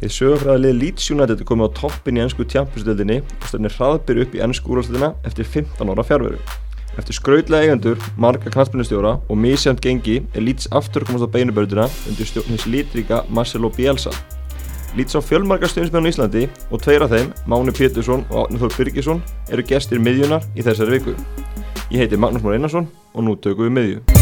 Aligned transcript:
Þið 0.00 0.12
sögufræðalið 0.14 0.78
Leeds 0.80 1.10
United 1.12 1.42
er 1.42 1.44
komið 1.44 1.66
á 1.68 1.76
toppin 1.76 2.16
í 2.16 2.22
ennsku 2.24 2.46
tjampustöldinni 2.48 3.18
og 3.20 3.42
stefnir 3.50 3.74
hraðbyrju 3.74 4.22
upp 4.24 4.36
í 4.38 4.40
ennsku 4.46 4.72
úrvalstöldina 4.72 5.10
eftir 5.28 5.44
15 5.44 5.92
ára 5.92 6.04
fjárveru. 6.08 6.38
Eftir 6.96 7.18
skrautlega 7.18 7.66
eigendur, 7.66 8.00
marga 8.16 8.48
knastbyrnustjóra 8.48 9.18
og 9.20 9.38
misjant 9.42 9.82
gengi 9.84 10.22
er 10.32 10.46
Leeds 10.46 10.70
aftur 10.72 11.04
komast 11.04 11.28
á 11.28 11.32
beinubörðuna 11.34 11.84
undir 12.08 12.30
stjórn 12.30 12.48
hins 12.48 12.64
litríka 12.64 13.20
Marcelo 13.28 13.68
Bielsa. 13.76 14.14
Leeds 14.96 15.14
á 15.14 15.20
fjölmarga 15.20 15.68
stjórnismenn 15.68 16.08
á 16.08 16.10
Íslandi 16.14 16.46
og 16.72 16.80
tveir 16.80 17.04
af 17.04 17.12
þeim, 17.12 17.28
Máni 17.44 17.76
Pétursson 17.76 18.24
og 18.30 18.46
Átni 18.46 18.62
Þór 18.62 18.72
Birgisson, 18.78 19.20
eru 19.52 19.66
gestir 19.68 20.00
miðjunar 20.00 20.48
í 20.56 20.64
þessari 20.64 20.96
viku. 20.96 21.14
Ég 21.92 22.06
heiti 22.06 22.16
Magnús 22.16 22.40
Mór 22.40 22.56
Einarsson 22.56 22.88
og 23.12 23.28
nú 23.28 23.36
tökum 23.36 23.68
við 23.68 23.76
miðju. 23.76 24.19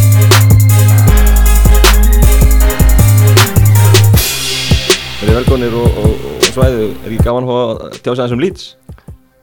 Verið 5.29 5.43
velkonir 5.43 5.75
og, 5.77 5.97
og, 6.01 6.23
og 6.25 6.45
svæðu, 6.49 6.85
er 7.05 7.13
ekki 7.13 7.25
gaman 7.27 7.47
að 7.53 7.81
tjá 7.99 8.07
sig 8.07 8.13
aðeins 8.15 8.33
um 8.33 8.41
Leeds? 8.41 8.63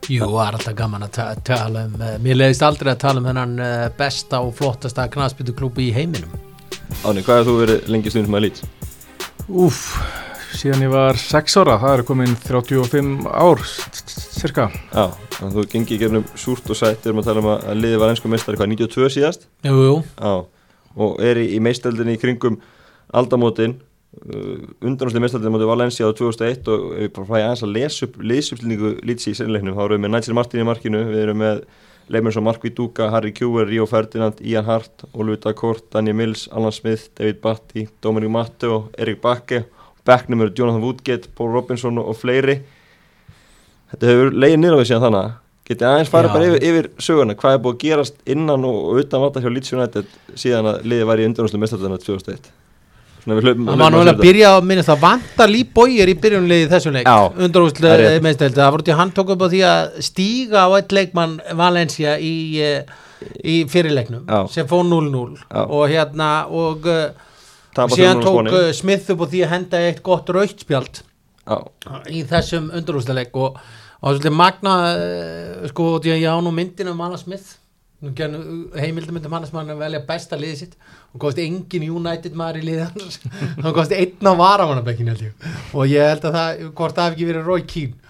Jú, 0.10 0.24
það 0.32 0.40
er 0.42 0.56
alltaf 0.58 0.74
gaman 0.80 1.06
að 1.06 1.12
ta 1.14 1.26
tala 1.46 1.84
um 1.86 1.94
uh, 2.00 2.16
Mér 2.26 2.40
leiðist 2.40 2.66
aldrei 2.66 2.90
að 2.96 3.04
tala 3.04 3.22
um 3.22 3.28
hennan 3.30 3.54
uh, 3.62 3.84
besta 3.94 4.40
og 4.42 4.50
flottasta 4.58 5.06
knastbyttuklúpi 5.14 5.86
í 5.86 5.94
heiminum 5.94 6.34
Áni, 7.06 7.22
hvað 7.22 7.38
hefur 7.44 7.52
þú 7.52 7.56
verið 7.60 7.94
lengi 7.94 8.16
stundum 8.16 8.34
með 8.34 8.46
Leeds? 8.48 8.66
Úf, 9.46 9.86
síðan 10.58 10.88
ég 10.88 10.94
var 10.98 11.22
6 11.22 11.62
ára, 11.62 11.80
það 11.86 11.98
er 12.00 12.06
komin 12.10 12.38
35 12.50 13.16
ár, 13.30 13.66
cirka. 14.42 14.70
Já, 14.90 15.06
þannig 15.38 15.48
að 15.52 15.58
þú 15.60 15.70
gengið 15.78 16.06
gefnum 16.08 16.30
súrt 16.34 16.74
og 16.74 16.82
sætt 16.82 17.06
erum 17.06 17.22
að 17.22 17.30
tala 17.30 17.46
um 17.46 17.56
að 17.60 17.74
liðið 17.78 18.02
var 18.02 18.16
ennsku 18.16 18.34
meistari 18.34 18.58
hvað, 18.58 18.74
92 18.74 19.18
síðast? 19.20 19.52
Jú, 19.70 19.78
jú, 19.86 19.98
Já, 20.18 20.38
og 20.98 21.20
er 21.30 21.46
í, 21.46 21.52
í 21.54 21.62
meisteldinni 21.62 22.18
í 22.18 22.26
kringum 22.26 22.64
aldamótin 23.14 23.84
undanúslega 24.26 25.24
meisteldinni 25.24 25.54
móti 25.54 25.68
Valencia 25.70 26.08
á 26.08 26.16
2001 26.16 26.70
og 26.72 26.86
við 26.96 27.18
fæði 27.18 27.42
aðeins 27.42 27.66
að 27.66 27.74
lesa 27.76 28.06
upp 28.08 28.16
liðsupplýningu 28.22 28.94
Leeds 29.06 29.28
í 29.30 29.36
senleiknum, 29.38 29.76
þá 29.76 29.84
erum 29.86 29.98
við 29.98 30.06
með 30.06 30.14
Nigel 30.16 30.38
Martin 30.38 30.64
í 30.64 30.68
markinu, 30.70 31.04
við 31.10 31.24
erum 31.26 31.42
með 31.44 31.66
Leimers 32.14 32.38
og 32.38 32.46
Mark 32.46 32.62
Viduka, 32.64 33.10
Harry 33.10 33.32
Kjúver, 33.34 33.66
Río 33.66 33.88
Ferdinand, 33.90 34.42
Ian 34.46 34.66
Hart, 34.68 35.08
Oliver 35.14 35.40
Dakort, 35.42 35.88
Daniel 35.94 36.18
Mills, 36.20 36.48
Alan 36.54 36.74
Smith, 36.74 37.10
David 37.18 37.40
Batty, 37.42 37.88
Dominic 38.02 38.30
Matteo, 38.30 38.90
Erik 38.98 39.22
Bakke, 39.24 39.64
Becknum 40.06 40.46
eru 40.46 40.54
Jonathan 40.54 40.84
Woodgate, 40.84 41.32
Paul 41.36 41.50
Robinson 41.56 41.98
og, 41.98 42.14
fleiri. 42.20 42.60
Þetta 43.90 44.12
hefur 44.12 44.38
leiðið 44.38 44.70
á 44.70 44.78
því 44.78 44.86
síðan 44.92 45.06
þannig. 45.08 45.34
Getið 45.66 45.88
aðeins 45.90 46.12
fara 46.14 46.30
bara 46.30 46.46
yfir, 46.52 46.68
yfir 46.70 46.92
söguna, 47.02 47.34
hvað 47.42 47.56
er 47.56 47.64
búið 47.64 47.74
að 47.74 47.82
gerast 47.88 48.22
innan 48.30 48.68
og, 48.70 49.00
utan 49.02 49.24
vata 49.24 49.42
hjá 49.42 49.50
Leeds 49.50 49.74
United 49.74 50.14
síðan 50.38 50.70
að 50.76 50.86
liðið 50.86 51.10
var 51.10 51.24
í 51.24 51.26
undanúslega 51.32 51.64
mestarðana 51.64 51.98
2001. 52.04 52.54
Það 53.26 53.80
var 53.80 53.94
nú 53.94 54.02
vel 54.04 54.12
að 54.12 54.20
byrja 54.22 54.50
að 54.54 54.68
minna 54.70 54.84
það 54.86 55.00
vantar 55.02 55.50
líbóir 55.50 56.12
í 56.12 56.14
byrjunlegi 56.22 56.68
þessum 56.70 56.94
leik. 56.94 57.08
Undarúslega 57.42 57.96
rétt. 58.02 58.22
meðsteldi 58.26 58.62
það 58.62 58.76
voru 58.76 58.86
til 58.86 58.98
hann 59.00 59.14
tók 59.18 59.32
upp 59.34 59.42
á 59.42 59.48
því 59.50 59.62
að 59.70 59.96
stíga 60.06 60.66
á 60.66 60.70
eitt 60.78 60.94
leikmann 60.94 61.34
Valencia 61.58 62.20
í, 62.22 62.36
eh, 62.62 62.86
í 63.42 63.56
fyrirleiknum 63.72 64.30
Já. 64.30 64.46
sem 64.54 64.70
fór 64.70 64.86
0-0 64.86 65.42
Já. 65.42 65.66
og 65.66 65.90
hérna 65.90 66.30
og 66.54 66.86
uh, 66.86 67.10
Tapa 67.74 67.98
síðan 67.98 68.22
3-0 68.22 68.30
tók 68.30 68.78
Smith 68.78 69.10
upp 69.16 69.26
á 69.26 69.28
því 69.34 69.42
að 69.42 69.54
henda 69.56 69.84
eitt 69.90 70.06
gott 70.06 70.30
rautspjald 70.30 71.02
í 72.14 72.22
þessum 72.30 72.70
undarúsleik 72.78 73.34
og, 73.34 73.58
og 74.02 74.14
svolítið 74.14 74.38
magna 74.38 74.78
sko, 75.74 75.96
því 75.98 76.14
að 76.14 76.22
ég 76.22 76.30
á 76.30 76.38
nú 76.46 76.54
myndinu 76.54 76.94
um 76.94 77.02
Alan 77.02 77.22
Smith 77.22 77.58
heimildamöndum 78.04 79.34
hann 79.34 79.46
sem 79.48 79.58
hann 79.58 79.72
að 79.74 79.82
velja 79.82 80.02
besta 80.08 80.38
liðið 80.40 80.58
sitt 80.60 80.76
og 81.14 81.22
kosti 81.24 81.46
engin 81.48 81.88
United 81.88 82.36
maður 82.38 82.60
í 82.60 82.66
liðið 82.68 82.90
hans 82.92 83.20
hann 83.56 83.76
kosti 83.80 84.00
einn 84.02 84.30
á 84.30 84.34
varamannabekkin 84.42 85.14
og 85.16 85.88
ég 85.90 86.12
held 86.12 86.28
að 86.28 86.38
það, 86.38 86.66
hvort 86.76 86.98
það 86.98 87.08
hef 87.08 87.16
ekki 87.16 87.30
verið 87.32 87.50
Roy 87.50 87.66
Keane. 87.66 88.02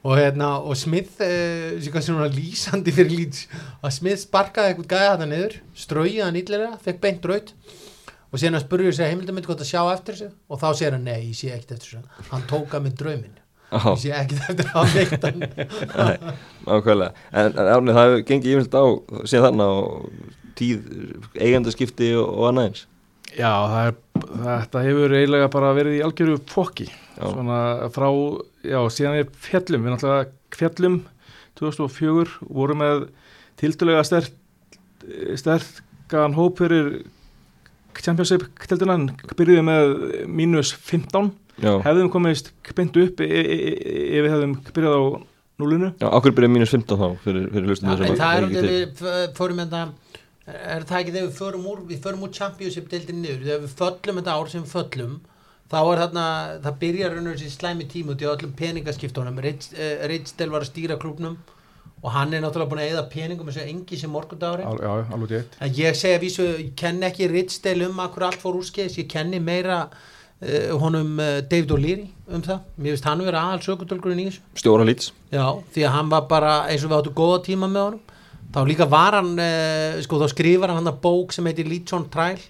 Og, 0.00 0.14
hérna, 0.16 0.54
og 0.64 0.78
Smith 0.80 1.20
uh, 1.20 1.76
kannski 1.92 2.06
svona 2.06 2.30
lýsandi 2.32 2.92
fyrir 2.96 3.12
Leeds 3.12 3.42
að 3.84 3.92
Smith 3.98 4.22
sparkaði 4.22 4.72
eitthvað 4.72 4.94
gæða 4.94 5.10
þetta 5.10 5.26
niður 5.28 5.56
strauði 5.76 6.22
hann 6.24 6.38
ítlega, 6.40 6.70
fekk 6.80 7.02
beint 7.02 7.28
raut 7.28 7.52
og 8.30 8.40
síðan 8.40 8.56
að 8.60 8.64
spurðu 8.64 8.94
sér 8.96 9.10
heimildamönd 9.10 9.50
hvort 9.50 9.60
að 9.60 9.68
sjá 9.74 9.82
eftir 9.90 10.16
þessu. 10.16 10.30
Og 10.48 10.62
þá 10.62 10.66
segir 10.70 10.96
hann 10.96 11.04
nei, 11.04 11.18
ég 11.26 11.36
sé 11.36 11.52
ekkert 11.52 11.76
eftir 11.76 11.98
þessu. 11.98 12.26
Hann 12.30 12.48
tóka 12.48 12.80
með 12.80 12.96
drauminn. 13.02 13.39
Ég 13.70 14.00
sé 14.02 14.12
ekkert 14.16 14.50
eftir 14.50 14.70
að 14.74 14.94
veikt 14.96 15.26
hann. 15.26 15.42
Nei, 16.00 16.36
ákveðlega 16.66 17.10
en, 17.30 17.50
en 17.54 17.70
árni, 17.76 17.94
það 17.96 18.06
hefur 18.08 18.24
gengið 18.30 18.54
yfirlt 18.56 18.78
á 18.78 18.84
síðan 19.30 19.46
þarna 19.46 19.68
og 19.76 19.90
tíð 20.60 20.80
eigandaskipti 21.38 22.10
og, 22.18 22.26
og 22.28 22.48
annað 22.50 22.70
eins. 22.70 22.86
Já, 23.30 23.52
það 23.70 23.84
er, 23.84 23.94
þetta 24.48 24.82
hefur 24.88 25.14
eiginlega 25.14 25.52
bara 25.54 25.70
verið 25.76 26.00
í 26.00 26.02
algjöru 26.02 26.40
fokki. 26.50 26.88
Já. 26.90 27.22
Svona 27.22 27.60
frá, 27.94 28.08
já, 28.66 28.80
síðan 28.90 29.18
við 29.20 29.32
fjallum, 29.46 29.86
við 29.86 29.94
náttúrulega 29.94 30.58
fjallum 30.58 30.98
2004, 31.60 32.50
vorum 32.50 32.82
með 32.82 33.06
tildulega 33.60 34.02
stert, 34.08 34.34
sterkan 35.38 36.36
hóp 36.36 36.60
fyrir 36.60 37.02
Championship-tildunan, 38.00 39.10
byrjuðum 39.36 39.66
með 39.68 39.94
mínus 40.30 40.72
15, 40.86 41.32
Já, 41.60 41.72
hefðum 41.86 42.10
komist 42.12 42.52
beint 42.76 42.96
upp 42.96 43.20
e- 43.20 43.28
e- 43.28 43.46
e- 43.46 44.06
ef 44.18 44.24
við 44.26 44.30
hefðum 44.34 44.54
byrjað 44.74 44.96
á 44.96 45.02
núlinu. 45.60 45.90
já 46.00 46.06
ákveð 46.08 46.36
byrjaði 46.38 46.54
mínus 46.56 46.72
15 46.72 46.96
þá 47.00 47.08
fyrir, 47.24 47.50
fyrir 47.52 47.66
hlustum 47.68 47.90
en 47.90 47.98
það 48.16 48.36
er 48.36 48.46
þegar 48.48 48.70
við 48.70 48.86
f- 48.96 49.34
fórum 49.36 49.60
þetta 49.60 49.82
er 50.50 50.82
það 50.88 51.00
ekki 51.00 51.12
þegar 51.14 51.28
við 51.28 51.36
förum 51.40 51.66
úr 51.70 51.82
við 51.90 52.00
förum 52.06 52.22
úr 52.24 52.32
championship 52.32 52.88
deildin 52.90 53.20
niður? 53.22 53.44
Þegar 53.44 53.60
við 53.66 53.74
föllum 53.82 54.20
þetta 54.22 54.36
ár 54.40 54.48
sem 54.50 54.64
við 54.64 54.72
föllum 54.74 55.20
þá 55.70 55.78
er 55.92 56.00
þarna, 56.02 56.24
það 56.64 56.78
byrjar 56.80 57.12
raunur 57.14 57.36
þessi 57.38 57.52
slæmi 57.54 57.84
tíma 57.92 58.14
út 58.16 58.22
í 58.24 58.26
öllum 58.26 58.52
peningaskiptunum. 58.58 59.36
Ritzdel 59.38 60.50
var 60.50 60.64
að 60.64 60.70
stýra 60.72 60.96
klubnum 60.98 61.36
og 62.02 62.10
hann 62.14 62.32
er 62.34 62.40
náttúrulega 62.42 62.70
búin 62.72 62.80
að 62.80 62.90
eða 62.94 63.04
peningum 63.12 63.50
eins 63.52 63.58
og 63.60 63.68
engi 63.68 63.98
sem 64.00 64.10
morgundári 64.10 64.64
ég 65.76 65.94
segi 66.00 66.16
að 66.16 66.22
vísu, 66.24 66.46
ég 66.56 66.72
kenni 66.80 67.06
ekki 67.06 67.28
Ritzdel 67.30 67.82
um 67.86 68.00
akkur 68.00 68.24
allt 68.30 68.40
fór 68.40 68.56
úrskeiðis, 68.56 68.96
ég 69.02 69.08
kenni 69.12 69.38
meira 69.38 69.82
honum 70.80 71.18
uh, 71.20 71.40
David 71.44 71.72
O'Leary 71.74 72.06
um 72.30 72.40
það, 72.44 72.62
mér 72.80 72.94
finnst 72.94 73.08
hann 73.08 73.24
vera 73.26 73.42
aðal 73.44 73.64
sökutölkurinn 73.66 74.22
í 74.22 74.28
þessu. 74.30 74.44
Stjóra 74.56 74.86
lýts 74.88 75.10
Já, 75.28 75.44
því 75.74 75.84
að 75.84 75.94
hann 75.98 76.12
var 76.12 76.24
bara 76.30 76.54
eins 76.70 76.86
og 76.86 76.92
við 76.92 76.96
áttu 77.00 77.12
góða 77.18 77.42
tíma 77.44 77.68
með 77.68 77.84
honum. 77.88 78.16
Þá 78.50 78.60
líka 78.66 78.86
var 78.90 79.18
hann 79.18 79.34
eh, 79.38 80.00
sko 80.02 80.18
þá 80.22 80.32
skrifar 80.32 80.72
hann 80.74 80.88
að 80.90 81.02
bók 81.04 81.34
sem 81.36 81.46
heitir 81.46 81.68
Leeds 81.70 81.94
on 81.94 82.08
Trial 82.10 82.40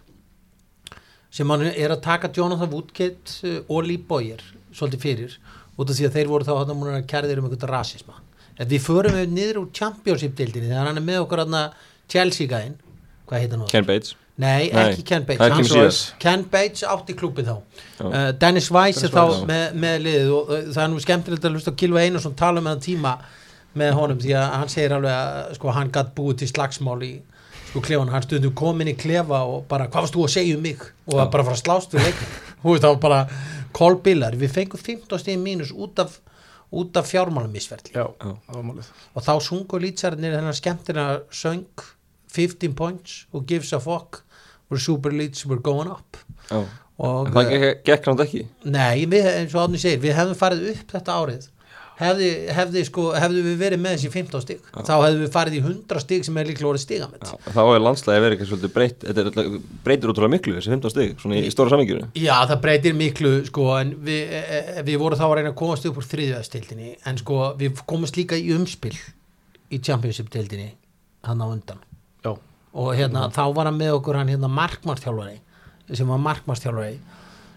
sem 1.31 1.51
hann 1.53 1.67
er 1.69 1.93
að 1.93 2.05
taka 2.07 2.31
Jonathan 2.35 2.71
Woodgate 2.71 3.35
eh, 3.49 3.59
og 3.67 3.83
Lee 3.89 4.01
Boyer 4.01 4.41
svolítið 4.71 5.03
fyrir 5.03 5.35
út 5.75 5.91
af 5.91 5.99
því 5.99 6.07
að 6.09 6.17
þeir 6.17 6.31
voru 6.31 6.47
þá 6.47 6.55
hann 6.61 6.87
að 6.95 7.11
kærðir 7.11 7.43
um 7.43 7.51
einhvern 7.51 7.75
rasisma. 7.75 8.17
En 8.61 8.71
við 8.71 8.87
förum 8.87 9.19
við 9.19 9.35
niður 9.35 9.63
úr 9.65 9.69
championship 9.75 10.39
deildinni 10.39 10.71
þegar 10.71 10.93
hann 10.93 11.01
er 11.01 11.07
með 11.11 11.23
okkur 11.25 11.43
hann 11.43 11.61
Chelsea 12.11 12.49
gæinn 12.49 12.79
hvað 13.27 13.45
heit 13.45 13.55
hann? 13.55 13.69
Ken 13.71 13.89
Bates 13.89 14.15
Nei, 14.41 14.71
Nei, 14.73 14.85
ekki 14.87 15.05
Ken 15.11 15.27
það 15.27 15.41
Bates 15.41 15.57
kemur 15.57 15.83
Hans-. 15.85 16.01
Ken 16.23 16.45
Bates 16.53 16.85
átti 16.89 17.17
klúpið 17.19 17.51
þá. 17.51 17.57
Uh, 18.01 18.15
Dennis 18.41 18.71
Weiss 18.75 19.05
er 19.05 19.13
þá 19.13 19.43
með, 19.49 19.65
með 19.83 19.99
liðið 20.07 20.31
og 20.37 20.53
uh, 20.55 20.63
það 20.71 20.83
er 20.85 20.93
nú 20.93 21.03
skemmtilegt 21.05 21.49
að 21.49 21.59
hlusta 21.59 21.75
á 21.75 21.79
Gilva 21.83 22.05
Einarsson 22.05 22.39
tala 22.39 22.63
með 22.65 22.75
hann 22.75 22.87
tíma 22.87 23.17
með 23.81 23.93
honum 23.99 24.23
því 24.23 24.33
að 24.39 24.55
hann 24.57 24.73
segir 24.73 24.95
alveg 24.97 25.15
að 25.15 25.53
sko, 25.59 25.75
hann 25.77 25.93
gætt 25.95 26.15
búið 26.17 26.41
til 26.41 26.51
slagsmál 26.51 26.97
í 27.07 27.13
sko, 27.71 27.83
klefan, 27.85 28.11
hann 28.11 28.25
stundum 28.27 28.57
kom 28.59 28.81
inn 28.83 28.91
í 28.91 28.97
klefa 28.99 29.45
og 29.47 29.69
bara, 29.71 29.87
hvað 29.93 30.07
varst 30.07 30.17
þú 30.17 30.25
að 30.27 30.35
segja 30.35 30.57
um 30.57 30.65
mig? 30.65 30.83
Og 31.07 31.21
það 31.21 31.31
bara 31.37 31.47
fara 31.47 31.59
að 31.59 31.63
slást 31.63 31.95
við 31.95 32.09
leikin 32.09 32.33
þú 32.65 32.73
veist, 32.73 32.83
það 32.83 32.97
var 32.97 33.05
bara 33.05 33.21
kolbillar 33.77 34.37
við 34.41 34.57
fengum 34.57 34.83
15 34.83 35.23
stíðin 35.23 35.45
mínus 35.45 35.71
út 35.71 36.03
af 36.03 36.19
út 36.71 36.97
af 36.97 37.09
það 37.11 37.31
málið. 37.35 38.91
og 39.15 39.25
þá 39.27 39.33
sungu 39.43 39.79
lýtsarnir 39.83 40.37
þennan 40.37 40.55
skemmtina 40.55 41.07
söng 41.31 41.67
15 42.31 42.75
points 42.79 43.27
og 43.33 43.47
gives 43.47 43.73
a 43.73 43.81
fuck 43.83 44.23
we're 44.71 44.79
super 44.83 45.13
leads, 45.13 45.45
we're 45.47 45.61
going 45.63 45.91
up. 45.91 46.17
Já. 46.51 46.65
og 47.01 47.27
En 47.31 47.33
það 47.33 47.51
gekk- 47.55 47.85
gekk 47.89 48.05
hann 48.11 48.19
ekki? 48.27 48.43
Nei, 48.65 49.07
við, 49.09 49.25
eins 49.39 49.55
og 49.57 49.63
átni 49.69 49.79
segir, 49.81 50.03
við 50.03 50.15
hefðum 50.19 50.37
farið 50.37 50.67
upp 50.75 50.93
þetta 50.93 51.17
árið. 51.23 51.49
Hefði, 52.01 52.29
hefði, 52.57 52.83
sko, 52.89 53.03
hefði 53.13 53.41
við 53.45 53.57
verið 53.61 53.81
með 53.85 53.97
þessi 53.99 54.11
15 54.15 54.41
stig 54.41 54.61
þá 54.73 54.93
hefði 55.03 55.19
við 55.21 55.33
farið 55.35 55.57
í 55.59 55.61
100 55.61 56.01
stig 56.01 56.23
sem 56.25 56.39
er 56.41 56.47
líklega 56.49 56.71
orðið 56.71 56.85
stigamett 56.87 57.27
Já, 57.29 57.35
þá 57.53 57.61
er 57.75 57.83
landslæði 57.85 58.23
verið 58.25 58.37
eitthvað 58.39 58.49
svolítið 58.55 58.73
breytt. 58.73 59.05
Þetta 59.05 59.45
breytir 59.85 60.09
útrúlega 60.15 60.33
miklu 60.33 60.55
þessi 60.57 60.73
15 60.73 60.95
stig 60.95 61.13
svona 61.21 61.37
í, 61.37 61.43
í 61.45 61.53
stóra 61.53 61.75
saminginu 61.75 62.07
Já, 62.17 62.33
það 62.49 62.63
breytir 62.65 62.97
miklu 62.97 63.35
sko, 63.51 63.67
en 63.77 63.93
við, 64.09 64.33
e, 64.33 64.41
e, 64.41 64.87
við 64.89 64.97
vorum 65.03 65.21
þá 65.21 65.27
að 65.29 65.35
reyna 65.43 65.53
að 65.53 65.59
komast 65.61 65.85
upp 65.91 66.01
úr 66.01 66.09
þriðjöðastildinni 66.09 66.95
en 67.05 67.21
sko, 67.21 67.43
við 67.61 67.85
komast 67.93 68.17
líka 68.17 68.41
í 68.41 68.49
umspil 68.57 68.97
í 69.69 69.83
Championship-tildinni 69.85 70.71
hann 71.29 71.45
á 71.45 71.47
undan. 71.53 71.85
Já, 71.85 71.90
og 72.73 72.93
hérna, 72.95 73.29
þá 73.35 73.45
var 73.55 73.71
hann 73.71 73.79
með 73.81 73.97
okkur 73.99 74.21
hann 74.21 74.31
hérna 74.31 74.51
markmarstjálfari 74.53 75.41
sem 75.91 76.11
var 76.11 76.21
markmarstjálfari 76.23 76.99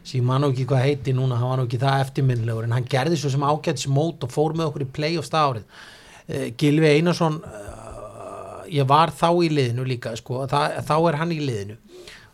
sem 0.04 0.25
man 0.25 0.44
nú 0.44 0.51
ekki 0.51 0.65
hvað 0.68 0.86
heiti 0.88 1.13
núna 1.15 1.38
hann 1.39 1.51
var 1.51 1.62
nú 1.62 1.68
ekki 1.68 1.80
það 1.81 2.06
eftirminnlegur 2.06 2.68
en 2.68 2.75
hann 2.75 2.88
gerði 2.92 3.19
svo 3.19 3.31
sem 3.31 3.45
ágætis 3.45 3.88
mót 3.88 4.25
og 4.25 4.33
fór 4.33 4.56
með 4.57 4.71
okkur 4.71 4.86
í 4.86 4.89
playoffs 4.98 5.31
það 5.31 5.51
árið. 5.51 5.77
Uh, 6.24 6.48
Gilvi 6.60 6.89
Einarsson 6.89 7.38
uh, 7.39 8.63
ég 8.71 8.88
var 8.89 9.13
þá 9.15 9.30
í 9.45 9.51
liðinu 9.54 9.86
líka 9.88 10.15
sko, 10.19 10.44
það, 10.51 10.80
þá 10.89 10.95
er 10.98 11.19
hann 11.21 11.31
í 11.36 11.39
liðinu. 11.39 11.77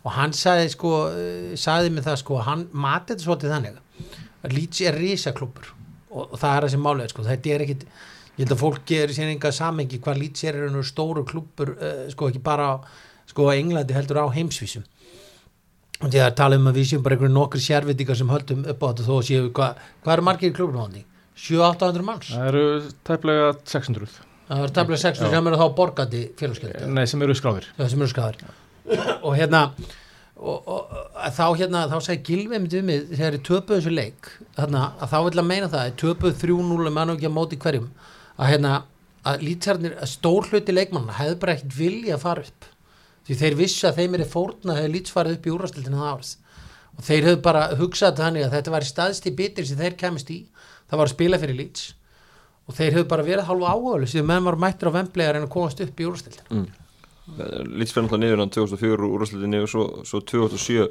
Og 0.00 0.14
hann 0.16 0.34
sagði 0.34 0.72
sko 0.74 0.94
uh, 1.10 1.52
sagði 1.60 1.94
mig 1.94 2.06
það 2.08 2.18
sko, 2.24 2.40
hann 2.46 2.66
matið 2.72 3.26
svolítið 3.26 3.54
þannig 3.54 3.80
Leeds 4.50 4.80
er 4.88 4.96
risaklúpur 4.96 5.68
og, 6.10 6.30
og 6.32 6.36
það 6.40 6.54
er 6.54 6.66
þessi 6.66 6.78
málega 6.80 7.12
sko. 7.12 7.26
þetta 7.26 7.54
er 7.54 7.64
ekkit, 7.66 7.82
ég 8.40 8.46
held 8.46 8.54
að 8.56 8.62
fólk 8.62 8.86
gerir 8.88 9.12
sér 9.14 9.28
enga 9.34 9.52
samengi 9.52 10.00
hvað 10.00 10.22
Leeds 10.22 10.46
er 10.48 10.56
einhver 10.64 10.86
stóru 10.88 11.26
klúpur 11.28 11.74
uh, 11.76 12.06
sko 12.12 12.30
ekki 12.30 12.40
bara 12.44 12.72
sko 13.28 13.50
á 13.52 13.54
Englandi 13.54 13.94
heldur 13.94 14.22
á 14.24 14.26
heimsvísum. 14.32 14.86
Og 16.00 16.08
því 16.08 16.24
að 16.24 16.34
tala 16.40 16.56
um 16.56 16.70
að 16.70 16.80
við 16.80 16.88
séum 16.94 17.04
bara 17.04 17.18
einhverju 17.18 17.34
nokkri 17.36 17.60
sérvitingar 17.60 18.16
sem 18.16 18.32
höldum 18.32 18.64
upp 18.64 18.80
á 18.80 18.86
þetta 18.88 19.06
þó 19.06 19.20
séu 19.28 19.52
hvað, 19.52 19.84
hvað 20.00 20.16
er 20.16 20.24
margir 20.30 20.50
í 20.50 20.56
klúbunum 20.56 20.88
á 20.88 20.92
því? 20.96 21.04
7-800 21.40 22.04
manns? 22.08 22.32
Það 22.32 22.50
eru 22.50 22.64
tæplega 23.06 23.52
600 23.68 24.18
Það 24.50 24.64
er 24.64 24.72
taflega 24.74 24.98
6 25.04 25.20
sem 25.30 25.48
eru 25.48 25.58
þá 25.60 25.66
borgandi 25.78 26.20
félagsgjöld 26.40 26.86
Nei, 26.90 27.04
sem 27.06 27.22
eru 27.22 27.36
skráðir. 27.38 27.68
Sem 27.78 28.00
eru 28.00 28.10
skæðar 28.10 28.40
og 29.22 29.36
hérna 29.38 29.68
og, 30.40 30.56
og, 30.58 30.94
og 30.96 31.34
þá 31.36 31.44
hérna 31.60 31.84
þá 31.90 31.98
sagði 32.02 32.24
Gilvi 32.26 32.58
mitt 32.58 32.74
við 32.74 32.86
mig 32.88 33.04
þegar 33.12 33.36
ég 33.36 33.44
töpuð 33.46 33.76
þessu 33.76 33.92
leik 33.94 34.30
þarna, 34.56 34.86
að 34.98 35.12
þá 35.12 35.18
vil 35.26 35.42
að 35.42 35.48
meina 35.52 35.68
það 35.70 35.86
ég 35.86 35.98
töpuð 36.02 36.40
3-0 36.40 36.94
mann 36.96 37.12
og 37.12 37.20
ekki 37.20 37.28
að 37.28 37.36
móti 37.36 37.60
hverjum 37.60 37.86
að 38.40 38.52
hérna 38.54 38.74
að 39.30 39.44
lítsarnir 39.44 39.96
að 40.00 40.12
stór 40.14 40.48
hluti 40.48 40.74
leikmanna 40.74 41.16
hefði 41.18 41.38
bara 41.42 41.56
ekkert 41.56 41.76
vilja 41.76 42.16
að 42.16 42.24
fara 42.24 42.44
upp. 42.46 42.68
Því 43.28 43.38
þeir 43.42 43.56
vissi 43.58 43.86
að 43.86 44.00
þeim 44.00 44.16
er 44.16 44.26
fórna 44.32 44.76
hefði 44.78 44.92
líts 44.94 45.14
farið 45.14 45.36
upp 45.36 45.46
í 45.46 45.54
úrvastildinu 45.54 46.00
það 46.00 46.12
árið 46.14 46.36
og 46.90 47.06
þeir 47.06 47.26
hefðu 47.28 47.40
bara 47.44 47.62
hugsað 47.78 48.18
þannig 48.18 48.46
að 48.46 48.54
þetta 48.56 48.72
var 48.74 48.86
staðst 48.88 49.28
í 49.28 49.34
bitir 49.36 49.68
sem 49.68 49.78
þeir 49.78 49.96
kemist 50.00 50.32
í. 50.32 50.40
Það 50.90 51.00
var 51.00 51.10
að 51.10 51.14
spila 51.14 51.40
fyrir 51.40 51.58
líts 51.60 51.84
og 52.66 52.76
þeir 52.76 52.96
hefðu 52.96 53.08
bara 53.12 53.26
verið 53.26 53.48
hálfa 53.50 53.74
áhuglu 53.76 54.08
sem 54.10 54.26
menn 54.26 54.46
var 54.46 54.58
mættir 54.60 54.90
á 54.90 54.96
vemblegar 54.96 55.38
en 55.38 55.46
að 55.46 55.52
komast 55.54 55.80
upp 55.84 56.00
í 56.00 56.08
úrvastildinu 56.08 56.66
fyrir 57.36 58.04
náttúrulega 58.04 58.18
niður 58.18 58.42
hann 58.42 58.52
2004 58.54 59.06
úr 59.06 59.24
úrslutinni 59.24 59.62
og 59.62 59.70
svo, 59.70 59.84
svo 60.06 60.20
2007 60.26 60.86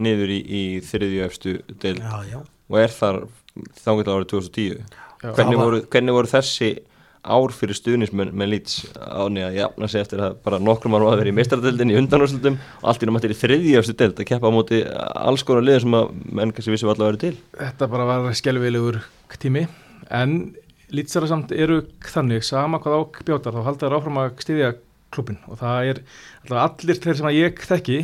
niður 0.00 0.32
í, 0.34 0.38
í 0.40 0.62
þriðju 0.86 1.22
efstu 1.26 1.54
deil 1.82 1.96
já, 1.98 2.12
já. 2.30 2.40
og 2.70 2.78
er 2.78 2.94
þar 2.94 3.20
þangað 3.80 4.12
árið 4.14 4.28
2010 4.34 4.84
Já. 5.20 5.32
hvernig 5.34 5.58
Það 5.58 5.64
voru, 5.64 5.80
hvernig 5.92 6.16
voru 6.16 6.30
þessi 6.30 6.68
ár 7.20 7.52
fyrir 7.52 7.76
stuðnismenn 7.76 8.32
með 8.36 8.52
Leeds 8.54 8.76
áni 8.96 9.42
að 9.44 9.58
jafna 9.58 9.88
sig 9.92 10.00
eftir 10.00 10.22
að 10.24 10.38
bara 10.44 10.60
nokkrum 10.62 10.94
árum 10.96 11.10
að 11.10 11.18
vera 11.20 11.32
í 11.32 11.36
meistaradeildin 11.36 11.92
í 11.92 11.98
undanúrslutum 12.00 12.56
og 12.80 12.86
allt 12.88 13.04
í 13.04 13.08
náttúrulega 13.10 13.36
í 13.36 13.40
þriðju 13.42 13.74
efstu 13.80 13.96
deild 14.00 14.22
að 14.22 14.28
keppa 14.30 14.48
á 14.48 14.56
móti 14.56 14.80
alls 14.88 15.44
konar 15.44 15.66
liður 15.66 15.84
sem 15.84 15.96
að 15.98 16.14
menn 16.38 16.54
kannski 16.56 16.72
vissi 16.72 16.88
allavega 16.88 17.10
verið 17.10 17.24
til. 17.26 17.42
Þetta 17.60 17.90
bara 17.92 18.06
var 18.08 18.38
skelvilegur 18.40 19.00
tími 19.36 19.66
en 20.08 20.38
lýtsara 20.94 21.28
samt 21.30 21.52
eru 21.52 21.82
þannig 22.08 22.46
sama 22.46 22.80
hvað 22.80 22.96
á 22.96 23.02
bjótar 23.28 23.56
þá 23.58 23.66
halda 23.68 23.86
þær 23.86 23.98
áfram 24.00 24.22
að 24.22 24.32
styðja 24.46 24.72
klubin 25.14 25.40
og 25.50 25.60
það 25.60 25.90
er 25.92 26.02
alltaf 26.40 26.64
allir 26.64 27.02
þeir 27.04 27.20
sem 27.20 27.30
að 27.30 27.38
ég 27.38 27.64
þekki 27.68 28.00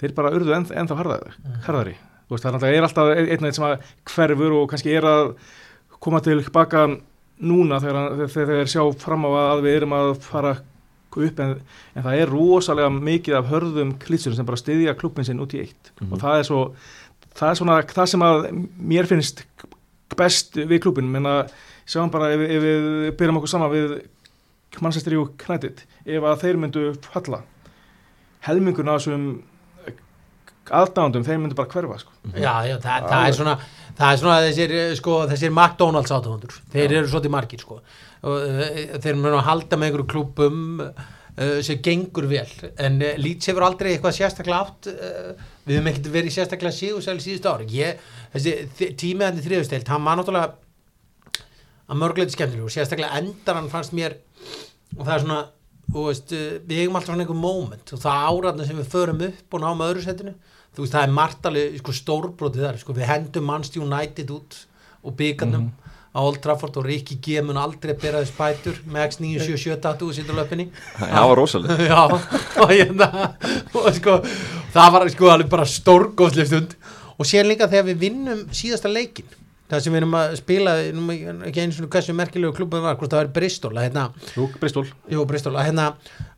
þeir 0.00 0.16
bara 0.16 0.32
urðu 0.36 0.56
enn, 0.56 0.66
ennþá 0.74 0.98
harðari, 0.98 1.36
harðari. 1.68 1.94
Þú 2.26 2.34
Veist, 2.34 2.46
það 2.46 2.64
er 2.68 2.84
alltaf 2.84 3.10
einn 3.14 3.28
og 3.38 3.46
einn 3.46 3.54
sem 3.54 3.66
að 3.68 3.90
hverfur 4.10 4.56
og 4.58 4.70
kannski 4.72 4.96
er 4.98 5.06
að 5.06 5.28
koma 6.02 6.20
til 6.24 6.40
baka 6.52 6.88
núna 7.40 7.80
þegar, 7.82 8.14
þegar, 8.16 8.30
þegar 8.32 8.52
þeir 8.62 8.70
sjá 8.72 8.82
fram 9.02 9.26
á 9.28 9.30
að 9.52 9.62
við 9.66 9.76
erum 9.80 9.92
að 9.96 10.12
fara 10.24 10.54
upp 11.16 11.38
en, 11.40 11.54
en 11.96 12.04
það 12.04 12.18
er 12.20 12.28
rosalega 12.28 12.90
mikið 12.92 13.34
af 13.38 13.46
hörðum 13.48 13.94
klítsurum 14.02 14.36
sem 14.36 14.44
bara 14.48 14.60
styðja 14.60 14.92
klubin 15.00 15.24
sinn 15.24 15.40
út 15.40 15.54
í 15.56 15.62
eitt 15.64 15.90
Mhm. 16.00 16.12
og 16.12 16.20
það 16.20 16.38
er 16.38 16.44
svo 16.44 16.60
það 17.36 17.48
er 17.50 17.54
svona 17.60 17.76
það 17.88 18.06
sem 18.12 18.20
að 18.26 18.66
mér 18.76 19.06
finnst 19.08 19.44
best 20.16 20.54
við 20.56 20.80
klubin 20.84 21.08
menna 21.10 21.46
sjáum 21.88 22.10
bara 22.12 22.28
ef, 22.34 22.40
ef 22.40 22.62
við 22.62 23.16
byrjum 23.16 23.36
okkur 23.40 23.48
saman 23.48 23.72
við 23.72 23.94
Manchester 24.80 25.16
United 25.16 25.80
ef 26.04 26.22
að 26.22 26.40
þeir 26.44 26.56
myndu 26.60 26.84
falla 27.00 27.40
helmingun 28.44 28.88
af 28.92 29.00
þessum 29.00 29.42
aðdándum, 30.66 31.22
þeir 31.26 31.38
myndu 31.38 31.54
bara 31.58 31.70
hverfa 31.70 31.96
sko. 32.02 32.12
Já, 32.34 32.54
já, 32.66 32.76
það, 32.82 33.04
það 33.10 33.26
er 33.28 33.36
svona 33.38 33.52
það 33.96 34.10
er 34.12 34.20
svona 34.20 34.38
þessir, 34.44 34.74
eh, 34.76 34.94
sko, 34.98 35.14
þessir 35.30 35.52
McDonalds 35.54 36.12
átöfundur, 36.12 36.56
þeir 36.72 36.96
eru 37.00 37.10
svolítið 37.12 37.32
margir 37.36 37.62
sko, 37.62 37.78
og 38.26 38.34
uh, 38.36 38.98
þeir 39.02 39.16
munu 39.20 39.38
að 39.38 39.46
halda 39.48 39.78
með 39.80 39.88
einhverju 39.90 40.08
klubum 40.12 40.60
uh, 40.84 41.58
sem 41.66 41.80
gengur 41.84 42.28
vel, 42.30 42.46
en 42.80 43.00
Leeds 43.20 43.50
hefur 43.50 43.66
aldrei 43.66 43.94
eitthvað 43.94 44.16
sérstaklega 44.18 44.60
átt 44.64 44.90
við 45.66 45.76
höfum 45.78 45.90
ekkert 45.90 46.12
verið 46.14 46.36
sérstaklega 46.36 46.76
síðusæli 46.78 47.24
síðust 47.24 47.48
ári 47.50 47.66
ég, 47.76 47.98
þessi 48.36 48.54
þi- 48.78 48.92
tími 49.02 49.26
hann 49.26 49.40
í 49.40 49.44
þriðusteilt, 49.44 49.90
hann 49.92 50.06
var 50.06 50.16
náttúrulega 50.20 50.54
að 51.86 52.00
mörgleiti 52.00 52.34
skemmtileg 52.34 52.64
og 52.66 52.72
sérstaklega 52.74 53.20
endar 53.20 53.60
hann 53.60 53.68
fannst 53.70 53.92
mér 53.94 54.16
og 54.96 55.04
það 55.04 55.12
er 55.16 55.22
svona 55.26 55.42
þú 55.86 56.04
veist, 56.08 56.32
við 56.66 56.80
eigum 56.82 56.96
alltaf 56.98 57.12
svona 57.12 57.22
einhver 57.22 57.38
moment. 57.38 57.92
Og 57.94 58.00
það 58.02 58.24
áratna 58.26 58.64
sem 58.66 58.78
við 58.80 58.88
förum 58.90 59.20
upp 59.28 59.54
og 59.54 59.60
náum 59.62 59.82
öðru 59.86 60.02
setinu, 60.02 60.32
þú 60.76 60.84
veist, 60.84 60.92
það 60.92 61.02
er 61.06 61.16
margt 61.16 61.48
alveg 61.48 61.80
sko, 61.80 61.96
stórbrótið 61.96 62.66
þar, 62.66 62.78
sko, 62.82 62.96
við 62.96 63.10
hendum 63.10 63.46
Manchester 63.48 63.84
United 63.86 64.32
út 64.34 64.58
og 65.06 65.16
byggarnum 65.16 65.70
á 66.16 66.18
Old 66.20 66.40
Trafford 66.44 66.76
og 66.80 66.86
Ricky 66.88 67.18
G 67.20 67.40
mun 67.44 67.60
aldrei 67.60 67.94
bera 67.96 68.22
þess 68.24 68.36
bætur. 68.36 68.76
Með 68.88 69.10
X977 69.10 69.80
tattu 69.84 70.08
og 70.08 70.16
sýndur 70.16 70.38
löpinni 70.38 70.68
það 70.96 71.30
var 71.30 71.40
rosalega 71.40 71.88
já, 71.88 72.02
og 72.62 72.72
hérna 72.72 73.08
og 73.76 73.88
sko, 73.96 74.18
það 74.76 74.94
var 74.96 75.10
sko 75.12 75.32
alveg 75.32 75.50
bara 75.56 75.68
stórgóðslega 75.68 76.52
stund. 76.52 76.76
Og 77.16 77.28
sér 77.28 77.48
líka 77.48 77.68
þegar 77.72 77.90
við 77.90 78.00
vinnum 78.04 78.46
síðasta 78.52 78.92
leikin 78.92 79.28
það 79.70 79.82
sem 79.82 79.94
við 79.94 80.00
erum 80.00 80.16
að 80.18 80.34
spila 80.40 80.74
nú, 80.94 81.16
ekki 81.48 81.62
eins 81.64 81.80
og 81.82 81.88
hversu 81.92 82.14
merkilegu 82.16 82.54
klubum 82.56 82.84
var 82.84 82.98
hvort 82.98 83.12
það 83.12 83.22
var 83.22 83.32
Bristol 83.38 83.72
að 83.74 83.88
hérna, 83.88 84.04
Jú, 84.36 84.46
Bristol. 84.60 84.84
Jú, 85.10 85.24
Bristol, 85.28 85.56
að 85.58 85.68
hérna 85.70 85.88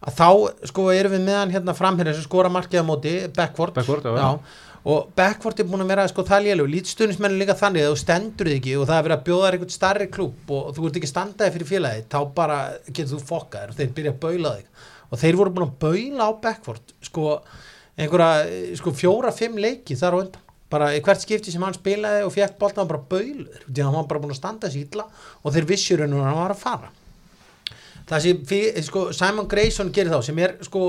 að 0.00 0.16
þá 0.20 0.28
sko 0.70 0.86
erum 0.94 1.14
við 1.16 1.26
meðan 1.26 1.52
hérna 1.52 1.76
framherja 1.76 2.16
sem 2.16 2.26
skora 2.26 2.52
markið 2.52 2.82
á 2.82 2.88
móti, 2.88 3.14
Beckford, 3.36 3.76
Beckford, 3.76 4.08
já, 4.08 4.16
já. 4.16 4.74
og 4.94 5.12
Beckford 5.18 5.60
er 5.60 5.68
búin 5.68 5.84
að 5.84 5.92
vera 5.92 6.08
sko 6.10 6.24
það 6.28 6.48
lélu, 6.48 6.68
lítstunismenn 6.72 7.36
er 7.36 7.42
líka 7.42 7.58
þannig 7.58 7.84
að 7.84 7.94
þú 7.94 8.02
stendur 8.04 8.52
þig 8.52 8.60
ekki 8.62 8.76
og 8.80 8.88
það 8.88 9.00
er 9.00 9.08
verið 9.08 9.18
að 9.18 9.24
bjóða 9.28 9.46
þér 9.46 9.58
einhvern 9.58 9.76
starri 9.76 10.10
klub 10.18 10.52
og 10.58 10.68
þú 10.76 10.88
ert 10.88 11.00
ekki 11.00 11.12
standaði 11.12 11.56
fyrir 11.56 11.72
félagi 11.74 12.04
þá 12.08 12.20
bara 12.36 12.58
getur 12.88 13.16
þú 13.16 13.22
fokkaðir 13.32 13.74
og 13.74 13.80
þeir 13.80 13.96
byrja 13.98 14.14
að 14.14 14.20
baula 14.24 14.54
þig. 14.58 14.84
Og 15.08 15.20
þeir 15.22 15.38
voru 15.40 15.52
búin 15.56 15.68
að 15.68 15.78
baula 15.84 16.28
á 16.28 16.32
Beckford 16.44 16.94
sko 17.04 17.38
einhverja 17.98 18.76
sko 18.78 18.92
fjóra-fimm 18.94 19.58
leiki 19.60 19.96
þar 19.98 20.16
á 20.16 20.20
undan 20.22 20.47
bara 20.72 20.92
í 20.96 21.02
hvert 21.04 21.22
skipti 21.22 21.52
sem 21.52 21.62
hann 21.64 21.76
spilaði 21.76 22.24
og 22.26 22.32
fekk 22.34 22.58
boltan 22.60 22.82
hann 22.82 22.90
bara 22.90 23.04
bauluður 23.10 23.66
því 23.66 23.80
að 23.80 23.86
hann 23.86 23.96
var 23.96 24.08
bara 24.10 24.22
búin 24.24 24.34
að 24.34 24.40
standa 24.40 24.70
sér 24.72 24.84
illa 24.84 25.06
og 25.42 25.54
þeir 25.54 25.68
vissur 25.68 26.02
henni 26.04 26.18
að 26.20 26.28
hann 26.28 26.40
var 26.42 26.54
að 26.54 26.62
fara. 26.62 26.90
Það 28.08 28.24
sem 28.24 28.42
fyrir, 28.48 28.82
sko, 28.84 29.04
Simon 29.16 29.48
Grayson 29.48 29.92
gerir 29.92 30.12
þá 30.12 30.28
sem 30.28 30.40
er 30.44 30.56
sko 30.64 30.84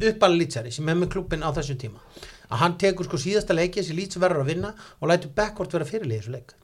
uppalið 0.00 0.42
lýtsari 0.42 0.72
sem 0.72 0.88
er 0.88 0.96
með 0.96 1.12
klubbin 1.16 1.44
á 1.44 1.52
þessum 1.56 1.80
tíma. 1.80 2.00
Að 2.50 2.62
hann 2.64 2.76
tekur 2.80 3.08
sko 3.08 3.20
síðasta 3.20 3.56
leiki 3.56 3.84
sem 3.84 3.96
lýts 3.96 4.20
verður 4.20 4.44
að 4.44 4.52
vinna 4.54 4.72
og 4.98 5.10
lætur 5.10 5.32
Beckford 5.36 5.76
vera 5.76 5.88
fyrirlið 5.88 6.20
þessu 6.20 6.34
leik. 6.34 6.54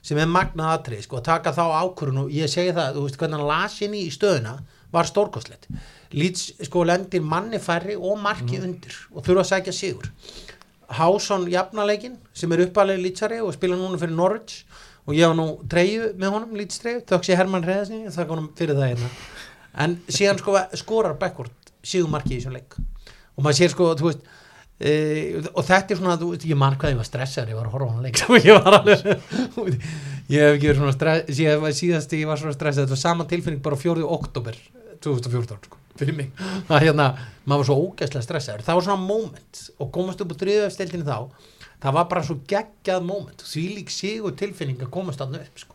Sem 0.00 0.18
er 0.20 0.28
magnað 0.32 0.74
atrið 0.78 1.04
sko 1.04 1.18
að 1.20 1.26
taka 1.28 1.52
þá 1.52 1.64
ákvörun 1.84 2.22
og 2.22 2.30
ég 2.32 2.48
segi 2.48 2.72
það, 2.72 2.94
þú 2.96 3.02
veist 3.04 3.18
hvernig 3.20 3.36
hann 3.36 3.50
las 3.50 3.74
inn 3.84 3.96
í 3.98 4.06
stöðuna 4.12 4.54
var 4.90 5.06
stórkostlegt. 5.06 5.68
Lýts 6.16 6.54
sko 6.66 6.86
lendir 6.88 7.22
manni 7.22 7.60
færri 7.62 7.98
og 8.00 8.16
marki 8.18 8.58
undir 8.64 8.96
og 9.12 9.26
þurfa 9.26 9.44
að 9.44 9.50
sækja 9.52 9.76
sigur 9.76 10.08
Hásson 10.98 11.46
jafnaleikin 11.50 12.16
sem 12.34 12.52
er 12.54 12.64
uppalið 12.66 13.04
lýtsari 13.04 13.38
og 13.44 13.54
spila 13.54 13.78
núna 13.78 14.00
fyrir 14.00 14.16
Norwich. 14.16 14.64
Og 15.08 15.16
ég 15.16 15.30
var 15.30 15.38
nú 15.38 15.46
treyju 15.70 16.10
með 16.20 16.34
honum 16.34 16.58
lýtstreyju, 16.58 17.00
þöks 17.08 17.30
ég 17.32 17.40
Hermann 17.40 17.64
Hreðasni 17.64 18.10
þakka 18.12 18.34
honum 18.34 18.50
fyrir 18.58 18.76
það 18.78 18.92
hérna. 18.92 19.08
En 19.80 19.96
síðan 20.10 20.38
sko 20.42 20.58
skorar 20.78 21.16
Beckford 21.18 21.72
sigumarki 21.86 22.36
í 22.36 22.38
þessum 22.40 22.58
leik. 22.58 22.76
Og 23.34 23.42
maður 23.46 23.58
sér 23.62 23.72
sko, 23.72 23.88
þú 23.98 24.10
veist 24.10 24.28
e, 24.76 24.92
og 25.54 25.64
þetta 25.66 25.94
er 25.94 26.00
svona, 26.02 26.18
þú 26.20 26.30
veist, 26.34 26.46
ég 26.50 26.60
man 26.60 26.76
hvað 26.78 26.94
ég 26.94 27.00
var 27.00 27.08
stressaður 27.08 27.54
ég 27.54 27.60
var 27.60 27.70
að 27.70 27.76
horfa 27.78 27.88
á 27.88 27.92
hann 27.94 28.06
leik. 28.06 28.22
Og 28.30 28.46
ég 28.46 28.70
alveg 28.70 29.88
ég 30.30 30.44
hef 30.44 30.56
ekki 30.56 30.68
verið 30.68 30.78
svona 30.78 30.94
stress 30.94 31.40
ég 31.42 31.62
var 31.62 31.74
síðast 31.74 32.14
ég 32.14 32.28
var 32.30 32.40
svona 32.40 32.54
stressaður 32.54 32.86
þetta 32.86 32.96
var 32.96 33.02
sama 33.02 33.26
tilfinning 33.30 33.62
bara 33.64 33.78
4. 33.80 34.04
oktober 34.18 34.58
2014 35.02 35.64
sko, 35.66 35.79
fyrir 35.98 36.16
mig 36.16 36.30
það 36.68 36.84
hérna, 36.86 37.06
maður 37.44 37.62
var 37.62 37.68
svo 37.70 37.78
ógæslega 37.86 38.22
stressaður 38.26 38.62
það 38.66 38.78
var 38.78 38.86
svona 38.88 39.06
moment 39.08 39.62
og 39.80 39.90
komast 39.94 40.20
upp 40.24 40.32
á 40.34 40.40
þriðafsteldinu 40.42 41.06
þá 41.08 41.18
það 41.80 41.96
var 41.96 42.08
bara 42.12 42.22
svo 42.28 42.36
geggjað 42.50 43.06
moment 43.08 43.42
því 43.46 43.64
lík 43.78 43.90
sigur 43.94 44.34
tilfinning 44.36 44.80
að 44.84 44.90
komast 44.94 45.20
þarna 45.22 45.40
upp 45.46 45.62
sko. 45.62 45.74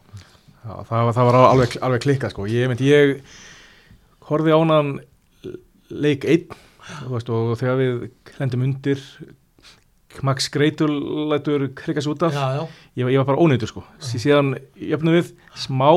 Já, 0.66 0.74
það, 0.90 1.00
var- 1.06 1.16
það 1.18 1.28
var 1.30 1.36
alveg, 1.50 1.78
alveg 1.86 2.04
klikkað 2.06 2.32
sko. 2.36 2.46
ég, 2.50 2.76
ég 2.82 3.18
horfði 4.30 4.54
á 4.56 4.60
hann 4.66 4.94
leik 5.90 6.26
einn 6.26 6.48
þú 6.86 7.12
veist, 7.16 7.30
og 7.34 7.56
þegar 7.60 7.80
við 7.82 8.06
hlendum 8.38 8.64
undir 8.66 9.02
Max 10.24 10.48
Greitul 10.54 10.94
lætur 11.34 11.66
krikast 11.76 12.08
út 12.08 12.24
af 12.24 12.34
já, 12.34 12.46
já, 12.56 12.64
ég, 13.02 13.10
ég 13.12 13.20
var 13.20 13.28
bara 13.34 13.42
ónýttur 13.44 13.68
sko. 13.68 13.84
sí, 14.00 14.18
síðan 14.22 14.54
jöfnum 14.80 15.18
við 15.18 15.34
smá 15.60 15.90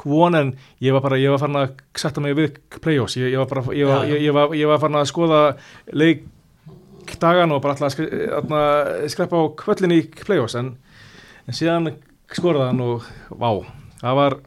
kvon 0.00 0.34
en 0.38 0.52
ég 0.82 0.94
var 0.94 1.04
bara, 1.04 1.18
ég 1.20 1.30
var 1.30 1.42
farin 1.42 1.60
að 1.60 1.74
setja 1.98 2.22
mig 2.22 2.34
við 2.38 2.56
play-offs, 2.82 3.18
ég, 3.20 3.32
ég 3.34 3.40
var 3.40 3.50
bara 3.50 3.76
ég 3.76 3.88
var, 3.88 4.06
ég, 4.10 4.24
ég, 4.26 4.34
var, 4.34 4.54
ég 4.58 4.70
var 4.70 4.80
farin 4.82 4.98
að 5.00 5.10
skoða 5.10 5.42
leik 5.94 6.24
dagan 7.20 7.52
og 7.52 7.62
bara 7.62 7.76
alltaf 7.76 8.00
að 8.00 9.06
skrepa 9.12 9.38
á 9.38 9.44
kvöllin 9.60 9.94
í 9.94 10.00
play-offs. 10.24 10.56
En, 10.58 10.74
en 11.46 11.56
síðan 11.56 11.92
skoraði 12.34 12.70
hann 12.70 12.82
og 12.84 13.06
vá, 13.30 13.50
það 14.00 14.18
var 14.20 14.38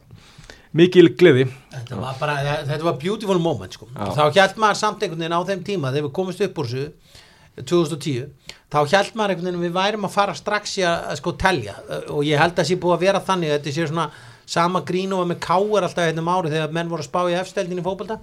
mikil 0.78 1.08
gleði. 1.18 1.46
Þetta 1.72 2.00
var 2.02 2.18
bara 2.20 2.36
þetta 2.68 2.84
var 2.84 2.98
beautiful 3.00 3.38
moment 3.42 3.78
sko. 3.78 3.88
Já. 3.94 4.10
þá 4.16 4.24
hjælt 4.36 4.60
maður 4.60 4.80
samt 4.82 5.02
einhvern 5.02 5.24
veginn 5.24 5.38
á 5.38 5.48
þeim 5.48 5.64
tíma 5.66 5.92
þegar 5.94 6.08
við 6.08 6.16
komist 6.18 6.44
upp 6.44 6.60
úr 6.60 6.72
þessu 6.72 7.64
2010 7.68 8.28
þá 8.70 8.78
held 8.92 9.14
maður 9.18 9.34
einhvern 9.34 9.48
veginn 9.48 9.64
við 9.64 9.76
værum 9.78 10.06
að 10.06 10.14
fara 10.14 10.34
strax 10.36 10.76
í 10.78 10.84
að, 10.86 11.14
sko 11.20 11.34
telja. 11.40 11.78
Og 12.12 12.26
ég 12.26 12.40
held 12.40 12.54
að 12.54 12.60
það 12.60 12.70
sé 12.70 12.80
búið 12.82 12.98
að 12.98 13.06
vera 13.06 13.24
þannig 13.30 13.52
að 13.52 13.58
þetta 13.58 13.76
sé 13.78 13.88
svona 13.88 14.10
sama 14.48 14.80
grín 14.88 15.12
og 15.12 15.26
með 15.28 15.42
káir 15.44 15.84
alltaf 15.84 16.06
hérna 16.06 16.24
ári 16.32 16.52
þegar 16.52 16.74
menn 16.74 16.88
voru 16.88 17.04
að 17.04 17.10
spá 17.10 17.20
í 17.28 17.36
efsteldin 17.36 17.80
í 17.82 17.84
fótbolta. 17.84 18.18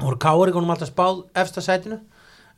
Voru 0.00 0.18
káir 0.22 0.50
einhvern 0.50 0.64
veginn 0.64 0.74
alltaf 0.76 0.92
spáð 0.92 1.22
efsta 1.42 1.64
sætinu. 1.64 1.98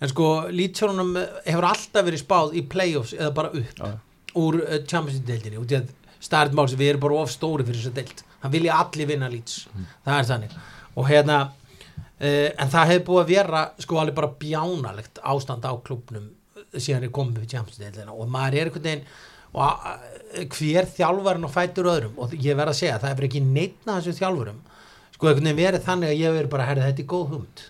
En 0.02 0.11
sko 0.11 0.28
lýtsjónunum 0.50 1.16
hefur 1.47 1.68
alltaf 1.68 2.04
verið 2.04 2.25
spáð 2.25 2.56
í 2.59 2.64
playoffs 2.68 3.14
eða 3.16 3.30
bara 3.38 3.52
upp 3.54 3.80
Já. 3.80 3.97
úr 4.35 4.61
uh, 4.61 4.76
Champions 4.85 5.21
League 5.21 5.30
deildinni 5.30 5.62
út 5.62 5.73
í 5.73 5.78
að 5.78 5.90
starrið 6.23 6.59
máls 6.59 6.76
við 6.76 6.92
erum 6.92 7.04
bara 7.06 7.23
of 7.23 7.32
stóri 7.32 7.66
fyrir 7.66 7.80
þessa 7.80 7.97
deild. 8.00 8.23
Hann 8.42 8.54
vilja 8.54 8.78
allir 8.82 9.09
vinna 9.09 9.30
lýts 9.30 9.66
það 10.04 10.18
er 10.18 10.28
þannig. 10.32 10.56
Og 10.99 11.09
hérna 11.09 11.38
uh, 11.47 12.49
en 12.50 12.73
það 12.75 12.92
hefur 12.92 13.09
búið 13.09 13.23
að 13.23 13.32
vera 13.32 13.64
sko 13.87 14.00
alveg 14.02 14.18
bara 14.18 14.32
bjánalegt 14.42 15.23
ástand 15.23 15.64
á 15.64 15.73
klubnum 15.87 16.30
síðan 16.73 17.06
er 17.06 17.14
komið 17.14 17.44
við 17.44 17.54
Champions 17.54 17.78
League 17.78 17.94
deildina. 17.94 18.16
Og 18.16 18.28
maður 18.28 18.59
er 18.59 18.71
einhvern 18.71 18.88
veginn 18.90 19.06
og 19.52 19.62
uh, 19.62 20.47
hver 20.56 20.88
þjálfarinn 20.97 21.49
og 21.49 21.52
fætur 21.52 21.90
öðrum. 21.92 22.16
Og 22.16 22.32
ég 22.37 22.56
verð 22.56 22.73
að 22.73 22.80
segja 22.80 22.99
það 23.02 23.12
hefur 23.12 23.28
ekki 23.28 23.44
neitna 23.44 23.99
þessu 23.99 24.18
þjálfurum 24.21 24.62
sko 25.12 25.28
einhvern 25.28 25.52
veginn 25.52 25.61
verið 25.61 25.87
þannig 25.87 26.11
að 26.11 26.21
ég 26.23 26.35
verið 26.35 26.50
bara 26.50 26.66
herri 26.66 26.82
þetta 26.82 27.02
er 27.04 27.11
góð 27.12 27.28
hund 27.37 27.61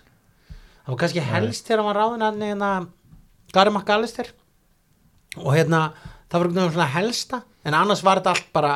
það 0.83 0.91
var 0.91 0.99
kannski 1.03 1.23
helst 1.23 1.69
þegar 1.69 1.85
var 1.87 1.99
ráðin 1.99 2.25
að 2.27 2.41
hérna 2.43 2.69
Gary 3.53 3.71
McAllister. 3.71 4.31
Og 5.39 5.53
hérna 5.55 5.85
það 6.27 6.39
var 6.39 6.47
einhvern 6.47 6.59
veginn 6.59 6.75
svona 6.75 6.93
helsta 6.97 7.41
en 7.63 7.77
annars 7.77 8.03
var 8.03 8.19
þetta 8.19 8.33
allt 8.35 8.49
bara 8.55 8.73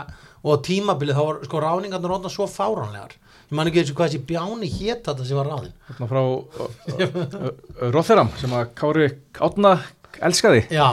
og 0.47 0.61
tímabilið 0.63 1.17
þá 1.17 1.23
var 1.25 1.39
sko 1.47 1.61
ráningarnir 1.63 2.13
rótna 2.13 2.31
svo 2.31 2.47
fáránlegar. 2.47 3.17
Ég 3.47 3.55
man 3.55 3.69
ekki 3.69 3.81
þessu 3.81 3.95
hvað 3.97 4.11
þessi 4.11 4.27
bjáni 4.27 4.69
hét 4.71 5.03
þetta 5.07 5.25
sem 5.27 5.39
var 5.39 5.49
ráðin 5.51 5.73
frá 6.11 6.21
Rotheram 7.95 8.31
sem 8.39 8.55
að 8.55 8.73
Kári 8.75 9.07
Átna 9.39 9.77
elskaði 10.27 10.61
já, 10.73 10.85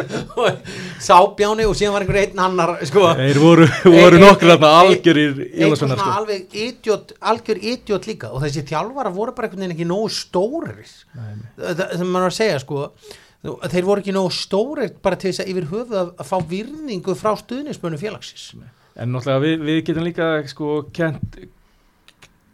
sá 1.08 1.16
bjáni 1.36 1.66
og 1.68 1.76
síðan 1.78 1.94
var 1.96 2.04
einhver 2.04 2.20
einn 2.22 2.42
annar 2.44 2.74
sko. 2.88 3.06
Þeir 3.18 3.40
voru, 3.42 3.66
voru 3.86 4.20
nokkur 4.22 4.52
svona 5.78 5.96
sko. 5.98 6.10
alveg 6.18 6.60
idiot, 6.66 7.14
algjör 7.32 7.62
idiot 7.72 8.06
líka. 8.10 8.30
Og 8.34 8.44
þessi 8.44 8.66
þjálfara 8.68 9.12
voru 9.14 9.34
bara 9.36 9.48
einhvern 9.48 9.64
veginn 9.64 9.76
ekki 9.76 9.88
nógu 9.88 10.12
stórir. 10.14 10.94
Það 11.58 11.84
það 11.84 12.06
maður 12.06 12.20
var 12.20 12.30
að 12.30 12.38
segja 12.38 12.62
sko 12.62 12.86
þeir 13.40 13.86
voru 13.86 14.02
ekki 14.02 14.12
nógu 14.14 14.32
stórir 14.36 14.92
bara 15.02 15.16
til 15.20 15.30
þess 15.30 15.44
að 15.44 15.52
yfir 15.54 15.70
höfuð 15.70 16.00
að, 16.02 16.10
fá 16.28 16.36
virðingu 16.50 17.14
frá 17.16 17.32
stuðnismönu 17.40 18.00
félagsins. 18.00 18.50
En 19.00 19.14
náttúrulega 19.14 19.44
við, 19.46 19.64
við 19.64 19.80
getum 19.88 20.04
líka 20.04 20.28
sko 20.50 20.80
kent 20.92 21.38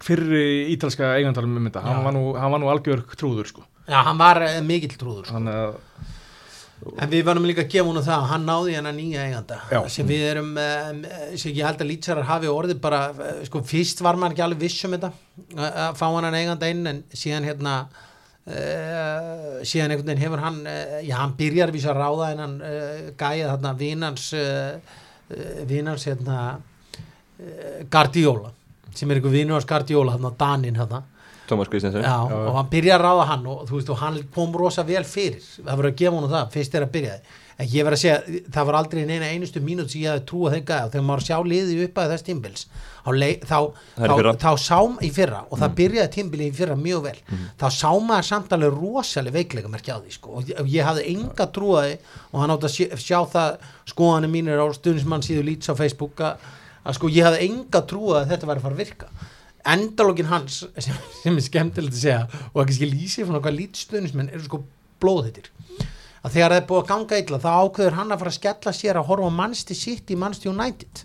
fyrri 0.07 0.45
ítalska 0.75 1.17
eigandarum 1.17 1.57
um 1.59 1.67
þetta, 1.67 1.83
Já. 1.83 1.89
hann 1.91 2.05
var, 2.07 2.15
nú, 2.15 2.27
hann 2.39 2.53
var 2.55 2.63
nú 2.63 2.71
algjör 2.71 3.03
trúður 3.17 3.51
sko. 3.51 3.65
Já, 3.87 3.99
hann 4.09 4.19
var 4.21 4.43
eh, 4.47 4.61
mikill 4.67 4.97
trúður 4.99 5.31
sko. 5.31 5.43
Að 6.87 7.01
en 7.01 7.11
við 7.11 7.23
varum 7.25 7.47
líka 7.49 7.65
að 7.65 7.71
gefa 7.73 7.89
hún 7.89 8.03
það 8.05 8.17
að 8.17 8.27
hann 8.31 8.45
náði 8.47 8.75
hennar 8.77 8.95
nýja 8.95 9.23
eiganda. 9.27 9.61
Sem 9.91 10.07
við 10.07 10.27
erum 10.31 10.51
um, 10.61 10.99
sem 11.33 11.55
ég 11.57 11.65
held 11.65 11.81
að 11.81 11.89
lýtsarar 11.89 12.29
hafi 12.29 12.51
orðið 12.53 12.83
bara 12.85 13.01
sko 13.49 13.63
fyrst 13.67 14.03
var 14.05 14.19
maður 14.21 14.37
ekki 14.37 14.45
alveg 14.45 14.67
viss 14.67 14.85
um 14.87 14.97
þetta 14.97 15.11
að 15.57 15.97
fá 15.97 16.05
hann 16.11 16.37
eiganda 16.37 16.69
inn 16.71 16.85
en 16.93 17.01
síðan 17.17 17.49
hérna 17.49 17.79
Uh, 18.47 19.57
síðan 19.67 19.91
einhvern 19.91 20.07
veginn 20.07 20.21
hefur 20.23 20.39
hann 20.39 20.59
uh, 20.71 21.01
já 21.03 21.17
hann 21.19 21.33
byrjar 21.35 21.73
við 21.75 21.89
að 21.91 21.97
ráða 21.99 22.27
en 22.31 22.43
hann 22.45 22.53
uh, 22.63 23.01
gæja 23.19 23.49
þarna 23.49 23.73
vinans 23.81 24.27
uh, 24.39 24.77
uh, 25.35 25.57
vinans 25.67 26.05
hérna 26.07 26.37
uh, 26.55 27.81
Guardiola 27.91 28.53
sem 28.95 29.11
er 29.11 29.19
einhver 29.19 29.35
vinur 29.35 29.57
hans 29.57 29.67
Guardiola 29.67 30.15
þarna 30.15 30.31
Danin 30.39 30.79
þarna 30.79 31.03
Thomas 31.47 31.71
Kristensen 31.73 32.05
já, 32.05 32.17
og 32.27 32.55
hann 32.59 32.71
byrjar 32.73 33.01
að 33.01 33.07
ráða 33.07 33.27
hann 33.33 33.49
og 33.53 33.65
þú 33.69 33.81
veist 33.81 33.91
og 33.95 34.01
hann 34.03 34.21
kom 34.35 34.55
rosa 34.59 34.87
vel 34.87 35.05
fyrir. 35.07 35.43
Það 35.57 35.73
verður 35.73 35.93
að 35.93 35.99
gefa 36.03 36.21
hann 36.21 36.33
það 36.37 36.55
fyrst 36.57 36.79
er 36.79 36.87
að 36.87 36.95
byrja 36.97 37.19
en 37.57 37.69
ég 37.73 37.87
verður 37.87 37.97
að 37.97 38.03
segja 38.03 38.43
það 38.53 38.67
var 38.69 38.77
aldrei 38.77 39.05
neina 39.09 39.29
einustu 39.33 39.63
mínút 39.65 39.89
sem 39.89 40.03
ég 40.03 40.13
hefði 40.13 40.25
trúið 40.29 40.57
gæða 40.69 40.89
og 40.89 40.91
þegar 40.93 41.05
maður 41.09 41.25
sjá 41.25 41.37
liðið 41.49 41.85
upp 41.87 42.01
að 42.03 42.11
þess 42.13 42.27
tímbils 42.27 42.65
þá, 42.67 43.13
þá, 43.47 43.61
þá, 43.97 44.11
fyrra. 44.11 44.33
þá 44.43 44.51
sá 44.61 44.81
í 45.01 45.11
fyrra 45.15 45.41
og 45.49 45.61
það 45.63 45.77
byrjaði 45.79 46.13
tímbili 46.17 46.49
í 46.51 46.55
fyrra 46.57 46.77
mjög 46.77 47.07
vel. 47.07 47.15
Þá 47.57 47.67
sá 47.79 47.89
maður 48.11 48.29
samt 48.29 48.53
alveg 48.57 48.77
rosalega 48.77 49.37
veiklega 49.39 49.73
merkja 49.73 49.97
á 49.97 50.01
því 50.03 50.17
sko. 50.19 50.35
og 50.37 50.51
ég, 50.51 50.61
ég 50.75 50.89
hafði 50.91 51.07
enga 51.15 51.49
trúaði 51.57 51.97
og 52.33 52.43
hann 52.43 52.55
átti 52.57 52.69
að 52.69 52.75
sjá, 52.77 53.01
sjá 53.07 53.19
það 53.33 53.57
skoðanir 53.95 54.33
mínir 54.35 54.61
á 54.61 54.67
stuðnismann 54.77 55.25
síðu 55.25 55.47
lýts 55.49 55.73
á 55.73 55.75
Facebook 55.79 56.21
að, 56.21 56.45
að 56.85 56.99
sko 56.99 57.13
ég 57.15 57.25
hafði 57.31 57.49
enga 57.49 57.85
trúaði 57.89 58.21
að 58.25 58.35
þetta 58.35 58.51
væri 58.51 58.61
að 58.61 58.69
fara 58.69 58.77
að 58.77 58.85
virka 58.85 59.11
endalógin 59.73 60.31
hans 60.31 60.63
sem, 60.79 60.99
sem 61.23 61.37
er 61.37 61.45
skemmtilegt 61.45 61.97
að 61.97 62.03
segja 62.03 62.43
og 62.53 62.63
ekki 62.63 62.79
skil 62.79 62.91
lýsi 62.93 63.27
frá 63.27 63.39
hvað 63.39 63.59
lýtstuðnismenn 63.61 64.33
eru 64.33 64.45
sko 64.45 64.63
blóðhittir 65.03 65.51
að 66.27 66.37
þegar 66.37 66.53
það 66.53 66.61
er 66.61 66.69
búið 66.69 66.83
að 66.83 66.93
ganga 66.93 67.19
illa 67.23 67.41
þá 67.43 67.51
ákveður 67.55 67.99
hann 68.01 68.13
að 68.13 68.23
fara 68.23 68.33
að 68.33 68.39
skella 68.41 68.77
sér 68.77 69.01
að 69.01 69.11
horfa 69.11 69.33
mannsti 69.41 69.77
sitt 69.79 70.13
í 70.13 70.19
mannsti 70.19 70.51
United 70.51 71.03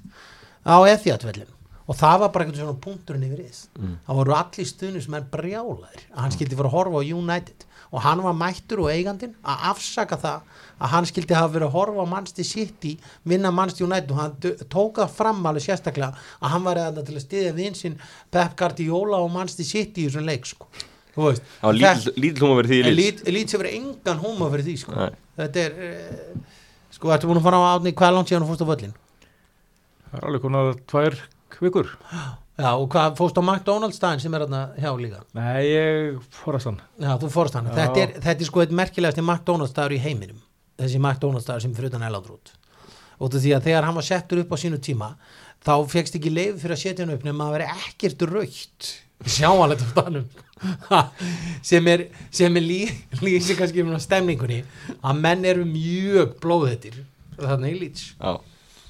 á 0.65 0.75
Ethiat-vellin 0.91 1.57
og 1.89 1.97
það 1.97 2.21
var 2.23 2.31
bara 2.31 2.45
eitthvað 2.45 2.61
svona 2.63 2.83
punkturinn 2.85 3.27
yfir 3.27 3.43
þess 3.45 3.67
mm. 3.77 3.95
það 4.07 4.21
voru 4.21 4.37
allir 4.37 4.69
stuðnismenn 4.69 5.29
brjálaðir 5.33 6.05
að 6.13 6.23
hann 6.23 6.35
skildi 6.35 6.59
fara 6.59 6.71
að 6.71 6.77
horfa 6.77 7.01
á 7.01 7.09
United 7.17 7.67
og 7.91 8.01
hann 8.05 8.21
var 8.23 8.33
mættur 8.39 8.79
og 8.85 8.91
eigandinn 8.93 9.33
að 9.43 9.65
afsaka 9.71 10.17
það 10.21 10.45
að 10.81 10.91
hann 10.93 11.05
skildi 11.09 11.35
hafa 11.35 11.51
verið 11.55 11.67
að 11.67 11.73
horfa 11.75 12.05
á 12.05 12.13
mannsti 12.13 12.45
City 12.47 12.93
vinna 13.27 13.51
mannsti 13.51 13.83
United 13.83 14.11
og 14.15 14.21
hann 14.21 14.35
d- 14.41 14.53
tók 14.71 15.01
það 15.01 15.11
fram 15.17 15.43
alveg 15.45 15.65
sérstaklega 15.65 16.13
að 16.39 16.53
hann 16.55 16.63
var 16.65 16.79
eða 16.85 17.03
til 17.05 17.17
að 17.19 17.25
stiðja 17.25 17.51
vinsinn 17.57 17.97
Pep 18.31 18.55
Guardiola 18.57 19.19
og 19.21 19.29
mannsti 19.35 19.65
City 19.67 20.05
í 20.05 20.07
þessum 20.09 20.25
leik 20.29 20.47
sko. 20.49 20.69
Þú 21.11 21.25
veist, 21.27 21.43
Það 21.59 21.67
var 21.67 21.79
lítill- 21.81 22.15
lítill 22.23 22.45
húma 22.47 22.57
verið 22.61 22.71
því 22.71 22.79
í 22.79 22.85
sem 23.51 23.59
verið 23.61 23.77
engan 23.81 24.21
hóma 24.23 24.47
fyrir 24.53 24.65
því 24.69 24.75
sko. 24.79 24.95
Nei. 24.95 25.11
þetta 25.41 25.65
er 25.65 25.73
uh, 25.83 26.39
sko, 26.95 27.11
ertu 27.11 27.27
búin 27.27 27.41
að 27.41 27.47
fara 27.49 27.59
á 27.59 27.67
átni 27.75 27.91
hvað 27.91 28.07
er 28.07 28.15
langt 28.15 28.31
síðan 28.31 28.45
þú 28.47 28.51
fórst 28.53 28.63
á 28.63 28.71
völlin 28.71 28.93
það 30.11 30.17
er 30.21 30.27
alveg 30.29 30.41
konar 30.47 30.71
tvær 30.91 31.19
vikur. 31.61 31.91
já, 32.11 32.23
og 32.77 32.87
hvað 32.91 33.15
fórst 33.17 33.39
á 33.39 33.43
McDonalds 33.43 33.99
staðin 33.99 34.23
sem 34.23 34.33
er 34.35 34.45
hérna 34.45 34.63
hjá 34.77 34.91
líka? 34.99 35.21
Nei, 35.37 35.61
ég 35.65 36.17
fórast 36.35 36.67
hann. 36.67 36.81
já, 36.99 37.13
þú 37.21 37.29
fórst 37.31 37.55
hann, 37.55 37.69
Já. 37.71 37.75
þetta 37.79 38.01
er, 38.03 38.15
þetta 38.21 38.43
er 38.43 38.49
sko 38.49 38.63
eitt 38.63 38.73
merkilegasti 38.75 39.23
McDonalds 39.23 39.71
staður 39.71 39.95
í 39.95 40.01
heiminum. 40.03 40.41
Þessi 40.81 40.99
McDonalds 40.99 41.47
staður 41.47 41.65
sem 41.65 41.73
fyrir 41.77 41.93
utan 41.93 42.03
Elandrút 42.07 42.51
og 43.21 43.29
því 43.35 43.53
að 43.55 43.65
þegar 43.69 43.87
hann 43.87 43.97
var 43.97 44.05
settur 44.07 44.41
upp 44.41 44.53
á 44.53 44.57
sínu 44.57 44.79
tíma 44.81 45.09
þá 45.61 45.73
fegst 45.91 46.17
ekki 46.17 46.33
leið 46.33 46.61
fyrir 46.61 46.75
að 46.75 46.83
setja 46.83 47.05
hann 47.05 47.15
upp 47.15 47.25
nema 47.27 47.47
að 47.47 47.57
vera 47.57 47.75
ekkert 47.85 48.23
raukt 48.29 48.89
sjáanlegt 49.29 49.83
á 49.85 49.87
stanum 49.91 50.25
sem 51.65 51.87
er, 51.89 52.07
sem 52.33 52.57
er 52.57 52.65
lí, 52.65 52.79
lýsi 53.21 53.57
kannski 53.57 53.83
um 53.85 53.93
stemningunni 54.01 54.61
að 55.01 55.21
menn 55.21 55.45
eru 55.49 55.65
mjög 55.69 56.35
blóðhettir 56.41 57.01
þannig 57.37 57.75
í 57.75 57.81
lýts 57.85 58.07
Já, 58.17 58.33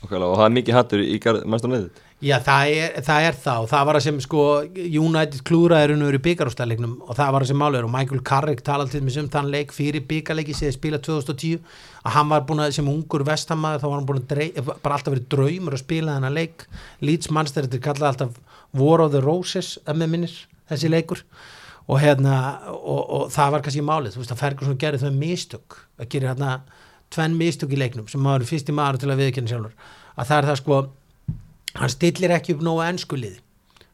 okkala, 0.04 0.32
og 0.32 0.40
það 0.40 0.48
er 0.48 0.56
mikið 0.60 0.80
hattur 0.80 1.04
í 1.04 1.20
neðið 1.20 2.02
Já, 2.22 2.36
það 2.46 2.72
er, 2.78 2.92
það 3.02 3.24
er 3.26 3.38
það 3.42 3.64
og 3.64 3.70
það 3.72 3.86
var 3.88 3.98
það 3.98 4.04
sem 4.06 4.18
sko 4.22 4.42
United 4.78 5.40
klúraði 5.48 5.88
raun 5.90 6.04
og 6.04 6.10
veru 6.12 6.20
byggarústaleiknum 6.28 6.92
og 7.08 7.16
það 7.18 7.32
var 7.34 7.42
það 7.42 7.50
sem 7.50 7.58
málegur 7.58 7.88
og 7.88 7.94
Michael 7.96 8.22
Carrick 8.30 8.62
talaði 8.68 8.94
til 8.94 9.02
mig 9.08 9.18
um 9.18 9.30
þann 9.34 9.50
leik 9.50 9.74
fyrir 9.74 10.06
byggarleiki 10.06 10.54
sem 10.54 10.70
þið 10.70 10.76
spila 10.76 11.00
2010 11.08 11.58
að 12.04 12.16
hann 12.16 12.30
var 12.30 12.46
búin 12.46 12.62
að 12.62 12.76
sem 12.78 12.92
ungur 12.94 13.26
vestamæður 13.26 13.82
þá 13.82 13.88
var 13.88 13.96
hann 13.96 14.08
búin 14.12 14.22
að 14.22 14.30
drey, 14.36 14.54
bara 14.84 15.00
alltaf 15.00 15.16
verið 15.16 15.26
draumur 15.34 15.80
að 15.80 15.82
spila 15.82 16.20
þennan 16.20 16.38
leik. 16.38 16.68
Leeds 17.02 17.34
Manchester 17.34 17.66
þetta 17.66 17.80
er 17.80 17.84
kallað 17.88 18.12
alltaf 18.12 18.40
War 18.78 19.02
of 19.02 19.12
the 19.18 19.26
Roses 19.26 19.74
að 19.90 20.04
með 20.04 20.14
minnir 20.14 20.38
þessi 20.70 20.94
leikur. 20.94 21.26
Og 21.90 22.06
hérna 22.06 22.38
og, 22.70 23.02
og 23.02 23.28
það 23.34 23.56
var 23.56 23.66
kannski 23.66 23.86
málið, 23.90 24.14
þú 24.14 24.22
veist 24.22 24.38
að 24.38 24.44
Ferguson 24.46 24.80
gerði 24.86 25.08
þau 25.08 25.18
mistök 25.18 25.82
að 25.98 26.14
gera 26.14 26.36
hérna 26.36 26.54
tvenn 27.12 27.34
mistök 27.36 27.74
í 27.74 27.82
leiknum 27.82 28.06
sem 28.08 28.22
maður 28.22 28.46
er 28.46 28.52
fyrsti 28.54 28.78
maður 28.78 29.02
til 29.02 29.10
að 29.10 29.26
viðkynna 29.26 29.52
sjálfur. 29.52 29.94
Að 30.16 30.30
það 30.30 30.38
er 30.38 30.52
það 30.52 30.60
sko 30.62 30.82
hann 31.78 31.92
stillir 31.92 32.34
ekki 32.36 32.56
upp 32.56 32.64
nógu 32.66 32.84
ennsku 32.86 33.20
liði. 33.20 33.40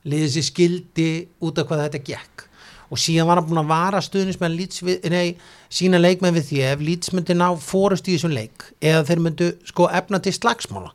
Liðið 0.08 0.34
sér 0.34 0.46
skildi 0.48 1.10
út 1.44 1.60
af 1.60 1.68
hvað 1.70 1.88
þetta 1.88 2.04
gekk. 2.08 2.46
Og 2.88 3.00
síðan 3.02 3.28
var 3.28 3.42
hann 3.42 3.48
búin 3.50 3.60
að 3.60 3.72
vara 3.74 4.00
stuðnismenn 4.04 4.56
Leeds 4.56 4.84
við, 4.86 5.08
nei, 5.12 5.36
sína 5.68 6.00
leikmenn 6.00 6.36
við 6.38 6.46
því 6.52 6.62
ef 6.70 6.84
Leeds 6.88 7.12
myndi 7.12 7.36
ná 7.36 7.50
fórust 7.60 8.08
í 8.08 8.16
þessum 8.16 8.32
leik 8.32 8.70
eða 8.80 9.04
þeir 9.10 9.24
myndu 9.26 9.50
sko 9.68 9.90
efna 9.92 10.22
til 10.24 10.32
slagsmála 10.38 10.94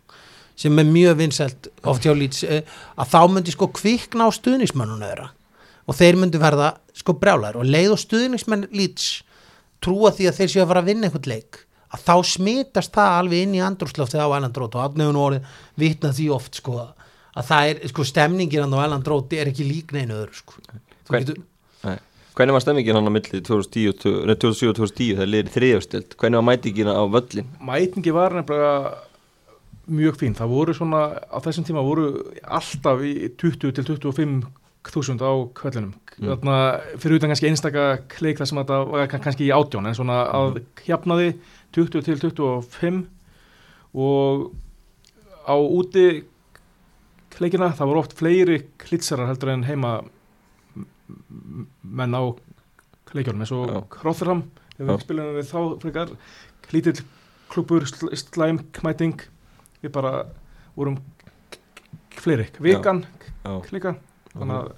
sem 0.57 0.79
er 0.79 0.89
mjög 0.89 1.19
vinsælt 1.19 1.69
oft 1.89 2.07
hjá 2.07 2.15
Leeds 2.17 2.43
eh, 2.45 2.63
að 2.97 3.13
þá 3.13 3.21
myndi 3.35 3.53
sko 3.53 3.69
kvikna 3.77 4.29
á 4.29 4.31
stuðnismennuna 4.33 5.11
þeirra. 5.11 5.29
Og 5.85 5.99
þeir 5.99 6.19
myndu 6.23 6.41
verða 6.41 6.71
sko 6.97 7.17
brjálar 7.21 7.59
og 7.61 7.69
leið 7.69 7.97
og 7.99 8.01
stuðnismenn 8.01 8.71
Leeds 8.73 9.11
trúa 9.85 10.15
því 10.17 10.31
að 10.31 10.41
þeir 10.41 10.53
séu 10.55 10.65
að 10.65 10.73
fara 10.73 10.85
að 10.85 10.91
vinna 10.93 11.09
einhvern 11.09 11.29
leik 11.29 11.61
að 11.93 12.05
þá 12.07 12.15
smitast 12.25 12.93
það 12.97 13.19
alveg 13.21 13.43
inn 13.47 13.55
í 13.59 13.63
andrúsloftið 13.65 14.23
á 14.25 14.29
Erlandrót 14.33 14.75
og 14.79 14.85
afnefun 14.87 15.19
orðið 15.21 15.49
vitna 15.83 16.13
því 16.17 16.29
oft 16.33 16.55
sko 16.61 16.79
að 17.37 17.47
það 17.49 17.69
er 17.73 17.89
sko 17.93 18.05
stemningin 18.09 18.73
á 18.73 18.79
Erlandrót 18.87 19.33
er 19.37 19.51
ekki 19.53 19.67
lík 19.69 19.93
neinu 19.97 20.15
öðru 20.23 20.35
sko 20.41 20.55
Hvern- 21.09 21.27
getur, 21.27 21.43
Nei. 21.85 21.99
Hvernig 22.33 22.53
var 22.57 22.63
stemmingin 22.65 22.97
hann 22.97 23.09
á 23.09 23.13
milli 23.13 23.41
2010 23.45 23.89
og 23.93 23.97
tvö- 24.01 24.27
nei, 24.27 24.35
2007 24.41 24.69
og 24.71 24.77
2010 24.81 25.17
þegar 25.19 25.29
liðir 25.33 25.53
þriðjafstild 25.57 26.17
Hvernig 26.17 26.41
var 26.41 26.47
mætingin 26.49 26.89
á 26.93 27.03
völlin 27.13 27.49
Mætingi 27.61 28.13
var 28.17 28.31
nefnilega 28.39 28.95
mjög 29.93 30.15
fín. 30.17 30.35
Það 30.39 30.49
voru 30.55 30.73
svona, 30.79 31.01
á 31.29 31.39
þessum 31.43 31.65
tíma 31.67 31.83
voru 31.85 32.05
alltaf 32.47 33.01
í 33.03 33.29
20 33.37 33.73
til 33.75 33.85
25 33.85 34.47
þúsund 34.89 35.21
á 35.21 35.33
kvellinum 35.59 35.93
Mm. 35.93 36.02
Þarna 36.21 36.57
fyrir 37.01 37.17
utan 37.19 37.31
kannski 37.33 37.49
einstaka 37.49 37.85
kleik 38.13 38.39
þar 38.39 38.47
sem 38.51 38.59
þetta 38.59 38.81
var 38.91 39.07
kann- 39.09 39.23
kannski 39.25 39.47
í 39.49 39.53
átján 39.55 39.87
en 39.89 39.95
svona 39.97 40.19
að 40.29 40.59
hjapnaði 40.87 41.31
20 41.73 42.03
til 42.05 42.19
25 42.21 43.07
og 43.95 44.53
á 45.49 45.57
úti 45.57 46.25
kleikina 47.33 47.71
það 47.73 47.89
voru 47.89 48.03
oft 48.05 48.13
fleiri 48.19 48.59
klitsarar 48.79 49.27
heldur 49.33 49.49
en 49.55 49.65
heima 49.65 50.03
menn 51.83 52.15
á 52.17 52.23
kleikjónum 53.11 53.43
eins 53.45 53.53
og 53.57 53.67
þegar 54.79 54.89
Já. 54.89 54.97
við 54.97 55.03
spilum 55.05 55.35
við 55.37 55.49
þá 55.51 55.59
frekar. 55.83 56.13
Lítill 56.73 57.03
klubur, 57.53 57.85
sl- 57.89 58.13
slæm 58.17 58.61
kmæting. 58.73 59.19
Við 59.83 59.93
bara 59.93 60.13
vorum 60.77 60.97
fleiri, 62.17 62.47
vikan 62.65 63.05
klika. 63.69 63.97
Þannig 64.33 64.57
að 64.57 64.73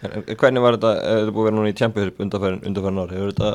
hvernig 0.00 0.64
var 0.64 0.78
þetta, 0.78 0.92
ef 0.96 1.20
þetta 1.20 1.34
búið 1.36 1.44
að 1.44 1.48
vera 1.50 1.58
núna 1.58 1.72
í 1.72 1.76
Championship 1.76 2.20
undanfærin, 2.24 2.62
undanfærin 2.70 3.00
ár, 3.02 3.14
hefur 3.16 3.34
þetta 3.34 3.50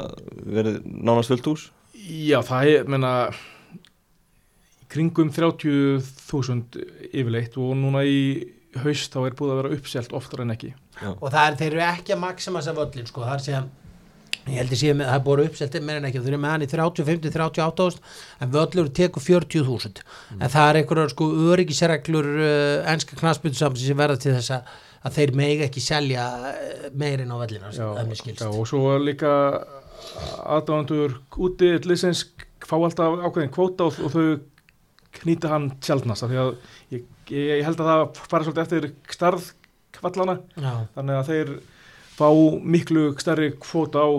verið 0.58 0.80
nánast 0.86 1.34
fullt 1.34 1.50
hús? 1.52 1.64
Já, 2.06 2.40
það 2.46 2.72
er, 2.72 2.92
menna, 2.96 3.14
kringum 4.94 5.32
30.000 5.34 6.84
yfirleitt 7.12 7.58
og 7.62 7.74
núna 7.80 8.04
í 8.06 8.20
haust 8.84 9.14
þá 9.14 9.24
er 9.24 9.40
búið 9.40 9.54
að 9.54 9.62
vera 9.62 9.80
uppselt 9.80 10.14
oftar 10.16 10.44
en 10.44 10.54
ekki. 10.56 10.76
og 11.16 11.26
það 11.32 11.42
er, 11.48 11.58
þeir 11.62 11.72
eru 11.72 11.84
ekki 11.88 12.16
að 12.16 12.22
maximasa 12.22 12.76
völlin 12.76 13.10
sko, 13.10 13.26
það 13.26 13.36
er 13.36 13.46
sem 13.46 13.74
ég 14.46 14.60
held 14.60 14.74
að 14.76 14.80
sé 14.80 14.94
með, 14.94 15.08
það 15.10 15.18
er 15.18 15.24
búið 15.26 15.44
uppselt 15.50 15.78
meira 15.82 16.02
en 16.02 16.08
ekki, 16.10 16.22
þeir 16.22 16.34
eru 16.36 16.42
með 16.44 16.52
hann 16.54 16.66
í 16.66 16.70
30, 16.70 17.06
50, 17.08 17.34
38 17.34 18.02
en 18.46 18.52
völlur 18.54 18.92
tekur 19.00 19.26
40.000 19.26 20.04
en 20.38 20.52
það 20.54 20.68
er 20.70 20.80
einhverjar 20.82 21.14
sko 21.16 21.30
öryggisreglur 21.54 22.30
uh, 22.36 22.92
enska 22.94 23.18
knaspundsamsi 23.18 23.88
sem 23.90 23.98
verða 23.98 24.20
til 24.22 24.36
þess 24.36 24.54
að, 25.06 25.16
þeir 25.18 25.34
megi 25.38 25.66
ekki 25.68 25.84
selja 25.84 26.26
uh, 26.50 26.88
meirinn 26.98 27.32
á 27.32 27.38
skilst. 28.18 28.42
já, 28.42 28.50
og 28.50 28.66
svo 28.70 28.98
líka 29.02 29.32
aðdándur 30.56 31.20
úti 31.42 31.72
liðsins 31.86 32.26
fá 32.66 32.76
alltaf 32.78 33.22
ákveðin 33.22 33.54
kvóta 33.54 33.90
og, 33.90 34.00
og 34.06 34.14
þau 34.14 34.26
knýta 35.22 35.52
hann 35.52 35.70
sjálfnast 35.84 36.28
því 36.28 36.42
að 36.42 36.52
ég, 36.92 37.06
ég, 37.32 37.64
held 37.66 37.80
að 37.80 37.92
það 37.92 38.22
fara 38.32 38.48
svolítið 38.48 38.64
eftir 38.66 39.16
starð 39.16 39.50
kvallana 39.96 40.38
já, 40.60 40.74
þannig 40.98 41.20
að 41.20 41.32
þeir 41.32 41.52
fá 42.16 42.30
miklu 42.76 43.10
stærri 43.22 43.52
kvóta 43.62 44.04
á, 44.04 44.10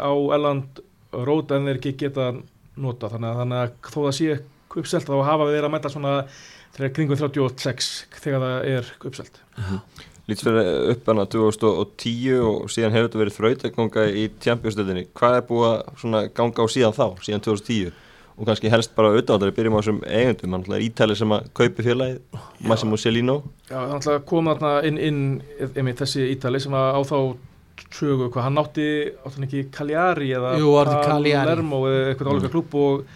á 0.00 0.12
Elland 0.36 0.82
Rót 1.26 1.52
en 1.54 1.68
þeir 1.68 1.78
ekki 1.78 1.94
geta 2.00 2.32
nota 2.76 3.08
þannig 3.12 3.30
að, 3.30 3.38
þannig 3.40 3.62
að 3.62 3.92
þó 3.92 3.98
það 3.98 4.14
sé 4.18 4.38
uppselt 4.76 5.08
þá 5.08 5.16
hafa 5.24 5.48
þeir 5.48 5.66
að 5.66 5.72
mæta 5.72 5.92
svona 5.92 6.12
þegar 6.76 6.92
kringum 6.98 7.20
36 7.20 7.90
þegar 8.20 8.42
það 8.44 8.68
er 8.74 8.90
uppselt 9.08 9.40
Lýts 10.26 10.42
fyrir 10.42 10.90
upp 10.90 11.06
hana 11.06 11.24
2010 11.30 12.40
og 12.42 12.70
síðan 12.74 12.96
hefur 12.96 13.06
þetta 13.06 13.20
verið 13.20 13.36
þrautakanga 13.36 14.06
í 14.10 14.24
Champions-stöldinni. 14.42 15.04
Hvað 15.14 15.36
er 15.38 15.44
búið 15.46 15.66
að 15.68 16.00
svona 16.00 16.22
ganga 16.34 16.66
á 16.66 16.72
síðan 16.74 16.96
þá, 16.96 17.04
síðan 17.22 17.44
2010? 17.46 17.92
Og 18.36 18.48
kannski 18.48 18.68
helst 18.72 18.92
bara 18.96 19.12
auðvitað, 19.12 19.38
það 19.38 19.48
er 19.48 19.54
byrjum 19.56 19.76
á 19.76 19.80
þessum 19.80 20.00
eigendum, 20.04 20.56
hann 20.56 20.74
er 20.76 20.82
Ítali 20.84 21.14
sem 21.16 21.30
að 21.32 21.46
kaupi 21.56 21.84
félagið, 21.86 22.40
Massimo 22.68 22.98
Celino. 23.00 23.36
Já, 23.70 23.78
þannig 23.78 24.08
að 24.12 24.24
koma 24.28 24.56
þarna 24.58 24.72
inn, 24.90 24.98
inn 25.06 25.70
einmitt 25.70 26.02
þessi 26.02 26.26
Ítali 26.34 26.60
sem 26.60 26.74
að 26.76 26.98
á 26.98 27.00
þá 27.06 27.16
sögu, 27.96 28.28
hvað 28.34 28.48
hann 28.48 28.60
átti 28.60 28.88
átti 29.14 29.38
hann 29.38 29.46
ekki 29.46 29.62
Cagliari 29.72 30.34
eða. 30.36 30.56
Palermo 31.06 31.80
eða 31.88 32.10
eitthvað 32.10 32.32
álíka 32.34 32.52
klúb 32.52 32.76
og 32.82 33.06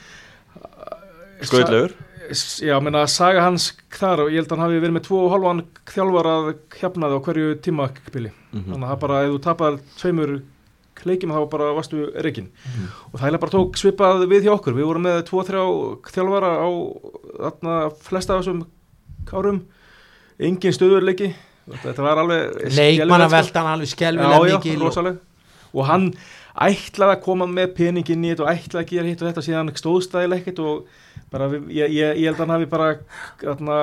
Skrautlegur. 1.40 1.96
Já, 2.30 2.76
menna 2.82 3.06
saga 3.10 3.42
hans 3.42 3.72
þar 3.90 4.20
og 4.24 4.30
ég 4.30 4.40
held 4.42 4.52
að 4.52 4.56
hann 4.58 4.64
hafi 4.68 4.80
verið 4.84 4.94
með 4.96 5.04
tvo 5.08 5.18
og 5.26 5.32
halvan 5.34 5.62
þjálfar 5.90 6.28
að 6.30 6.48
hjapnaði 6.80 7.16
á 7.18 7.24
hverju 7.26 7.54
tímakbili 7.64 8.30
Mhm. 8.52 8.64
þannig 8.72 8.90
að 8.90 9.00
bara, 9.00 9.18
ef 9.24 9.30
þú 9.34 9.40
tapar 9.42 9.78
tveimur 9.98 10.32
leikjum 11.06 11.32
þá 11.32 11.50
bara 11.50 11.68
varstu 11.74 12.00
reikin 12.22 12.48
og 13.12 13.20
það 13.20 13.26
er 13.34 13.38
bara 13.38 13.52
tók 13.54 13.76
svipað 13.80 14.26
við 14.28 14.42
hjá 14.44 14.52
okkur. 14.58 14.74
Við 14.76 14.84
vorum 14.90 15.02
með 15.06 15.22
tvo, 15.30 15.42
þrjá 15.48 15.62
þjálfara 16.12 16.50
á 16.60 16.68
þarna 17.40 17.76
flesta 18.04 18.34
af 18.36 18.42
þessum 18.44 18.66
árum. 19.32 19.62
Engin 20.40 20.72
stöðurleiki 20.76 21.32
þetta 21.70 22.02
var 22.02 22.18
alveg 22.18 22.70
sko. 23.28 23.36
veltan 23.36 23.66
alveg 23.66 23.88
skelvilega 23.94 24.36
og- 24.36 25.86
hann 25.86 26.14
ætlaði 26.60 27.14
að 27.16 27.22
koma 27.22 27.46
með 27.46 27.74
peningin 27.76 28.24
í 28.24 28.34
þetta 28.34 28.40
og 28.44 28.50
ætlaði 28.50 28.84
að 28.84 28.90
gera 28.90 29.06
hitt 29.06 29.22
og 29.22 29.28
þetta 29.30 29.44
síðan 29.46 29.70
stóðstæðileg 29.78 30.40
ekkert 30.42 30.58
og 30.58 30.84
við, 31.30 31.68
ég, 31.70 31.92
ég, 31.94 32.16
ég 32.18 32.26
held 32.26 32.38
að 32.38 32.42
hann 32.42 32.52
hafi 32.56 32.68
bara 32.70 32.88
atna, 33.52 33.76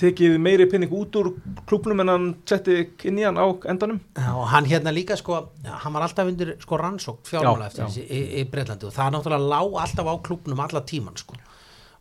tekið 0.00 0.38
meiri 0.42 0.66
pening 0.70 0.94
út 0.96 1.18
úr 1.20 1.32
klubnum 1.70 2.02
en 2.02 2.12
hann 2.12 2.26
setti 2.48 2.80
inn 3.06 3.20
í 3.20 3.26
hann 3.26 3.38
á 3.38 3.46
endanum. 3.70 4.00
Já, 4.18 4.30
og 4.34 4.48
hann 4.50 4.66
hérna 4.70 4.94
líka 4.94 5.18
sko, 5.20 5.38
hann 5.66 5.94
var 5.94 6.06
alltaf 6.06 6.30
undir 6.32 6.56
sko 6.62 6.80
rannsók 6.80 7.22
fjármála 7.30 7.68
Já, 7.68 7.70
eftir 7.70 7.84
þessi 7.84 8.06
í, 8.08 8.24
í 8.40 8.48
Breitlandi 8.50 8.88
og 8.88 8.96
það 8.96 9.14
náttúrulega 9.16 9.52
lá 9.54 9.84
alltaf 9.84 10.10
á 10.10 10.14
klubnum 10.26 10.64
alla 10.66 10.82
tíman 10.82 11.20
sko. 11.20 11.38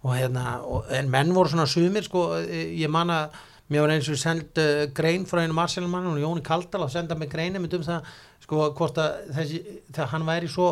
Og 0.08 0.16
hérna, 0.16 0.60
og, 0.64 0.90
en 0.96 1.12
menn 1.12 1.36
voru 1.36 1.52
svona 1.52 1.68
sumir 1.70 2.08
sko, 2.08 2.32
eh, 2.40 2.74
ég 2.80 2.92
man 2.92 3.14
að 3.14 3.38
mér 3.70 3.86
var 3.86 3.94
eins 3.94 4.10
og 4.10 4.18
send 4.18 4.58
uh, 4.58 4.88
grein 4.96 5.28
frá 5.30 5.44
einu 5.44 5.54
Marcelmann 5.54 6.10
og 6.10 6.18
Jóni 6.18 6.42
Kaldal 6.46 6.88
að 6.88 6.96
senda 6.96 7.18
mig 7.20 7.30
greinu 7.30 7.62
með 7.62 7.78
um 7.78 7.86
það 7.86 8.08
sko 8.42 8.70
hvort 8.78 8.98
að 8.98 9.28
þessi, 9.36 9.60
þegar 9.92 10.10
hann 10.16 10.26
væri 10.26 10.50
svo 10.50 10.70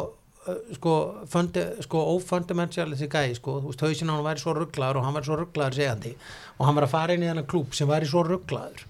sko, 0.77 0.93
fundi, 1.31 1.63
sko 1.85 2.03
ófundamental 2.13 2.89
þessi 2.93 3.09
gæi 3.11 3.37
sko, 3.37 3.57
þú 3.63 3.71
veist, 3.71 3.83
hausinn 3.85 4.11
á 4.11 4.15
hann 4.15 4.27
væri 4.27 4.43
svo 4.43 4.53
rugglaður 4.57 4.99
og 4.99 5.07
hann 5.07 5.17
væri 5.17 5.29
svo 5.29 5.39
rugglaður 5.39 5.79
segandi 5.79 6.13
og 6.57 6.67
hann 6.67 6.77
var 6.77 6.87
að 6.87 6.93
fara 6.93 7.17
inn 7.17 7.25
í 7.25 7.29
þennan 7.31 7.49
klúb 7.49 7.75
sem 7.77 7.89
væri 7.89 8.09
svo 8.09 8.23
rugglaður 8.27 8.85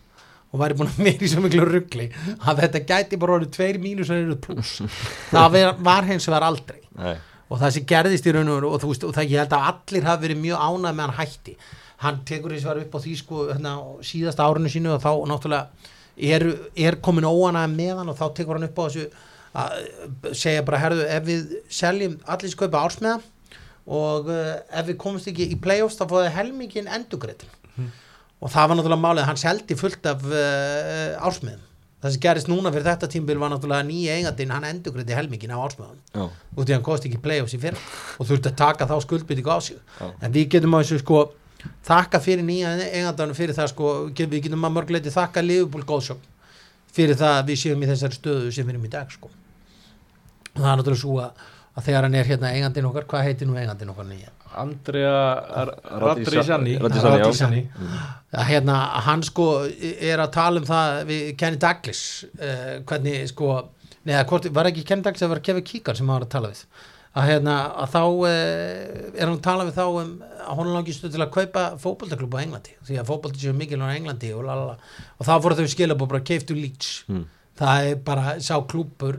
og 0.51 0.61
væri 0.61 0.77
búin 0.79 0.91
að 0.91 1.01
vera 1.07 1.27
í 1.27 1.31
svo 1.31 1.43
miklu 1.43 1.65
ruggli 1.67 2.09
að 2.37 2.61
þetta 2.63 2.83
gæti 2.91 3.19
bara 3.21 3.37
orðið 3.39 3.55
tveir 3.57 3.81
mínus 3.83 4.11
og 4.13 4.21
eruð 4.21 4.39
pluss 4.45 4.77
það 5.33 5.49
var, 5.57 5.73
var 5.89 6.07
hins 6.11 6.29
vegar 6.29 6.47
aldrei. 6.47 6.79
Nei. 6.97 7.17
og 7.47 7.59
það 7.61 7.75
sem 7.75 7.89
gerðist 7.89 8.27
í 8.27 8.31
raun 8.35 8.49
og, 8.49 8.55
veru 8.57 8.71
og, 8.71 8.79
þú 8.81 8.93
veist, 8.93 9.03
og 9.07 9.13
það 9.15 9.33
ég 9.33 9.43
held 9.43 9.53
að 9.57 9.67
allir 9.71 10.07
hafi 10.07 10.25
verið 10.25 10.41
mjög 10.41 10.63
ánæð 10.67 10.95
með 10.97 11.05
hann 11.05 11.17
hætti. 11.19 11.53
Hann 12.01 12.17
tekur 12.29 12.53
þess 12.53 12.67
var 12.67 12.79
upp 12.81 12.97
á 12.97 12.99
því 13.03 13.13
sko 13.17 13.43
hérna, 13.51 13.75
síðasta 14.05 14.45
árinu 14.45 14.71
sínu 14.71 14.91
og 14.95 15.03
þá 15.03 15.11
náttúrulega 15.29 15.93
er, 16.17 16.45
er 16.75 16.97
komin 17.05 17.27
óanæð 17.27 17.73
með 17.77 17.93
hann 18.01 18.11
og 18.11 18.17
þá 18.19 18.25
tekur 18.37 18.57
hann 18.57 18.67
upp 18.67 18.81
á 18.81 18.85
þessu 18.87 19.07
að 19.57 20.33
segja 20.37 20.65
bara 20.67 20.81
herðu 20.81 21.05
ef 21.09 21.23
við 21.27 21.55
seljum 21.73 22.17
allir 22.29 22.53
skaupa 22.53 22.83
ársmiða 22.85 23.19
og 23.87 24.27
uh, 24.29 24.57
ef 24.69 24.89
við 24.89 24.99
komumst 25.01 25.29
ekki 25.31 25.47
í 25.53 25.59
playoffs 25.63 25.97
þá 25.99 26.05
fóðið 26.11 26.35
helmingin 26.35 26.91
endugreitin 26.91 27.53
og 28.41 28.51
það 28.53 28.67
var 28.69 28.77
náttúrulega 28.77 29.05
málið 29.05 29.27
hann 29.29 29.39
seldi 29.41 29.77
fullt 29.79 30.05
af 30.11 30.25
uh, 30.27 31.15
ársmiðum. 31.25 31.63
Það 31.97 32.13
sem 32.13 32.21
gerist 32.21 32.49
núna 32.51 32.69
fyrir 32.69 32.85
þetta 32.85 33.07
tímbil 33.09 33.39
var 33.41 33.49
náttúrulega 33.49 33.85
nýja 33.87 34.17
eigandinn, 34.19 34.51
hann 34.53 34.67
endugreiti 34.69 35.15
helmingin 35.17 35.55
á 35.55 35.57
ársmiðan 35.57 35.97
Já. 36.13 36.27
út 36.53 36.69
í 36.69 36.75
hann 36.75 36.85
kosti 36.85 37.09
ekki 37.09 37.23
playoffs 37.23 37.55
í 37.57 37.61
fyrra 37.63 37.81
og 38.19 38.29
þurfti 38.29 38.51
að 38.51 38.59
taka 38.59 38.85
þá 38.85 38.95
skuldbyttingu 39.07 39.49
á 39.49 39.57
sig. 39.65 39.79
Já. 39.97 40.11
en 40.21 40.35
við 40.35 40.51
getum 40.53 40.77
á 40.77 40.81
þessu 40.83 41.01
sko 41.01 41.23
þakka 41.87 42.21
fyrir 42.21 42.45
nýja 42.45 42.75
eigandanum 42.85 43.37
fyrir 43.37 43.57
það 43.57 43.71
sko 43.73 43.95
við 44.13 44.37
getum 44.45 44.67
að 44.69 44.75
mörgleiti 44.77 45.15
þakka 45.15 45.41
Liverpool 45.41 45.87
góðsjón 45.89 46.21
fyrir 46.93 47.17
það 47.17 47.39
að 47.39 47.49
við 47.49 47.61
séum 47.63 47.81
í 47.81 47.89
þessari 47.89 48.19
stöðu 48.19 48.53
sem 48.53 48.67
við 48.67 48.75
erum 48.75 48.85
í 48.85 48.93
dag 48.93 49.09
sko 49.13 49.33
það 50.63 50.71
er 50.73 50.81
náttúrulega 50.81 51.01
svo 51.03 51.19
að, 51.23 51.45
að 51.77 51.87
þegar 51.87 52.07
hann 52.07 52.17
er 52.21 52.29
hérna 52.31 52.51
eigandinn 52.55 52.89
okkar, 52.89 53.07
hvað 53.11 53.27
heitir 53.29 53.49
nú 53.49 53.57
eigandinn 53.59 53.93
okkar 53.93 54.09
nýja? 54.09 54.33
Andrea 54.57 55.13
já. 56.73 56.81
Radrizzani 57.21 57.63
að 58.37 58.45
hérna, 58.51 58.75
hann 59.05 59.23
sko 59.27 59.47
er 59.67 60.21
að 60.23 60.31
tala 60.35 60.61
um 60.61 60.67
það 60.67 61.01
við 61.09 61.23
Kenny 61.39 61.59
Douglas 61.61 62.01
uh, 62.41 62.77
hvernig 62.89 63.27
sko 63.31 63.51
neða, 64.07 64.23
hvort, 64.29 64.47
var 64.55 64.69
ekki 64.71 64.85
Kenny 64.87 65.05
Douglas, 65.05 65.21
það 65.23 65.33
var 65.35 65.43
Kevin 65.49 65.67
Keegan 65.67 65.99
sem 65.99 66.07
hann 66.09 66.17
var 66.17 66.27
að 66.27 66.33
tala 66.37 66.51
við 66.53 66.63
að 67.17 67.29
hérna, 67.31 67.53
að 67.83 67.93
þá 67.93 68.01
uh, 68.01 68.33
er 69.13 69.23
hann 69.25 69.37
að 69.37 69.45
tala 69.47 69.67
við 69.67 69.77
þá 69.77 69.85
um 69.87 70.11
að 70.47 70.59
hún 70.61 70.73
langistu 70.75 71.09
til 71.11 71.23
að 71.23 71.31
kaupa 71.37 71.63
fótboltaklub 71.81 72.35
á 72.37 72.43
Englandi 72.43 72.75
því 72.87 72.99
að 73.01 73.09
fótbolti 73.09 73.41
séu 73.43 73.55
mikilvæg 73.57 73.89
á 73.89 73.97
Englandi 73.99 74.33
og, 74.37 74.51
og 74.51 75.25
þá 75.27 75.33
fóru 75.43 75.57
þau 75.59 75.71
skilabó 75.73 76.07
bara 76.09 76.25
keiftu 76.25 76.57
Leeds 76.57 76.91
Mm. 77.07 77.25
það 77.57 77.89
er 77.91 77.99
bara 78.05 78.37
sá 78.43 78.55
klúpur 78.69 79.17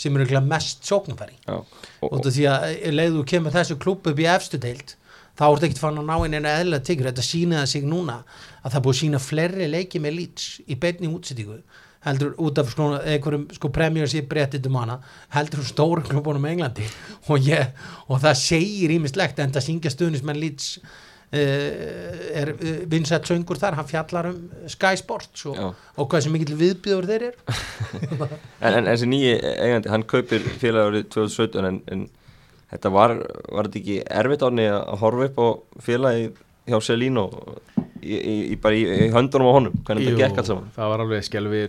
sem 0.00 0.14
er 0.16 0.24
örugglega 0.24 0.46
mest 0.46 0.86
sóknarfæri. 0.88 1.36
Já. 1.44 1.58
Og, 2.06 2.24
því 2.24 2.46
að 2.48 2.66
eh, 2.70 2.88
leiðu 2.94 3.26
kemur 3.28 3.54
þessu 3.54 3.76
klúb 3.80 4.08
upp 4.08 4.22
í 4.22 4.28
efstu 4.30 4.60
deild 4.60 4.96
þá 5.36 5.44
er 5.46 5.54
þetta 5.54 5.68
ekkert 5.68 5.82
fann 5.84 6.00
að 6.00 6.08
ná 6.08 6.16
inn 6.26 6.36
eina 6.36 6.56
eðlilega 6.58 6.86
tiggur 6.86 7.08
þetta 7.10 7.24
sínaði 7.24 7.70
sig 7.72 7.86
núna 7.88 8.18
að 8.60 8.74
það 8.74 8.82
búið 8.86 8.96
að 8.96 9.00
sína 9.00 9.20
fleiri 9.24 9.68
leiki 9.70 10.02
með 10.02 10.16
Leeds 10.18 10.48
í 10.66 10.76
beinni 10.80 11.08
útsettingu 11.10 11.60
heldur 12.04 12.32
út 12.40 12.58
af 12.60 12.70
sko, 12.72 12.88
einhverjum 12.96 13.46
sko 13.52 13.70
Premiership 13.76 14.28
breyttitum 14.30 14.78
hana 14.80 14.98
heldur 15.34 15.60
um 15.60 15.68
stóru 15.68 16.04
klubunum 16.04 16.46
í 16.48 16.54
Englandi. 16.54 16.86
Og, 17.30 17.44
ég, 17.44 17.72
og 18.08 18.22
það 18.22 18.38
segir 18.40 18.94
ímislegt 18.96 19.40
en 19.40 19.52
það 19.52 19.66
syngja 19.66 19.92
stuðnismenn 19.92 20.40
Leeds 20.40 20.78
uh, 20.80 20.94
er 21.30 22.50
uh, 22.56 22.70
vinsett 22.90 23.28
söngur 23.30 23.58
þar, 23.60 23.76
hann 23.78 23.86
fjallar 23.90 24.30
um 24.32 24.38
Sky 24.70 24.96
Sports 24.98 25.44
og, 25.46 25.60
og 25.96 26.08
hvað 26.10 26.24
sem 26.26 26.32
mikill 26.34 26.56
viðbjöður 26.58 27.06
þeir 27.10 27.26
eru 27.28 27.60
en, 28.66 28.72
en 28.80 28.88
þessi 28.90 29.10
nýji 29.12 29.36
eigandi, 29.38 29.92
hann 29.94 30.06
kaupir 30.10 30.42
félag 30.62 30.90
árið 30.90 31.08
2017 31.14 31.68
en, 31.70 31.80
en 31.94 32.06
þetta 32.74 32.92
var, 32.94 33.14
var 33.50 33.68
þetta 33.70 33.82
ekki 33.84 33.98
erfitt 34.22 34.46
árni 34.48 34.66
að 34.74 34.96
horfa 35.04 35.28
upp 35.30 35.38
á 35.42 35.48
félagi 35.86 36.30
hjá 36.70 36.76
Selino 36.84 37.24
í, 38.02 38.14
í, 38.14 38.34
í, 38.52 38.56
bara 38.60 38.76
í, 38.78 38.82
í 39.06 39.08
höndunum 39.14 39.48
á 39.50 39.52
honum 39.56 39.78
hvernig 39.86 40.04
Jú, 40.06 40.12
þetta 40.12 40.26
gekk 40.26 40.42
allt 40.42 40.50
saman 40.50 40.68
það 40.76 40.92
var 40.92 41.02
alveg 41.06 41.24
skelvi, 41.26 41.62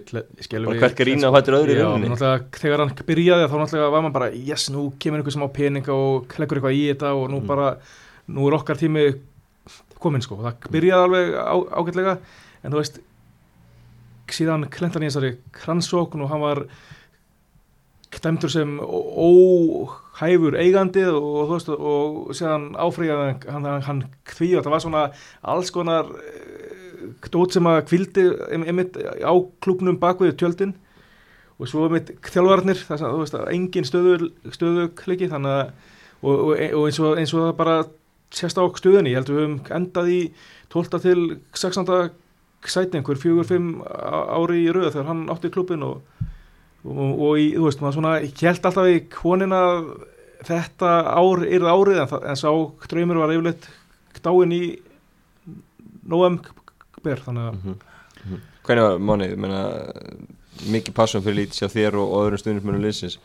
hvert 0.81 0.99
grín 0.99 1.25
á 1.25 1.29
fætur 1.37 1.57
öðru 1.61 1.73
í 1.73 1.79
Já, 1.79 1.85
rauninni. 1.87 2.17
þegar 2.59 2.83
hann 2.85 2.93
byrjaði 3.07 3.47
þá 3.49 3.55
náttúrulega 3.61 3.93
var 3.95 4.05
maður 4.05 4.17
bara 4.19 4.29
yes, 4.35 4.67
nú 4.73 4.89
kemur 5.01 5.21
einhver 5.21 5.35
sem 5.37 5.45
á 5.45 5.49
peninga 5.53 5.95
og 5.95 6.35
leggur 6.41 6.59
eitthvað 6.59 6.77
í 6.77 6.83
þetta 6.91 7.13
og 7.17 7.29
nú 7.33 7.39
Mm. 7.41 7.49
bara 7.49 7.71
nú 8.31 8.45
er 8.47 8.55
okkar 8.59 8.77
tími 8.79 9.07
kominn 10.01 10.23
sko. 10.25 10.39
Það 10.41 10.71
byrjaði 10.73 11.07
alveg 11.07 11.35
á, 11.37 11.55
ágætlega. 11.79 12.17
En 12.61 12.73
þú 12.73 12.81
veist 12.81 13.01
síðan 14.31 14.67
klentan 14.71 15.03
í 15.03 15.09
þessari 15.09 15.35
kransókn 15.55 16.23
og 16.23 16.31
hann 16.31 16.43
var 16.43 16.65
dæmtur 18.21 18.51
sem 18.51 18.75
óhæfur 18.79 20.57
eigandi 20.59 21.03
og, 21.09 21.47
þú 21.47 21.55
veist 21.55 21.71
og 21.73 22.33
síðan 22.37 22.67
áfriðaði 22.79 23.31
hann, 23.47 23.65
hann, 23.65 23.85
hann 23.87 24.01
því 24.29 24.49
og 24.57 24.65
það 24.65 24.75
var 24.75 24.83
svona 24.83 25.03
alls 25.53 25.71
konar 25.73 26.11
eh, 26.19 27.07
dót 27.33 27.55
sem 27.55 27.69
að 27.69 27.85
kvildi 27.89 28.27
einmitt 28.51 28.99
á 28.99 29.33
klúknum 29.63 29.99
bakvið 30.01 30.37
tjöldin. 30.41 30.75
Og 31.61 31.69
svo 31.69 31.85
einmitt 31.85 32.13
þjálfarnir 32.25 32.79
þess 32.81 33.05
að 33.05 33.15
þú 33.15 33.23
veist 33.23 33.39
engin 33.53 33.87
stöðu, 33.87 34.31
stöðu 34.53 34.87
kliki 34.97 35.29
þannig 35.31 35.57
að 35.59 35.73
og, 36.21 36.53
og, 36.53 37.17
eins 37.17 37.33
og 37.33 37.39
það 37.39 37.55
bara 37.57 37.75
sést 38.31 38.57
á 38.57 38.63
stöðunni, 38.79 39.11
ég 39.13 39.19
held 39.21 39.29
að 39.29 39.35
við 39.37 39.45
höfum 39.45 39.75
endað 39.77 40.09
í 40.11 40.19
12. 40.71 40.99
til 41.03 41.23
16. 41.53 42.11
sæti 42.65 42.97
einhver 42.99 43.17
fjögur, 43.19 43.47
fimm 43.49 43.71
ári 43.83 44.61
í 44.65 44.71
rauð 44.71 44.91
þegar 44.93 45.09
hann 45.09 45.25
átti 45.33 45.49
klubin 45.51 45.83
og, 45.83 46.01
og, 46.85 47.11
og 47.27 47.37
í, 47.41 47.49
þú 47.57 47.65
veist, 47.67 47.81
maður 47.81 47.97
svona 47.97 48.13
held 48.21 48.65
alltaf 48.69 48.87
í 48.91 48.99
konin 49.11 49.55
að 49.57 49.91
þetta 50.47 50.91
ár 51.17 51.43
er 51.45 51.65
árið 51.69 51.99
en, 52.01 52.07
það- 52.09 52.27
en 52.31 52.39
sá 52.39 52.49
draumur 52.89 53.19
var 53.21 53.33
yfirleitt 53.35 53.67
dáin 54.25 54.53
í 54.55 54.63
november 56.07 57.21
þannig 57.25 57.47
að 57.49 57.53
Mhm. 57.61 57.75
Mhm. 58.25 58.39
Hvernig 58.63 58.83
var 58.85 58.97
mánið, 58.99 59.31
ég 59.31 59.37
meina 59.37 59.61
mikið 60.71 60.93
passum 60.93 61.21
fyrir 61.23 61.37
lítið 61.41 61.57
sér 61.57 61.71
þér 61.73 61.95
og, 61.97 62.07
öðrum 62.27 62.37
stundismennum 62.41 62.83
liðsins 62.83 63.17
að 63.17 63.21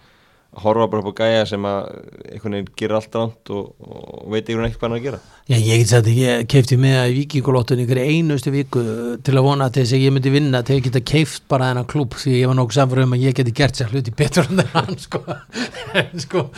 horfa 0.62 0.86
bara 0.90 1.02
upp 1.02 1.12
á 1.12 1.18
gæja 1.20 1.46
sem 1.50 1.66
að 1.68 1.88
einhvern 2.32 2.56
veginn 2.56 2.70
gerir 2.80 2.96
allt 2.96 3.16
ránt 3.18 3.50
og, 3.52 3.74
og 3.80 4.30
veit 4.32 4.48
einhvern 4.48 4.64
veginn 4.64 4.70
ekki 4.70 4.80
hvað 4.80 4.88
hann 4.88 4.96
að 4.96 5.06
gera 5.06 5.20
Já, 5.46 5.56
ég 5.56 5.82
get 5.82 5.92
að 5.94 6.08
ég 6.16 6.46
keifti 6.50 6.78
með 6.80 6.96
að 7.00 7.10
í 7.10 7.16
vikingulóttunni 7.20 7.86
ykkur 7.86 8.00
einustu 8.02 8.52
viku 8.54 8.82
til 9.26 9.36
að 9.36 9.46
vona 9.46 9.68
til 9.70 9.84
þess 9.84 9.96
að 9.98 10.06
ég 10.06 10.16
myndi 10.16 10.32
vinna 10.34 10.62
til 10.66 10.78
að 10.78 10.88
geta 10.88 11.04
keift 11.12 11.46
bara 11.52 11.70
þennan 11.70 11.88
klúb 11.92 12.16
því 12.18 12.34
ég 12.40 12.50
var 12.50 12.58
nokkuð 12.60 12.78
samfður 12.80 13.04
um 13.04 13.14
að 13.16 13.26
ég 13.28 13.38
geti 13.38 13.56
gert 13.60 13.78
sér 13.78 13.92
hluti 13.92 14.16
betur 14.16 14.48
en 14.50 14.64
hann 14.72 14.98
sko. 15.06 15.22
Sko 16.24 16.48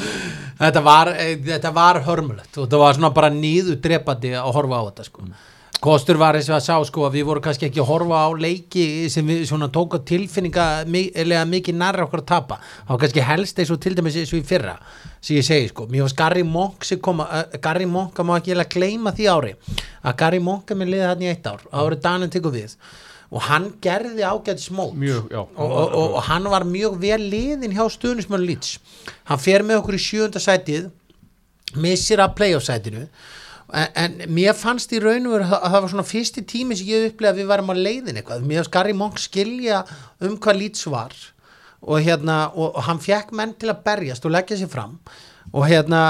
þetta 0.62 0.84
var, 0.86 1.12
eh, 1.18 1.36
þetta 1.50 1.74
var 1.74 2.02
hörmulegt 2.06 2.56
og 2.56 2.64
þetta 2.64 2.82
var 2.84 2.98
svona 2.98 3.14
bara 3.18 3.34
nýðu 3.34 3.76
drepandi 3.82 4.34
að 4.38 4.52
horfa 4.56 4.80
á 4.80 4.86
þetta 4.88 5.08
sko 5.10 5.30
Kostur 5.78 6.18
var 6.18 6.34
eins 6.34 6.48
og 6.50 6.56
að 6.56 6.64
sá 6.64 6.76
sko 6.88 7.04
að 7.06 7.20
við 7.20 7.26
vorum 7.28 7.42
kannski 7.44 7.68
ekki 7.68 7.78
að 7.78 7.86
horfa 7.92 8.22
á 8.26 8.28
leiki 8.34 8.84
sem 9.12 9.26
við 9.26 9.44
svona 9.46 9.68
tóka 9.70 10.00
tilfinninga 10.02 10.64
mikið 10.90 11.76
nærra 11.78 12.06
okkur 12.08 12.24
að 12.24 12.30
tapa. 12.32 12.58
Þá 12.58 12.90
var 12.90 13.00
kannski 13.04 13.26
helst 13.28 13.60
eins 13.62 13.70
og 13.70 13.78
til 13.84 13.94
dæmis 13.94 14.16
eins 14.18 14.32
og 14.34 14.40
í 14.40 14.46
fyrra 14.48 14.74
sem 15.20 15.38
ég 15.38 15.46
segi 15.46 15.70
sko, 15.70 15.86
mér 15.90 16.06
varst 16.06 16.18
Gary 16.18 16.42
Monk 16.46 16.86
sem 16.86 16.98
kom 17.02 17.22
að, 17.22 17.30
uh, 17.54 17.60
Gary 17.62 17.86
Monk 17.90 18.18
að 18.18 18.26
má 18.26 18.34
ekki 18.38 18.52
eiginlega 18.52 18.74
gleyma 18.74 19.14
því 19.14 19.30
ári 19.30 19.54
að 20.02 20.18
Gary 20.24 20.42
Monk 20.42 20.70
er 20.70 20.78
með 20.78 20.92
liðið 20.94 21.08
hann 21.12 21.24
í 21.24 21.30
eitt 21.30 21.46
ár 21.46 21.64
árið 21.70 22.02
Danin 22.08 22.34
tekur 22.34 22.54
við. 22.54 22.76
Og 23.28 23.42
hann 23.44 23.72
gerði 23.84 24.24
ágætt 24.24 24.62
smót 24.62 24.94
mjög, 24.96 25.26
já. 25.30 25.42
Og, 25.42 25.58
og, 25.68 25.90
og, 25.94 26.14
og 26.16 26.22
hann 26.30 26.46
var 26.48 26.64
mjög 26.64 26.94
vel 27.02 27.20
liðin 27.28 27.74
hjá 27.76 27.84
stuðnismönu 27.92 28.46
Leeds. 28.48 28.78
Hann 29.28 29.42
fer 29.42 29.66
með 29.66 29.82
okkur 29.82 29.98
í 29.98 30.00
sjönda 30.00 30.40
sætið 30.42 30.88
missir 31.76 32.22
af 32.24 32.34
playoff 32.38 32.64
sætinu 32.64 33.04
en, 33.72 33.88
en 33.94 34.34
mér 34.34 34.56
fannst 34.56 34.92
í 34.96 35.00
raun 35.02 35.26
og 35.28 35.36
veru 35.36 35.48
að 35.48 35.66
það 35.66 35.80
var 35.84 35.92
svona 35.92 36.08
fyrsti 36.08 36.44
tími 36.48 36.78
sem 36.78 36.88
ég 36.88 37.10
upplega 37.10 37.34
að 37.34 37.40
við 37.42 37.50
varum 37.52 37.72
að 37.74 37.82
leiðin 37.84 38.20
eitthvað. 38.20 38.46
Mér 38.48 38.62
fannst 38.62 38.74
Gary 38.76 38.96
Monk 38.96 39.22
skilja 39.22 39.84
um 40.24 40.36
hvað 40.40 40.60
Leeds 40.62 40.88
var 40.88 41.16
og 41.78 42.02
hérna 42.02 42.48
og, 42.54 42.72
og 42.72 42.84
hann 42.88 43.00
fekk 43.02 43.30
menn 43.38 43.54
til 43.60 43.70
að 43.70 43.84
berjast 43.86 44.26
og 44.26 44.34
leggja 44.34 44.58
sér 44.58 44.72
fram. 44.72 44.98
Og 45.52 45.68
hérna 45.68 46.02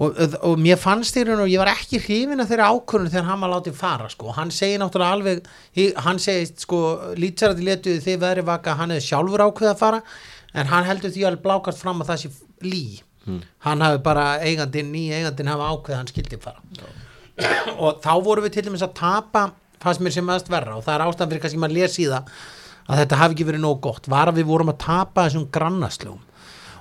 og, 0.00 0.14
og, 0.14 0.36
og 0.46 0.60
mér 0.60 0.78
fannst 0.80 1.18
í 1.18 1.24
raun 1.26 1.42
og 1.44 1.50
ég 1.50 1.60
var 1.60 1.72
ekki 1.72 2.00
hrifin 2.00 2.40
af 2.42 2.50
þeirra 2.50 2.70
ákvörðun 2.72 3.12
þegar 3.12 3.28
hann 3.28 3.44
var 3.44 3.52
látið 3.54 3.76
fara 3.76 4.08
sko. 4.12 4.32
hann 4.36 4.52
segir 4.54 4.80
náttúrulega 4.80 5.16
alveg 5.16 6.00
hann 6.06 6.20
segir 6.22 6.52
sko 6.60 6.80
Leedsarati 7.20 7.66
letuði 7.66 8.04
þið 8.06 8.22
veðri 8.24 8.46
vaka 8.48 8.76
hann 8.78 8.94
hefði 8.94 9.08
sjálfur 9.08 9.44
ákveð 9.48 9.72
að 9.72 9.82
fara 9.82 10.00
en 10.54 10.72
hann 10.72 10.88
heldur 10.88 11.12
því 11.14 11.26
alveg 11.28 11.44
blákart 11.44 11.80
fram 11.80 12.00
að 12.00 12.12
það 12.12 12.22
sé 12.22 12.32
lí 12.64 12.84
hann 13.66 13.84
hafi 13.84 14.02
bara 14.04 14.26
eigandinn, 14.44 14.92
ný 14.92 15.10
eigandinn 15.16 15.50
hafi 15.52 15.66
ákveð 15.66 15.94
að 15.94 16.00
hann 16.00 16.10
skildi 16.12 16.40
fara. 16.40 16.62
Og 17.78 18.00
þá 18.04 18.12
vorum 18.24 18.46
við 18.46 18.56
til 18.56 18.66
dæmis 18.68 18.84
að 18.84 18.96
tapa 19.00 19.50
fannst 19.80 20.02
mér 20.04 20.12
sem 20.12 20.26
meðast 20.26 20.50
verra 20.52 20.76
og 20.76 20.84
það 20.84 20.96
er 20.96 21.04
ástæðan 21.06 21.30
fyrir 21.30 21.44
kannski 21.44 21.60
maður 21.60 21.78
lesi 21.78 22.02
í 22.04 22.08
það 22.10 22.32
að 22.90 22.98
þetta 23.00 23.20
hafi 23.20 23.36
ekki 23.36 23.46
verið 23.48 23.62
nóg 23.64 23.78
gott. 23.84 24.10
Var 24.10 24.32
að 24.32 24.40
við 24.40 24.50
vorum 24.50 24.72
að 24.72 24.82
tapa 24.82 25.28
þessum 25.28 25.46
grannaslugum 25.54 26.26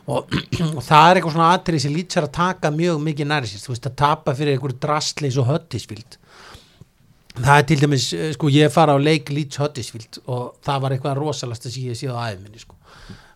og, 0.10 0.34
og 0.78 0.82
það 0.84 1.10
er 1.10 1.19
eitthvað 1.19 1.36
svona 1.36 1.52
atrið 1.56 1.84
sem 1.86 1.95
lýtsar 1.95 2.28
að 2.28 2.36
taka 2.39 2.71
mjög 2.75 3.04
mikið 3.06 3.30
næri 3.30 3.52
sér, 3.52 3.63
þú 3.63 3.75
veist 3.75 3.91
að 3.91 3.99
tapa 4.02 4.36
fyrir 4.38 4.56
einhverju 4.56 4.82
drastleis 4.84 5.38
og 5.39 5.47
höttisvild 5.52 6.17
það 7.39 7.56
er 7.56 7.67
til 7.69 7.80
dæmis, 7.84 8.10
eh, 8.13 8.32
sko 8.36 8.52
ég 8.52 8.73
fara 8.73 8.95
á 8.95 8.99
leik 8.99 9.30
Leeds 9.34 9.60
Huddersfield 9.62 10.21
og 10.28 10.60
það 10.65 10.82
var 10.84 10.95
eitthvað 10.95 11.19
rosalasta 11.19 11.71
sem 11.71 11.89
ég 11.89 11.99
séð 11.99 12.17
á 12.17 12.34
æðminni 12.34 12.62
sko 12.62 12.75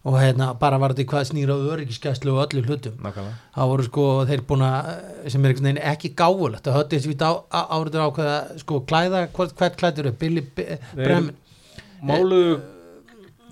og 0.03 0.17
hérna 0.19 0.49
bara 0.59 0.77
var 0.81 0.91
þetta 0.93 1.05
hvað 1.13 1.27
snýra 1.29 1.55
öryggiskæslu 1.73 2.33
og 2.35 2.41
öllu 2.47 2.63
hlutum. 2.65 2.97
Nákvæmlega. 2.99 3.37
Það 3.55 3.69
voru 3.71 3.85
sko 3.87 4.07
þeir 4.27 4.41
búin 4.49 4.65
að 4.67 4.89
sem 5.31 5.45
er 5.45 5.53
ekki 5.93 6.11
gáfulegt. 6.19 6.67
Að 6.67 6.75
höfði 6.79 6.97
þessi 6.99 7.13
áriður 7.53 8.05
ákveða 8.09 8.37
sko 8.65 8.81
klæða, 8.89 9.21
hvert, 9.37 9.77
klæður 9.79 10.09
er 10.11 10.17
Billy 10.19 10.43
B- 10.43 10.77
Brem, 10.97 11.29
máluðu 12.03 12.59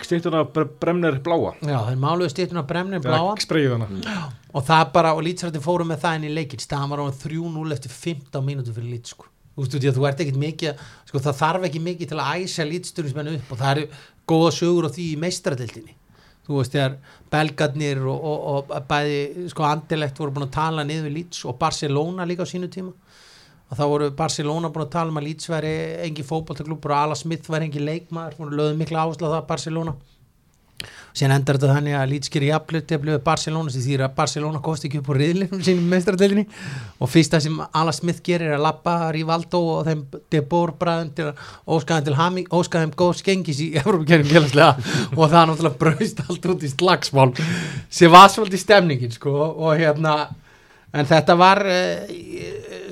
stýttuna 0.01 0.43
bremnir 0.81 1.19
bláa. 1.23 1.53
Já 1.61 1.77
þeir 1.87 1.99
máluðu 2.01 2.31
stýttuna 2.33 2.63
Bremnin 2.67 3.03
bláa. 3.03 3.35
spreyið 3.39 3.75
hana. 3.77 4.31
Og 4.53 4.65
það 4.67 4.91
bara, 4.91 5.13
og 5.15 5.23
Lítsrætti 5.23 5.61
fóru 5.63 5.85
með 5.87 6.01
það 6.03 6.15
inn 6.19 6.27
í 6.27 6.33
leikinn. 6.35 6.59
Staðan 6.59 6.89
var 6.91 7.03
á 7.05 7.15
3-0 7.15 7.71
eftir 7.77 7.93
15 7.95 8.43
mínútur 8.43 8.75
fyrir 8.75 8.91
Líts 8.97 9.13
sko. 9.15 9.29
Þú 9.55 9.67
í 9.67 10.07
ert 10.09 10.19
ekkert 10.23 10.39
mikið, 10.41 10.81
sko 11.07 11.19
það 11.21 11.39
þarf 11.39 11.65
ekki 11.69 11.81
mikið 11.85 12.09
til 12.11 12.19
að 12.19 12.43
æsa 12.43 12.65
lítsturismennu 12.65 13.33
upp 13.37 13.51
og 13.51 13.59
það 13.61 13.71
eru 13.71 13.87
góða 14.31 14.51
sögur 14.57 14.87
á 14.87 14.89
því 14.91 15.05
í 15.11 15.17
meistaradildinni. 15.21 15.93
Þú 16.51 16.59
veist, 16.59 16.75
þegar 16.75 16.95
belgarnir 17.31 18.01
og, 18.11 18.25
og, 18.27 18.71
og 18.75 18.87
bæði, 18.89 19.47
sko 19.53 19.63
andilegt 19.63 20.19
voru 20.19 20.35
búin 20.35 20.49
að 20.49 20.55
tala 20.57 20.83
niður 20.87 21.13
Líts 21.15 21.45
og 21.47 21.55
Barcelona 21.61 22.27
líka 22.27 22.43
á 22.43 22.51
sínu 22.51 22.67
tíma. 22.71 22.91
Og 23.71 23.79
þá 23.79 23.83
voru 23.87 24.09
Barcelona 24.19 24.71
búin 24.73 24.83
að 24.83 24.95
tala 24.97 25.13
um 25.13 25.21
að 25.21 25.29
Líts 25.29 25.47
væri 25.47 25.71
engi 26.09 26.25
fótballtaklubur 26.27 26.91
og 26.91 26.97
Ala 26.97 27.15
Smith 27.15 27.47
væri 27.51 27.69
engi 27.69 27.85
leikmaður, 27.85 28.35
voru 28.41 28.59
lögðu 28.59 28.79
mikla 28.81 29.05
áherslu 29.05 29.31
á 29.31 29.33
það 29.37 29.47
Barcelona. 29.53 29.95
Síðan 31.11 31.33
endar 31.35 31.57
þetta 31.59 31.75
þannig 31.75 31.95
að 31.97 32.13
jafnlega 32.47 32.87
til 32.87 32.97
að 32.97 33.01
bliða 33.03 33.21
Barcelona 33.25 33.71
sem 33.73 33.83
þýðir 33.83 34.03
að 34.05 34.13
Barcelona 34.17 34.61
kosti 34.63 34.87
ekki 34.87 35.01
upp 35.01 35.09
á 35.11 35.13
riðlinu 35.17 35.59
sínum 35.65 35.89
meistaradelinni 35.91 36.45
og 36.99 37.11
fyrsta 37.11 37.41
sem 37.43 37.57
Ala 37.67 37.93
Smith 37.95 38.21
gerir 38.25 38.51
er 38.51 38.57
að 38.57 38.65
lappa 38.67 38.95
Rivaldo 39.15 39.61
og 39.75 39.89
þeim 39.89 40.03
De 40.31 40.43
Boer 40.51 40.73
bræðum 40.79 41.09
til 41.17 41.27
að 41.29 41.41
óskaðum 41.67 42.07
til 42.07 42.17
hami, 42.19 42.45
óskaðum 42.47 42.93
góðs 43.01 43.23
gengis 43.25 43.63
í 43.63 43.71
Európa-kjörnum 43.81 44.31
félagslega. 44.31 44.93
Og 45.17 45.25
það 45.25 45.39
er 45.41 45.49
náttúrulega 45.51 45.81
braust 45.81 46.23
allt 46.27 46.47
út 46.53 46.63
í 46.63 46.71
slagsmál. 46.71 47.31
Sem 47.91 48.13
var 48.13 48.31
svolítið 48.31 48.63
stemningin 48.63 49.15
sko 49.15 49.35
og 49.51 49.75
hérna 49.79 50.15
en 50.91 51.07
þetta 51.07 51.37
var 51.39 51.63
uh, 51.63 52.15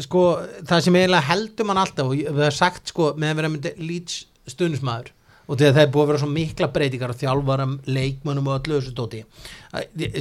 sko 0.04 0.26
það 0.68 0.84
sem 0.86 1.00
eiginlega 1.00 1.30
heldur 1.32 1.68
mann 1.68 1.82
alltaf 1.82 2.08
og 2.08 2.16
við 2.16 2.28
hefum 2.30 2.60
sagt 2.60 2.94
sko 2.94 3.14
með 3.20 3.34
að 3.34 3.42
vera 3.42 3.54
með 3.56 3.72
Leeds 3.80 4.20
stundismæður 4.50 5.14
og 5.50 5.58
þegar 5.58 5.76
það 5.76 5.84
er 5.84 5.92
búið 5.94 6.04
að 6.04 6.12
vera 6.12 6.22
svo 6.22 6.30
mikla 6.30 6.70
breytingar 6.76 7.14
á 7.14 7.20
þjálfarum, 7.20 7.74
leikmönnum 7.90 8.50
og 8.52 8.60
öllu 8.60 8.78
þessu 8.78 8.94
dóti 8.98 9.24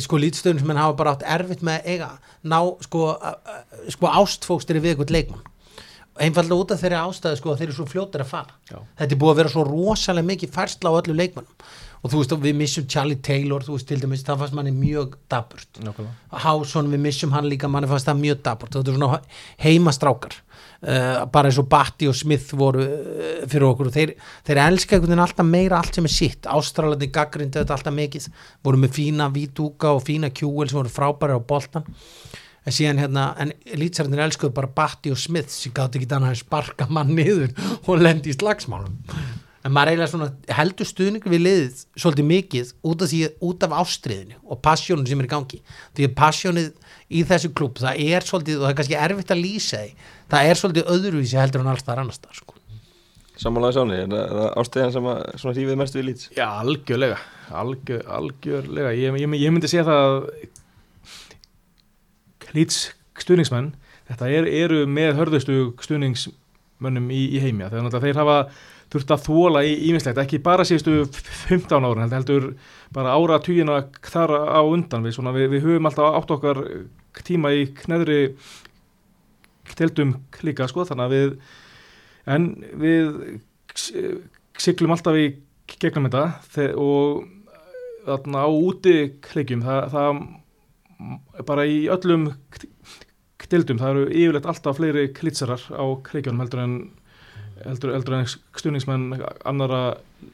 sko 0.05 0.21
lítstundismenn 0.21 0.81
hafa 0.81 0.97
bara 0.97 1.15
átt 1.17 1.27
erfitt 1.37 1.65
með 1.65 1.87
eiga 1.89 2.11
ná 2.49 2.59
sko, 2.85 3.13
sko 3.93 4.13
ástfókstri 4.23 4.81
við 4.81 4.95
eitthvað 4.95 5.15
leikmann. 5.17 5.45
Einfallega 6.19 6.65
út 6.65 6.73
af 6.75 6.81
þeirri 6.83 6.99
ástæðu 6.99 7.39
sko 7.39 7.53
að 7.53 7.61
þeir 7.61 7.69
eru 7.69 7.77
svo 7.77 7.85
fljótir 7.87 8.25
að 8.25 8.33
fara. 8.33 8.57
Já. 8.67 8.79
þetta 8.99 9.15
er 9.15 9.21
búið 9.21 9.33
að 9.35 9.39
vera 9.43 9.53
svo 9.53 9.67
rosalega 9.69 10.31
mikið 10.33 10.57
færsla 10.57 10.91
á 10.91 10.99
öllu 10.99 11.15
leikmannum 11.15 11.69
og 11.99 12.13
þú 12.13 12.21
veist 12.21 12.35
við 12.43 12.59
missum 12.59 12.87
Charlie 12.91 13.19
Taylor 13.23 13.65
þú 13.67 13.77
veist 13.77 13.89
til 13.91 14.01
dæmis 14.03 14.25
það 14.27 14.43
fannst 14.43 14.57
manni 14.59 14.73
mjög 14.75 15.17
daburt 15.31 15.81
Hásson 16.45 16.91
við 16.93 17.03
missum 17.07 17.35
hann 17.35 17.49
líka 17.51 17.71
manni 17.71 17.91
fannst 17.91 18.07
það 18.07 18.21
mjög 18.23 18.43
daburt 18.47 18.77
þetta 18.77 18.93
er 18.93 18.99
svona 18.99 19.21
heimastrákar 19.65 20.37
uh, 20.85 21.25
bara 21.33 21.51
eins 21.51 21.61
og 21.61 21.69
Batti 21.71 22.09
og 22.11 22.17
Smith 22.19 22.57
voru 22.59 22.85
uh, 22.85 23.45
fyrir 23.49 23.69
okkur. 23.69 23.91
Og 23.91 23.97
þeir, 23.97 24.15
þeir 24.49 24.63
elska 24.67 24.97
einhvern 24.97 25.15
veginn 25.15 25.25
alltaf 25.27 25.49
meira 25.49 25.81
allt 25.81 25.99
sem 25.99 26.09
er 26.09 26.15
sitt. 26.15 26.51
Ástralandi 26.51 27.11
gaggrindi 27.15 27.61
þetta 27.61 27.79
alltaf 27.79 27.97
mikið. 27.97 28.29
Voru 28.67 28.83
með 28.83 28.95
fína 28.99 29.31
Vítúka 29.35 29.95
og 29.97 30.05
fína 30.07 30.33
Kjúel 30.35 30.71
sem 30.71 30.81
voru 30.81 30.93
frábæri 30.93 31.39
á 31.39 31.41
boltan 31.41 31.89
en 32.69 32.75
síðan 32.75 33.01
hérna, 33.01 33.33
en 33.41 33.53
lýtsarnir 33.81 34.21
elskuðu 34.27 34.53
bara 34.57 34.71
Batti 34.77 35.13
og 35.13 35.21
Smith 35.21 35.53
sem 35.55 35.73
gátt 35.75 35.97
ekki 35.97 36.09
þannig 36.11 36.35
að 36.35 36.41
sparka 36.43 36.89
mann 36.93 37.15
niður 37.17 37.55
og 37.89 38.03
lendi 38.03 38.33
í 38.33 38.37
slagsmálum. 38.37 38.99
En 39.67 39.75
maður 39.75 39.93
eiginlega 39.93 40.13
svona 40.13 40.57
heldur 40.57 40.89
stuðning 40.89 41.25
við 41.29 41.43
liðið 41.45 41.81
svolítið 41.99 42.29
mikið 42.29 42.69
út 42.89 43.03
af, 43.05 43.11
því, 43.11 43.23
út 43.49 43.65
af 43.67 43.75
ástriðinu 43.81 44.39
og 44.47 44.61
passjónu 44.65 45.09
sem 45.09 45.23
er 45.23 45.29
í 45.29 45.33
gangi. 45.33 45.59
Því 45.97 46.07
að 46.09 46.15
passjónið 46.21 46.69
í 47.09 47.23
þessu 47.25 47.51
klub 47.57 47.79
það 47.81 48.01
er 48.05 48.27
svolítið, 48.29 48.59
og 48.59 48.67
það 48.67 48.71
er 48.75 48.79
kannski 48.83 48.99
erfitt 49.07 49.31
að 49.33 49.43
lýsa 49.45 49.79
því 49.81 49.93
það 50.35 50.49
er 50.53 50.61
svolítið 50.61 50.91
öðruvísi 50.95 51.39
heldur 51.41 51.63
en 51.65 51.71
alls 51.73 51.87
þar 51.87 52.03
annars 52.03 52.21
þar 52.21 52.37
sko. 52.43 52.55
sammálaði 53.39 53.77
sáni, 53.79 53.99
er 54.03 54.09
það- 54.13 54.25
er 54.29 54.37
það 54.39 54.55
ástæðan 54.63 54.93
sem 54.93 55.09
að 55.13 55.19
svona 55.41 55.55
hrífið 55.57 55.77
mest 55.79 55.95
við 55.95 56.05
lít 56.09 56.23
Já, 56.37 56.47
algjörlega, 56.63 57.19
algjör, 57.63 58.03
algjörlega, 58.19 58.91
ég, 58.99 59.21
ég, 59.23 59.37
ég 59.41 59.53
myndi 59.55 59.69
segja 59.71 59.85
það 59.89 60.03
að 60.09 60.49
Leeds 62.57 62.79
stuðningsmenn, 63.21 63.73
þetta 64.09 64.29
er, 64.33 64.47
eru 64.65 64.83
með 64.89 65.17
hörðustu 65.19 65.57
stuðningsmönnum 65.85 67.09
í, 67.13 67.23
í 67.37 67.43
heimja, 67.45 67.69
þegar 67.73 67.85
náttúrulega 67.87 68.07
þeir 68.07 68.21
hafa 68.23 68.37
þurft 68.89 69.11
að 69.13 69.25
þóla 69.27 69.63
í 69.69 69.73
ímislegt, 69.91 70.21
ekki 70.23 70.39
bara 70.45 70.65
síðustu 70.65 70.95
15 71.49 71.85
ára, 71.85 72.07
heldur, 72.07 72.17
heldur 72.17 72.47
bara 72.97 73.17
ára 73.19 73.37
tugina 73.45 73.83
þar 74.09 74.33
á 74.49 74.61
undan 74.65 75.05
við, 75.05 75.19
svona, 75.19 75.35
við, 75.37 75.51
við 75.57 75.67
höfum 75.67 75.91
alltaf 75.91 76.17
átt 76.23 76.33
okkar 76.39 76.63
tíma 77.27 77.53
í 77.57 77.67
knæðri 77.79 78.21
tildum 79.79 80.15
líka, 80.47 80.69
sko, 80.71 80.87
þannig 80.89 81.05
að 81.05 81.15
við 81.15 81.35
en 82.29 82.47
við 82.81 83.09
siglum 84.59 84.95
alltaf 84.95 85.19
í 85.19 85.29
gegnum 85.79 86.09
þetta 86.09 86.25
þe- 86.55 86.75
og 86.81 87.27
þarna 88.09 88.45
á 88.45 88.49
úti 88.49 88.97
kleikjum 89.25 89.65
það, 89.67 89.93
það 89.93 91.45
bara 91.47 91.67
í 91.69 91.85
öllum 91.93 92.31
dildum, 93.49 93.79
það 93.81 93.91
eru 93.95 94.09
yfirleitt 94.13 94.49
alltaf 94.51 94.77
fleiri 94.77 95.07
klitsarar 95.17 95.63
á 95.73 95.85
kleikjunum 96.05 96.43
heldur 96.43 96.61
en 96.65 96.75
heldur, 97.65 97.95
heldur 97.95 98.19
en 98.19 98.27
stuðningsmenn 98.29 99.15
annara 99.49 99.83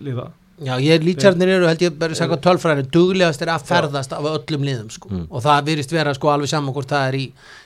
liða 0.02 0.32
Já, 0.62 0.76
ég 0.78 1.02
lýtsarnir 1.02 1.50
eru 1.56 1.66
held 1.66 1.82
ég 1.82 1.98
bara 1.98 2.14
sagði 2.14 2.38
tölfræðinu, 2.44 2.90
duglegast 2.94 3.42
er 3.42 3.50
að 3.56 3.66
ferðast 3.66 4.14
af 4.14 4.26
öllum 4.30 4.64
liðum 4.68 4.90
sko. 4.94 5.10
Mm. 5.10 5.26
og 5.30 5.42
það 5.42 5.68
virðist 5.68 5.94
vera 5.94 6.14
sko 6.14 6.30
alveg 6.30 6.52
saman 6.52 6.74
hvort 6.76 6.92
það 6.92 7.06
er 7.08 7.16
í, 7.18 7.24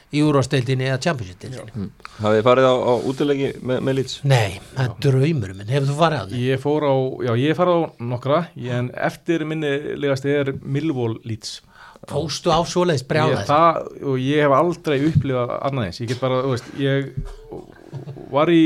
í 0.08 0.22
úrvásteildinni 0.24 0.88
eða 0.88 1.02
championship-deildinni. 1.04 1.90
Hafið 2.16 2.38
þið 2.38 2.48
farið 2.48 2.68
á, 2.72 2.74
á 2.80 2.92
útilegi 3.12 3.52
með, 3.60 3.84
með 3.84 3.98
lít? 3.98 4.16
Nei, 4.32 4.58
það 4.72 4.84
er 4.86 4.96
draumur 5.04 5.54
minn, 5.58 5.72
hefur 5.74 5.90
þú 5.90 5.98
farið 6.00 6.18
á 6.18 6.24
því? 6.30 6.42
Ég 6.48 6.64
fór 6.64 6.88
á, 6.88 6.94
já 7.28 7.32
ég 7.44 7.60
far 7.60 7.72
á 7.76 7.78
nokkra 8.14 8.42
en 8.80 8.92
eftir 9.10 9.44
minni 9.48 9.74
legast 10.00 10.28
er 10.28 10.54
Millwall 10.64 11.18
Leeds 11.28 11.58
Fóstu 12.08 12.52
á 12.54 12.62
brjálaðis? 12.62 13.48
það, 13.50 13.78
og 14.06 14.20
ég 14.22 14.44
hef 14.44 14.54
aldrei 14.54 14.98
upplifað 15.10 15.50
annað 15.66 15.88
eins, 15.88 15.98
ég 16.00 16.12
get 16.12 16.20
bara, 16.22 16.38
þú 16.44 16.52
veist, 16.54 16.68
ég 16.78 17.10
var 18.32 18.52
í 18.54 18.62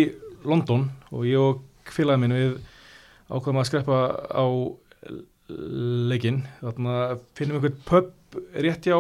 London 0.47 0.85
og 1.11 1.25
ég 1.27 1.41
og 1.41 1.63
við 2.37 2.53
ákveðum 3.33 3.61
að 3.63 3.69
skreppa 3.71 3.99
á 4.33 4.45
leikinn, 6.13 6.43
þarna 6.63 6.97
finnum 7.37 7.59
við 7.61 7.73
einhvern 7.73 7.87
pub 7.89 8.39
rétt 8.65 8.87
hjá 8.89 8.97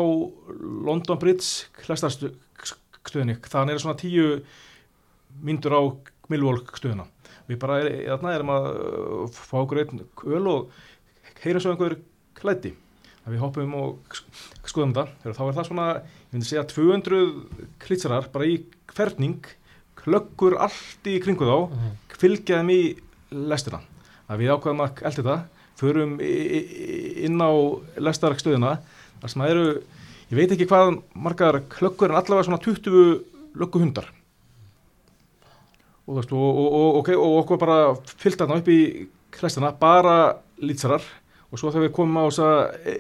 London 0.85 1.21
Bridge 1.23 1.69
klastarstöðinni, 1.81 3.39
þannig 3.49 3.77
er 3.79 3.83
svona 3.83 3.99
tíu 4.01 4.27
myndur 5.43 5.77
á 5.79 5.83
Millwall 6.33 6.61
stöðina 6.77 7.07
við 7.49 7.59
bara 7.63 7.79
er, 7.83 7.89
þarna 8.13 8.35
erum 8.37 8.53
að 8.55 8.67
fá 9.37 9.57
okkur 9.63 9.81
einn 9.83 10.03
öl 10.37 10.47
og 10.53 10.77
heyra 11.43 11.63
svo 11.63 11.73
einhver 11.73 11.97
klæti 12.39 12.75
að 13.23 13.33
við 13.37 13.43
hoppum 13.43 13.75
og 13.79 14.15
sk- 14.15 14.45
skoðum 14.69 14.93
Þegar 15.23 15.37
þá 15.39 15.43
er 15.47 15.57
það 15.57 15.67
svona, 15.71 15.87
ég 16.03 16.35
myndi 16.35 16.49
segja 16.49 16.65
200 16.71 17.19
klitsarar 17.83 18.29
bara 18.35 18.49
í 18.51 18.57
hverfning 18.93 19.41
klöggur 20.03 20.57
allt 20.59 21.07
í 21.09 21.17
kringu 21.23 21.47
þá 21.49 21.57
Mhm. 21.71 21.97
fylgja 22.19 22.61
þeim 22.61 22.71
í 22.75 22.83
lestina 23.33 23.81
að 24.33 24.43
við 24.43 24.55
ákveðum 24.55 24.85
að 24.85 25.03
elda 25.03 25.19
þetta. 25.19 25.37
Förum 25.83 26.17
inn 26.23 27.41
á 27.43 27.53
lestarkstöðina 28.07 28.77
þar 29.21 29.33
sem 29.33 29.43
það 29.43 29.53
eru 29.55 29.67
ég 30.33 30.39
veit 30.39 30.53
ekki 30.55 30.69
hvað 30.71 30.95
margar 31.13 31.61
klöggur 31.73 32.13
en 32.13 32.19
allavega 32.21 32.47
svona 32.49 32.61
20 32.63 33.59
lögguhundar. 33.61 34.09
Og, 36.09 36.19
og, 36.19 36.61
og, 36.61 37.11
og, 37.15 37.35
okkur 37.43 37.61
bara 37.61 37.81
fyllt 38.19 38.41
þarna 38.41 38.61
upp 38.63 38.71
í 38.73 38.81
lestina 39.43 39.73
bara 39.79 40.17
lítsarar. 40.63 41.05
Og 41.53 41.61
svo 41.61 41.71
þegar 41.71 41.89
við 41.89 41.95
komum 41.99 42.21
á 42.21 42.25
þessa 42.27 42.49
e, 42.89 42.95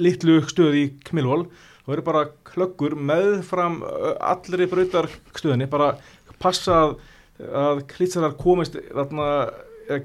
litlu 0.00 0.38
stöð 0.48 0.78
í 0.78 0.84
Kmilvól 1.08 1.44
þá 1.82 1.94
eru 1.96 2.04
bara 2.06 2.28
klöggur 2.46 2.94
meðfram 2.94 3.80
ö, 3.82 4.14
allri 4.22 4.68
brautar 4.70 5.08
stöðinni 5.34 5.66
bara 5.70 5.96
passa 6.40 6.76
að, 6.86 7.82
klitsarar 7.90 8.36
komist 8.38 8.78
þarna 8.92 9.26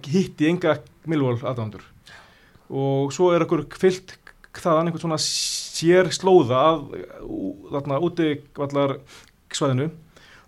hitti 0.09 0.47
enga 0.49 0.77
Kmilvól 1.05 1.37
aðdándur 1.45 1.83
og 2.73 3.11
svo 3.13 3.27
er 3.35 3.43
okkur 3.45 3.65
fyllt 3.77 4.15
þaðan 4.55 4.87
einhvern 4.89 5.03
svona 5.03 5.19
sér 5.21 6.07
slóða 6.15 6.61
að 6.71 6.85
þarna 7.75 7.99
úti 8.07 8.29
vallar 8.57 8.95
svæðinu 9.53 9.89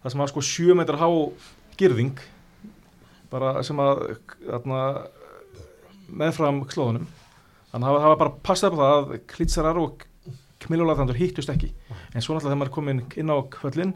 það 0.01 0.13
sem 0.13 0.23
var 0.23 0.31
sko 0.31 0.43
sjö 0.47 0.75
metrar 0.79 1.01
há 1.03 1.09
girðing 1.77 2.17
bara 3.29 3.57
sem 3.67 3.77
að 3.83 4.01
þarna 4.47 4.81
meðfram 6.07 6.61
slóðunum. 6.71 7.07
Þannig 7.73 7.89
að 7.89 7.97
það 7.99 8.11
var 8.13 8.19
bara 8.21 8.35
passað 8.47 8.69
upp 8.71 8.79
á 8.79 8.83
það 8.87 8.99
að 9.01 9.25
klitsarar 9.33 9.79
og 9.81 10.05
kmilvólaðandur 10.63 11.19
hittust 11.19 11.51
ekki. 11.51 11.73
En 12.15 12.23
svo 12.23 12.33
náttúrulega 12.37 12.47
þegar 12.47 12.61
maður 12.61 12.71
er 12.71 12.75
komin 12.77 13.01
inn 13.19 13.33
á 13.33 13.37
kvöllin 13.57 13.91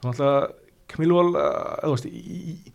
þá 0.00 0.06
náttúrulega 0.08 0.48
kmilvól 0.94 1.28
eða 1.36 1.84
þú 1.84 1.92
veist 1.92 2.08
í- 2.08 2.24
í 2.40 2.72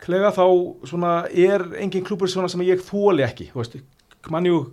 persónulega 0.00 0.32
þá 0.34 0.44
svona 0.88 1.14
er 1.28 1.64
engin 1.80 2.04
klúpur 2.04 2.28
svona 2.30 2.48
sem 2.48 2.62
ég 2.64 2.80
þóli 2.82 3.24
ekki 3.26 3.50
mannjú 4.30 4.72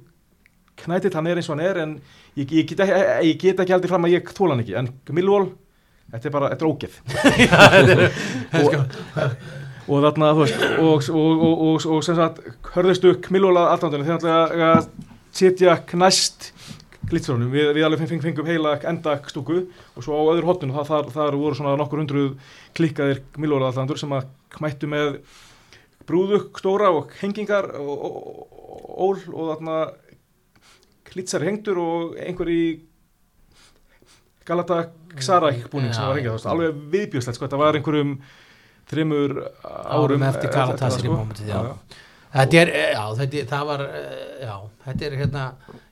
knætið 0.77 1.15
hann 1.17 1.27
er 1.27 1.39
eins 1.39 1.49
og 1.49 1.57
hann 1.57 1.65
er 1.65 1.77
en 1.81 1.93
ég, 2.37 2.51
ég, 2.51 2.65
get, 2.67 2.79
ekki, 2.79 3.27
ég 3.27 3.39
get 3.41 3.61
ekki 3.63 3.73
aldrei 3.73 3.89
fram 3.89 4.05
að 4.05 4.17
ég 4.17 4.27
þóla 4.29 4.55
hann 4.55 4.63
ekki. 4.63 4.75
En 4.77 4.89
kmilvól, 5.07 5.47
þetta 6.11 6.27
er 6.27 6.35
bara, 6.35 6.49
þetta 6.53 6.65
er 6.65 6.71
ógeð. 6.71 6.93
Og, 9.87 9.95
og 9.95 10.03
þarna 10.03 10.33
þú 10.35 10.41
veist 10.41 10.63
og, 10.67 11.05
og, 11.15 11.41
og, 11.47 11.61
og, 11.63 11.85
og 11.95 12.01
sem 12.03 12.17
sagt 12.17 12.41
hörðustu 12.73 13.13
kmilvóla 13.23 13.69
aðdændunum 13.71 14.07
þegar 14.09 14.17
náttúrulega 14.19 14.71
að 14.73 14.89
setja 15.37 15.77
knæst 15.87 16.49
glittsrónum, 17.07 17.53
við, 17.53 17.69
við 17.77 17.87
alveg 17.87 18.03
feng, 18.03 18.23
fengum 18.25 18.49
heila 18.49 18.73
enda 18.89 19.15
stúku. 19.31 19.61
Og 19.95 20.03
svo 20.03 20.19
á 20.19 20.23
öðru 20.33 20.49
hotninu 20.49 20.83
þar, 20.89 21.07
þar 21.15 21.39
voru 21.39 21.55
svona 21.55 21.77
nokkur 21.79 22.03
hundruð 22.03 22.33
klikkaðir 22.75 23.23
kmilvóla 23.37 23.71
aðdændur 23.71 24.01
sem 24.01 24.11
að 24.17 24.27
mættu 24.63 24.89
með 24.91 25.19
brúðu 26.07 26.41
stóra 26.57 26.89
og 26.95 27.11
hengingar 27.21 27.67
og, 27.79 28.05
ól 28.97 29.17
og 29.33 29.49
þarna 29.53 29.77
klitsari 31.07 31.49
hengtur 31.49 31.79
og 31.81 32.15
einhver 32.19 32.49
í 32.51 32.61
Galata 34.47 34.85
Xarak 35.19 35.65
búning 35.71 35.91
sem 35.93 36.03
Já, 36.03 36.07
var 36.11 36.19
hengið, 36.19 36.35
já. 36.39 36.49
alveg 36.51 36.77
viðbjóðslegt 36.93 37.37
sko, 37.39 37.47
þetta 37.47 37.59
var 37.59 37.77
einhverjum 37.79 38.13
þrimur 38.87 39.33
árum, 39.43 40.03
Árum 40.03 40.23
eftir 40.29 40.53
þetta, 40.53 40.89
sko. 40.93 41.11
momentið, 41.17 41.49
já. 41.51 41.59
Þetta 42.37 42.59
er, 42.61 42.71
já, 42.93 43.01
þetta, 43.17 43.41
það 43.49 43.65
var, 43.71 43.83
eh, 43.97 44.45
já, 44.45 44.53
þetta 44.85 45.05
er 45.09 45.15
hérna, 45.19 45.43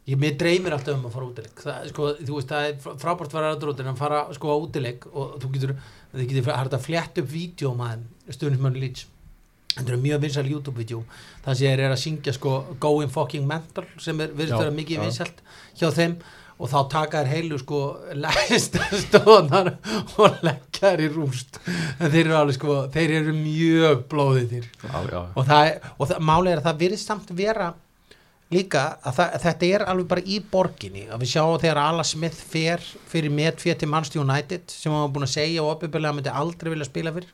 ég, 0.07 0.19
mér 0.21 0.37
dreymir 0.39 0.75
alltaf 0.77 0.95
um 0.95 1.07
að 1.09 1.15
fara 1.17 1.27
útileik, 1.31 1.63
það, 1.65 1.89
sko, 1.91 2.07
þú 2.21 2.37
veist, 2.37 2.51
það 2.53 2.67
er 2.69 2.77
fr- 2.85 2.97
frábært 3.01 3.27
að 3.31 3.37
fara 3.39 3.51
aðdrótin 3.55 3.91
að 3.91 3.99
fara, 4.03 4.21
sko, 4.37 4.51
á 4.55 4.57
útileik 4.63 5.07
og 5.11 5.35
þú 5.41 5.51
getur, 5.55 5.75
þið 6.15 6.31
getur 6.31 6.55
hægt 6.55 6.77
að 6.77 6.85
flétt 6.85 7.19
upp 7.21 7.29
vídeo 7.31 7.73
maður, 7.77 8.07
stundismann 8.31 8.79
lýts, 8.79 9.05
þetta 9.75 9.91
er 9.91 10.01
mjög 10.05 10.23
vinsal 10.23 10.47
YouTube-vídeó, 10.47 11.03
það 11.45 11.59
sem 11.59 11.75
er 11.75 11.91
að 11.91 12.01
syngja, 12.05 12.33
sko, 12.37 12.55
Going 12.79 13.11
Fucking 13.11 13.45
Mental, 13.49 13.85
sem 14.01 14.19
er, 14.23 14.33
virðist 14.33 14.55
Já, 14.55 14.63
vera 14.63 14.75
mikið 14.79 15.05
vinsalt 15.05 15.45
hjá 15.75 15.89
þeim. 15.95 16.17
Og 16.55 16.69
þá 16.71 16.77
taka 16.87 17.19
þær 17.19 17.27
heilu 17.33 17.57
sko 17.59 17.79
læstastóðnar 18.15 19.73
og 20.23 20.37
leggja 20.45 20.93
þær 20.93 21.01
í 21.03 21.09
rúst. 21.11 21.57
En 21.99 22.07
þeir 22.13 22.21
eru 22.21 22.37
alveg 22.39 22.55
sko, 22.55 22.77
þeir 22.93 23.13
eru 23.17 23.33
mjög 23.35 24.05
blóðið 24.13 24.53
Já, 24.61 24.93
já. 25.11 25.19
og, 25.19 25.41
það, 25.49 25.71
og 25.97 26.07
það, 26.11 26.21
málið 26.29 26.53
er 26.53 26.61
að 26.61 26.69
það 26.69 26.79
virðist 26.85 27.11
samt 27.11 27.33
vera 27.35 27.73
líka 28.53 28.83
að 29.01 29.17
það, 29.17 29.35
þetta 29.45 29.69
er 29.71 29.85
alveg 29.89 30.09
bara 30.11 30.25
í 30.25 30.39
borginni. 30.51 31.05
Að 31.09 31.23
við 31.23 31.31
sjáum 31.33 31.59
þegar 31.63 31.81
Ala 31.81 32.05
Smith 32.05 32.41
fer 32.53 32.83
fyrir 33.09 33.33
metfér 33.33 33.79
til 33.81 33.89
Manchester 33.89 34.21
United 34.21 34.73
sem 34.73 34.93
hann 34.93 35.07
var 35.07 35.13
búin 35.15 35.27
að 35.27 35.35
segja 35.37 35.63
og 35.63 35.75
oppiðbjörlega 35.75 36.13
hann 36.13 36.19
myndi 36.21 36.35
aldrei 36.43 36.73
vilja 36.73 36.89
spila 36.89 37.15
fyrir 37.15 37.33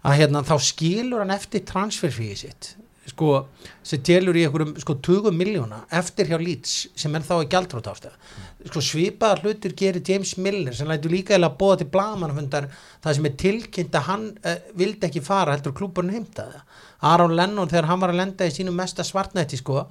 að 0.00 0.20
hérna 0.20 0.44
þá 0.48 0.54
skilur 0.64 1.22
hann 1.22 1.34
eftir 1.34 1.66
transferfíði 1.68 2.38
sitt 2.44 2.74
sko, 3.10 3.30
sem 3.86 4.02
telur 4.04 4.36
í 4.36 4.44
einhverjum 4.46 4.74
sko 4.80 4.96
20 5.02 5.34
miljóna 5.36 5.82
eftir 6.00 6.30
hjá 6.30 6.36
Leeds 6.40 6.74
sem 6.98 7.14
er 7.16 7.24
þá 7.26 7.34
í 7.40 7.48
gjaldrót 7.52 7.88
ástæða 7.90 8.68
sko 8.70 8.82
svipaðar 8.84 9.42
hlutur 9.44 9.74
gerir 9.76 10.04
James 10.06 10.36
Milner 10.40 10.76
sem 10.76 10.88
lætur 10.88 11.12
líka 11.14 11.36
eða 11.36 11.50
að 11.50 11.58
bóða 11.62 11.80
til 11.80 11.88
blagamannafundar 11.94 12.68
það 13.00 13.16
sem 13.18 13.28
er 13.30 13.36
tilkynnt 13.44 13.98
að 13.98 14.08
hann 14.08 14.26
uh, 14.44 14.56
vildi 14.76 15.08
ekki 15.08 15.24
fara 15.24 15.56
heldur 15.56 15.76
klúburinn 15.76 16.14
heimtaði 16.18 16.58
það 16.58 16.78
Aron 17.08 17.36
Lennon 17.36 17.68
þegar 17.70 17.88
hann 17.90 18.00
var 18.02 18.12
að 18.12 18.20
lenda 18.20 18.48
í 18.48 18.54
sínum 18.54 18.76
mesta 18.76 19.06
svartnætti 19.06 19.60
sko 19.60 19.82
uh, 19.82 19.86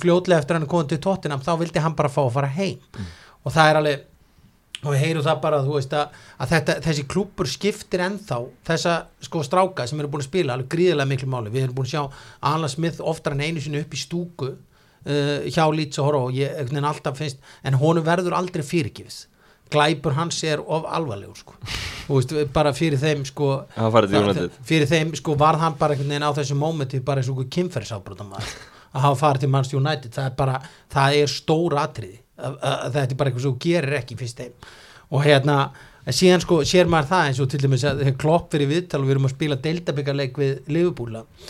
fljótlega 0.00 0.42
eftir 0.42 0.58
hann 0.58 0.68
komið 0.70 0.94
til 0.94 1.02
Tottenham 1.08 1.42
þá 1.44 1.52
vildi 1.60 1.82
hann 1.84 1.96
bara 1.98 2.12
fá 2.12 2.22
að 2.24 2.36
fara 2.38 2.52
heim. 2.58 2.78
Og 3.44 3.52
það 3.54 3.70
er 3.70 3.80
alveg 3.82 4.06
og 4.78 4.92
við 4.92 5.00
heyrum 5.02 5.24
það 5.26 5.40
bara 5.42 5.58
veist 5.66 5.94
að, 5.96 6.18
að 6.38 6.52
þetta, 6.52 6.74
þessi 6.84 7.04
klúpur 7.10 7.48
skiptir 7.50 8.02
ennþá 8.04 8.38
þessa 8.68 8.92
sko 9.26 9.42
stráka 9.42 9.86
sem 9.90 9.98
eru 9.98 10.10
búin 10.12 10.22
að 10.22 10.28
spila 10.28 10.54
alveg 10.54 10.70
gríðilega 10.74 11.10
miklu 11.10 11.30
máli, 11.32 11.50
við 11.50 11.66
erum 11.66 11.78
búin 11.80 11.88
að 11.88 11.94
sjá 11.96 12.20
Alan 12.52 12.70
Smith 12.70 13.02
oftar 13.02 13.34
en 13.34 13.42
einu 13.42 13.62
sinni 13.64 13.82
upp 13.82 13.96
í 13.96 13.98
stúku 13.98 14.52
uh, 14.52 15.48
hjá 15.50 15.64
Leeds 15.74 15.98
og 15.98 17.10
finnst, 17.18 17.42
en 17.66 17.80
honum 17.80 18.06
verður 18.06 18.38
aldrei 18.38 18.62
fyrirgifis 18.62 19.24
glæpur 19.72 20.16
hans 20.16 20.40
er 20.44 20.62
of 20.64 20.86
alvarlegur 20.88 21.38
sko. 21.38 21.58
Veist, 22.08 22.32
bara 22.54 22.72
fyrir 22.72 23.00
þeim 23.00 23.26
sko 23.28 23.50
fyrir 24.64 24.88
þeim 24.88 25.12
sko 25.18 25.36
varð 25.38 25.64
hann 25.64 25.76
bara 25.80 25.96
einhvern 25.96 26.14
veginn 26.14 26.28
á 26.28 26.32
þessu 26.36 26.56
mómenti 26.56 27.02
bara 27.04 27.20
eins 27.20 27.28
og 27.32 27.44
kynferðisafbrotamæður 27.52 28.54
að 28.94 29.04
hafa 29.04 29.20
farið 29.20 29.44
til 29.44 29.52
Manchester 29.52 29.82
United. 29.82 30.14
Það 30.14 30.30
er 30.30 30.38
bara, 30.38 30.62
það 30.94 31.20
er 31.20 31.36
stór 31.38 31.76
atriði 31.82 32.18
þetta 32.38 33.04
er 33.04 33.18
bara 33.18 33.30
eitthvað 33.30 33.46
sem 33.46 33.60
gerir 33.62 33.96
ekki 33.98 34.18
fyrst 34.18 34.42
þeim. 34.42 34.66
Og 35.14 35.24
hérna 35.24 35.56
síðan 36.14 36.42
sko 36.44 36.60
sér 36.68 36.90
maður 36.90 37.10
það 37.12 37.30
eins 37.30 37.40
og 37.42 37.48
til 37.50 37.62
dæmis 37.62 37.86
að 37.88 38.04
Klopp 38.20 38.52
fyrir 38.52 38.70
viðtal 38.70 39.02
og 39.02 39.08
við 39.08 39.16
erum 39.16 39.28
að 39.28 39.34
spila 39.34 39.58
deildabyggarleik 39.64 40.38
við 40.40 40.70
Liverpool 40.70 41.18
og, 41.18 41.48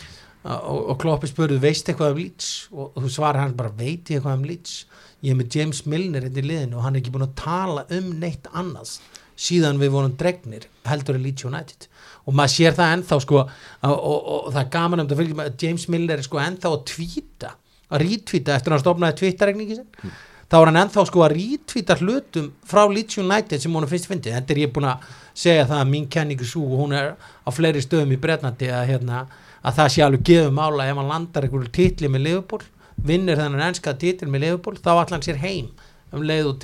og 0.79 0.95
Kloppi 1.03 1.31
spurði 1.31 1.61
veist 1.63 1.91
eitthvað 1.91 2.15
um 2.15 2.23
Leeds? 2.23 2.53
Og, 2.73 2.97
þú 2.97 3.13
svarar 3.13 3.43
hann 3.45 3.57
bara 3.59 3.75
veit 3.75 4.09
ég 4.09 4.19
eitthvað 4.19 4.39
um 4.39 4.49
Leeds 4.49 4.79
ég 5.25 5.33
er 5.33 5.39
með 5.39 5.57
James 5.59 5.85
Milner 5.91 6.27
hérna 6.27 6.43
í 6.43 6.47
liðinu 6.47 6.79
og 6.79 6.85
hann 6.85 6.97
er 6.97 7.03
ekki 7.03 7.15
búin 7.15 7.27
að 7.27 7.39
tala 7.41 7.85
um 7.95 8.13
neitt 8.21 8.47
annars 8.57 8.99
síðan 9.39 9.79
við 9.79 9.93
vorum 9.95 10.15
dregnir 10.19 10.67
heldur 10.89 11.19
í 11.19 11.23
Leeds 11.23 11.47
United. 11.47 11.87
Og 12.27 12.37
maður 12.37 12.55
sér 12.55 12.77
það 12.77 12.95
ennþá 12.97 13.19
sko 13.25 13.39
og, 13.43 13.51
og, 13.87 14.17
og 14.19 14.49
það 14.53 14.63
er 14.63 14.73
gaman 14.75 15.03
um 15.03 15.09
þetta 15.09 15.21
fylgjum 15.21 15.43
að 15.45 15.65
James 15.65 15.87
Milner 15.93 16.19
er 16.19 16.27
sko 16.27 16.41
ennþá 16.43 16.73
að 16.75 16.87
tvíta 16.93 17.53
að 17.89 18.03
rítvíta 18.05 18.57
eftir 18.57 18.73
að 18.73 18.77
hann 18.77 18.85
stofnaði 18.85 19.19
Twitter-regningi 19.21 19.79
sin 19.79 20.13
þá 20.49 20.57
er 20.59 20.71
hann 20.71 20.81
ennþá 20.83 21.05
sko 21.09 21.25
að 21.25 21.35
rítvíta 21.37 21.97
hlutum 22.01 22.49
frá 22.69 22.83
Leeds 22.89 23.21
United 23.21 23.63
sem 23.63 23.75
hún 23.75 23.89
finnst 23.89 24.11
fyndið. 24.11 24.39
Þetta 24.39 24.55
er 24.55 24.63
ég 24.65 24.73
búin 24.75 24.89
að 24.91 25.07
segja 25.39 25.69
það 25.69 25.83
að 25.83 25.93
mín 25.93 26.09
kenningu 26.13 26.49
svo 26.49 26.65
og 26.67 26.83
hún 26.83 26.97
er 26.99 27.15
á 27.15 27.51
fleiri 27.55 27.85
stöðum 27.85 28.17
í 28.17 28.21
Bretnandi 28.21 28.73
að, 28.73 28.89
hérna, 28.91 29.23
að 29.63 29.79
það 29.79 29.95
sé 29.95 30.05
alveg 30.05 30.27
gefum 30.31 30.61
ála 30.63 30.89
ef 30.89 30.99
hann 30.99 31.13
landar 31.13 31.47
einhverju 31.47 31.73
titli 31.79 32.11
með 32.13 32.27
Liverpool 32.27 32.67
vinnur 33.07 33.37
þennan 33.39 33.67
ennska 33.69 33.95
titil 34.01 34.29
með 34.33 34.47
Liverpool 34.47 34.77
þá 34.81 34.91
allan 34.95 35.13
hann 35.19 35.27
sér 35.29 35.39
heim 35.43 35.69
um 36.13 36.23
leið 36.25 36.47
og 36.49 36.63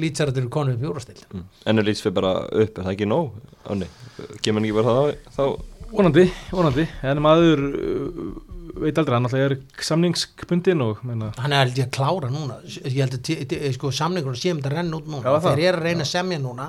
lýtsaratur 0.00 0.48
konu 0.48 0.72
upp 0.72 0.82
í 0.82 0.88
úrastil 0.88 1.18
Mm. 1.28 1.44
ennur 1.68 1.84
lýts 1.84 2.00
fyrir 2.02 2.14
bara 2.16 2.34
upp, 2.48 2.78
er 2.78 2.84
það 2.84 2.92
ekki 2.94 3.08
nóg 3.10 3.32
Ánni, 3.68 3.86
kemur 4.42 4.60
hann 4.60 4.68
ekki 4.68 4.76
bara 4.78 4.94
það 4.96 5.16
þá 5.36 5.44
vonandi, 5.96 6.24
vonandi. 6.50 6.84
En 7.06 7.20
maður 7.22 7.60
uh, 7.66 8.30
veit 8.82 8.98
aldrei, 8.98 9.14
hann 9.16 9.26
alltaf 9.28 9.40
er 9.40 9.54
samningsbundin 9.86 10.82
og 10.84 11.02
meina, 11.06 11.30
hann 11.40 11.52
er 11.56 11.70
ég 11.74 11.86
að 11.86 11.92
klára 11.96 12.30
núna. 12.30 12.56
Ég 12.66 12.98
held 13.00 13.14
að 13.16 13.68
sko, 13.76 13.90
samningur 13.94 14.36
séum 14.38 14.58
þetta 14.60 14.72
að 14.72 14.78
renna 14.80 14.98
út 14.98 15.06
núna. 15.10 15.36
Þeir 15.44 15.62
eru 15.70 15.80
að 15.80 15.86
reyna 15.86 16.04
að 16.06 16.10
semja 16.10 16.40
núna 16.42 16.66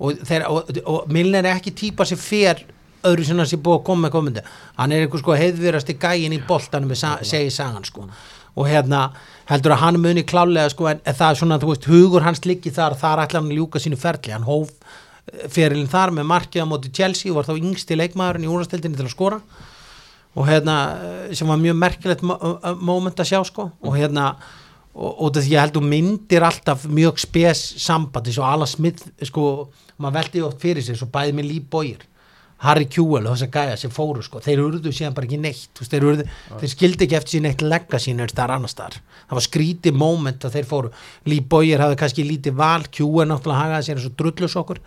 og, 0.00 0.20
þeir, 0.28 0.44
og, 0.48 0.70
og 0.92 1.08
Milner 1.12 1.44
er 1.48 1.56
ekki 1.58 1.72
típa 1.76 2.06
sem 2.08 2.20
fer 2.20 2.62
öðru 3.08 3.24
sinna 3.30 3.46
sem 3.48 3.60
búið 3.64 3.80
að 3.80 3.86
koma 3.88 4.06
með 4.06 4.14
komandi. 4.16 4.44
Hann 4.76 4.92
er 4.92 5.06
einhver 5.06 5.22
sko 5.22 5.36
heiðvirasti 5.40 5.96
gæin 6.00 6.36
í 6.36 6.42
boltanum 6.48 6.92
sa, 6.96 7.16
segi 7.24 7.50
sagan 7.54 7.84
sko 7.88 8.06
og 8.56 8.68
hérna 8.68 9.10
heldur 9.50 9.74
að 9.74 9.82
hann 9.84 10.00
muni 10.02 10.24
klálega 10.26 10.70
sko 10.72 10.88
en, 10.90 11.02
það 11.06 11.26
er 11.28 11.38
svona 11.40 11.58
þú 11.62 11.72
veist 11.72 11.88
hugur 11.90 12.26
hans 12.26 12.44
liggi 12.46 12.72
þar 12.74 12.96
þar 12.98 13.24
ætla 13.24 13.42
hann 13.42 13.50
að 13.50 13.58
ljúka 13.58 13.82
sínu 13.82 13.98
ferli. 14.00 14.34
Hann 14.34 14.46
hóf 14.48 14.72
ferilinn 15.52 15.90
þar 15.90 16.14
með 16.16 16.30
markið 16.30 16.64
á 16.64 16.70
móti 16.70 16.92
Chelsea 16.94 17.30
og 17.32 17.40
var 17.40 17.50
þá 17.50 17.60
yngsti 17.60 17.98
leikmaðurinn 17.98 18.48
í 18.48 18.50
úrastildinni 18.50 18.98
til 18.98 19.06
að 19.06 19.14
skora. 19.14 19.40
Og 20.38 20.46
hérna 20.46 20.76
eh, 21.02 21.30
sem 21.34 21.48
var 21.50 21.58
mjög 21.58 21.78
merkilegt 21.78 22.26
eh, 22.26 22.74
moment 22.78 23.22
að 23.22 23.30
sjá 23.32 23.40
sko. 23.46 23.70
Og 23.82 23.96
hérna 23.98 24.32
og, 24.94 25.10
og 25.10 25.32
því 25.36 25.54
ég 25.54 25.64
held 25.64 25.76
þú 25.78 25.84
myndir 25.86 26.46
alltaf 26.46 26.86
mjög 26.90 27.22
spes 27.22 27.64
sambandi 27.82 28.34
svo 28.34 28.46
Ala 28.46 28.68
Smith 28.70 29.06
sko, 29.26 29.70
maður 29.98 30.18
veldi 30.20 30.46
oft 30.46 30.62
fyrir 30.62 30.86
sig 30.86 30.98
svo 30.98 31.10
bæði 31.10 31.36
með 31.38 31.58
Boyer 31.70 32.09
Harry 32.60 32.86
Kewell 32.92 33.24
og 33.24 33.36
þessar 33.36 33.52
gæja 33.54 33.76
sem 33.80 33.92
fóru 33.94 34.22
sko 34.24 34.42
þeir 34.44 34.60
urðu 34.66 34.92
síðan 34.92 35.14
bara 35.16 35.28
ekki 35.28 35.38
neitt 35.40 35.80
veist, 35.80 35.92
þeir, 35.94 36.06
urðu, 36.10 36.26
þeir 36.60 36.72
skildi 36.74 37.06
ekki 37.06 37.16
eftir 37.16 37.34
síðan 37.36 37.50
eitt 37.52 37.64
legga 37.64 38.00
sín 38.02 38.20
er 38.20 38.34
þar 38.36 38.56
annars 38.58 38.76
þar 38.76 38.98
það 39.30 39.38
var 39.38 39.46
skrítið 39.46 39.96
moment 39.96 40.44
að 40.44 40.58
þeir 40.58 40.68
fóru. 40.68 40.90
Lee 41.30 41.46
Boyer 41.54 41.80
hafði 41.80 42.00
kannski 42.02 42.26
lítið 42.26 42.58
val 42.60 42.84
Kewell 42.92 43.28
náttúrulega 43.30 43.64
hagaði 43.64 43.88
sér 43.88 44.00
eins 44.00 44.10
og 44.10 44.18
drullus 44.18 44.58
okkur 44.60 44.82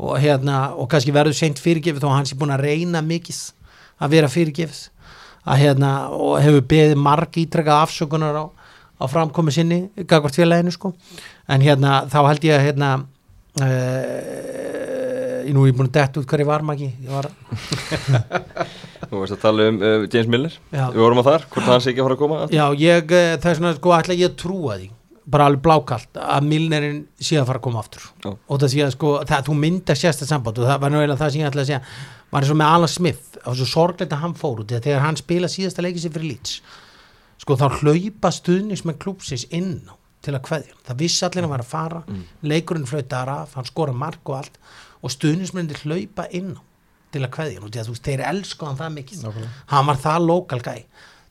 og, 0.00 0.14
hérna, 0.22 0.60
og 0.72 0.88
kannski 0.92 1.12
verður 1.12 1.36
seint 1.36 1.60
fyrirgefið 1.60 2.06
að 2.08 2.16
hans 2.16 2.32
er 2.32 2.40
búin 2.40 2.54
að 2.54 2.64
reyna 2.64 3.04
mikið 3.04 3.42
að 4.00 4.16
vera 4.16 4.32
fyrirgefið 4.32 4.82
að 5.50 5.62
hérna 5.64 5.92
og 6.16 6.38
hefur 6.40 6.66
beðið 6.72 7.00
marg 7.00 7.36
ítrekað 7.40 7.84
afsökunar 7.84 8.38
á, 8.40 8.44
á 9.00 9.04
framkomi 9.10 9.52
sinni 9.52 9.80
gagvart 10.08 10.36
félaginu 10.36 10.72
sko. 10.72 10.94
En 11.48 11.64
hérna 11.64 12.04
þá 12.12 12.20
held 12.28 12.46
ég 12.48 12.56
að 12.56 12.66
hérna 12.68 12.90
uh, 13.60 14.79
nú 15.56 15.64
er 15.64 15.72
ég 15.72 15.76
búin 15.78 15.88
að 15.90 15.96
detta 15.98 16.20
út 16.20 16.28
hvað 16.30 16.42
ég 16.44 16.48
var 16.50 16.64
maki 16.66 16.88
ég 16.90 17.10
var, 17.10 17.28
þú 19.10 19.20
veist 19.22 19.36
að 19.36 19.42
tala 19.42 19.66
um 19.70 19.80
uh, 19.80 20.06
James 20.06 20.30
Milner. 20.30 20.56
Já, 20.70 20.84
við 20.94 21.02
vorum 21.04 21.22
á 21.22 21.24
þar, 21.30 21.46
hvort 21.54 21.68
hann 21.70 21.84
sé 21.84 21.92
ekki 21.92 22.02
að 22.02 22.08
fara 22.08 22.18
að 22.18 22.22
koma 22.22 22.40
já 22.54 22.64
ég 22.80 23.14
uh, 23.14 23.36
það 23.40 23.50
er 23.52 23.60
svona 23.60 23.76
sko 23.78 23.94
ætla 23.96 24.18
ég 24.18 24.32
að 24.32 24.36
trúa 24.44 24.78
því. 24.80 24.90
Bara 25.30 25.46
alveg 25.46 25.62
blákalt 25.62 26.20
að 26.20 26.46
Milnerinn 26.50 27.02
sé 27.22 27.38
að 27.38 27.50
fara 27.50 27.60
að 27.60 27.66
koma 27.68 27.82
aftur. 27.84 28.06
Já. 28.24 28.30
og 28.34 28.62
það 28.62 28.72
sé 28.72 28.84
að 28.86 28.94
sko 28.96 29.12
það, 29.30 29.44
þú 29.46 29.58
mynda 29.64 29.96
sérsta 29.98 30.26
samband 30.26 30.58
og 30.58 30.70
það 30.70 30.80
var 30.82 30.96
eiginlega 30.96 31.20
það 31.20 31.34
sem 31.34 31.42
ég 31.44 31.50
ætla 31.50 31.64
að 31.64 31.70
segja. 31.70 31.82
Var 32.30 32.44
eins 32.44 32.52
og 32.54 32.60
með 32.60 32.74
Alan 32.74 32.90
Smith 32.90 33.40
og 33.44 33.58
svo 33.58 33.68
sorglegt 33.68 34.14
að 34.14 34.22
hann 34.24 34.36
fór 34.38 34.62
út 34.64 34.74
þegar 34.74 35.04
hann 35.04 35.18
spila 35.18 35.50
síðasta 35.50 35.84
leikið 35.84 36.04
sér 36.04 36.14
fyrir 36.16 36.32
Leeds 36.32 36.56
sko 37.40 37.56
þá 37.56 37.80
hlaupa 37.80 38.30
stuðnings 38.34 38.84
með 38.84 38.98
klúpsins 39.04 39.46
inn 39.56 39.78
til 40.20 40.34
að 40.36 40.50
hann. 40.52 40.66
það 40.84 41.00
vissi 41.00 41.24
allir 41.24 41.40
að 41.40 41.46
hann 41.46 41.54
var 41.54 41.64
að 41.64 41.70
fara. 41.70 42.02
Leikurinn 42.44 42.88
flautar 42.88 43.30
af, 43.32 43.54
hann 43.56 43.68
skora 43.68 43.94
mark 43.96 44.20
og 44.28 44.40
allt 44.42 44.58
og 45.00 45.14
stuðningsmyndir 45.14 45.82
hlaupa 45.84 46.26
inn 46.36 46.56
til 47.10 47.24
að 47.24 47.32
kveðja 47.34 47.58
hann 47.58 47.66
og 47.66 47.74
að 47.74 47.88
þú 47.88 47.94
veist, 47.96 48.06
þeir 48.06 48.24
elsku 48.30 48.68
hann 48.68 48.78
það 48.78 48.96
mikið. 48.98 49.22
Nákvæmlega. 49.24 49.54
hann 49.72 49.88
var 49.90 50.02
það 50.04 50.26
lokal 50.28 50.60
gæ 50.62 50.74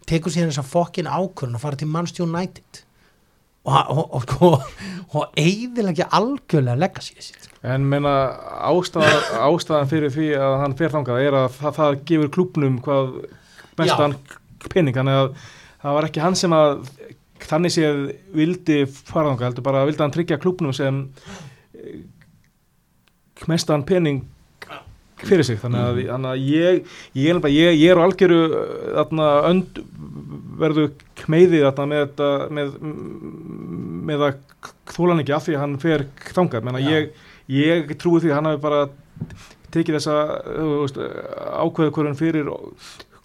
tekur 0.10 0.34
síðan 0.34 0.52
þess 0.52 0.64
að 0.64 0.72
fokkin 0.74 1.10
ákvörðun 1.10 1.60
að 1.60 1.66
fara 1.66 1.80
til 1.80 1.90
Manchester 1.92 2.26
United 2.26 2.82
og, 3.70 3.92
og, 3.94 4.16
og, 4.18 4.34
og, 4.48 4.64
og 5.14 5.38
eiginlega 5.38 6.08
algjörlega 6.16 6.80
leggja 6.80 7.06
sér. 7.06 7.28
Sitt 7.30 7.50
en 7.68 7.86
meina 7.92 8.14
ástæðan, 8.70 9.24
ástæðan 9.44 9.92
fyrir 9.92 10.14
því 10.16 10.30
að 10.40 10.58
hann 10.62 10.76
fer 10.80 10.94
þangað 10.94 11.24
er 11.26 11.38
að 11.42 11.48
það, 11.58 11.74
það 11.76 11.98
gefur 12.12 12.34
klubnum 12.38 12.78
hvað 12.86 13.10
mestan 13.80 14.16
pening 14.72 14.96
þannig 14.96 15.20
að 15.20 15.30
það 15.84 15.98
var 15.98 16.08
ekki 16.08 16.24
hann 16.24 16.38
sem 16.40 16.56
að 16.56 16.86
þannig 17.50 17.76
séð 17.76 18.00
vildi 18.36 18.80
fara 18.88 19.32
þangað 19.32 19.48
heldur 19.50 19.68
bara 19.68 19.86
vildi 19.88 20.04
hann 20.06 20.16
tryggja 20.16 20.40
klubnum 20.40 20.76
sem 20.76 21.04
mestan 23.48 23.86
pening 23.88 24.24
fyrir 25.20 25.44
sig 25.44 25.60
þannig 25.60 25.84
að, 25.84 25.98
þannig 26.14 26.30
að 26.32 26.44
ég, 26.48 26.78
ég, 27.20 27.40
ég, 27.52 27.80
ég 27.80 27.92
er 27.92 28.00
á 28.00 28.04
algjöru 28.08 28.40
þarna, 28.96 29.28
önd 29.50 29.82
verðu 30.60 30.86
kmeiði 31.20 31.64
þarna 31.66 31.88
með, 31.92 32.06
þetta- 32.06 32.48
með, 32.56 32.72
með 34.10 34.26
að 34.30 34.40
þólan 34.96 35.24
ekki 35.24 35.36
af 35.36 35.46
því 35.48 35.58
að 35.58 35.64
hann 35.66 35.78
fer 35.84 36.06
þangað 36.32 36.72
Já. 36.80 36.90
ég, 36.90 37.12
ég 37.60 37.94
trúi 38.00 38.24
því 38.24 38.32
að 38.32 38.38
hann 38.40 38.50
hafi 38.52 38.64
bara 38.64 38.82
tekið 39.74 40.00
þessa 40.00 40.18
ákveðu 41.60 41.94
hverjum 41.96 42.18
fyrir 42.20 42.50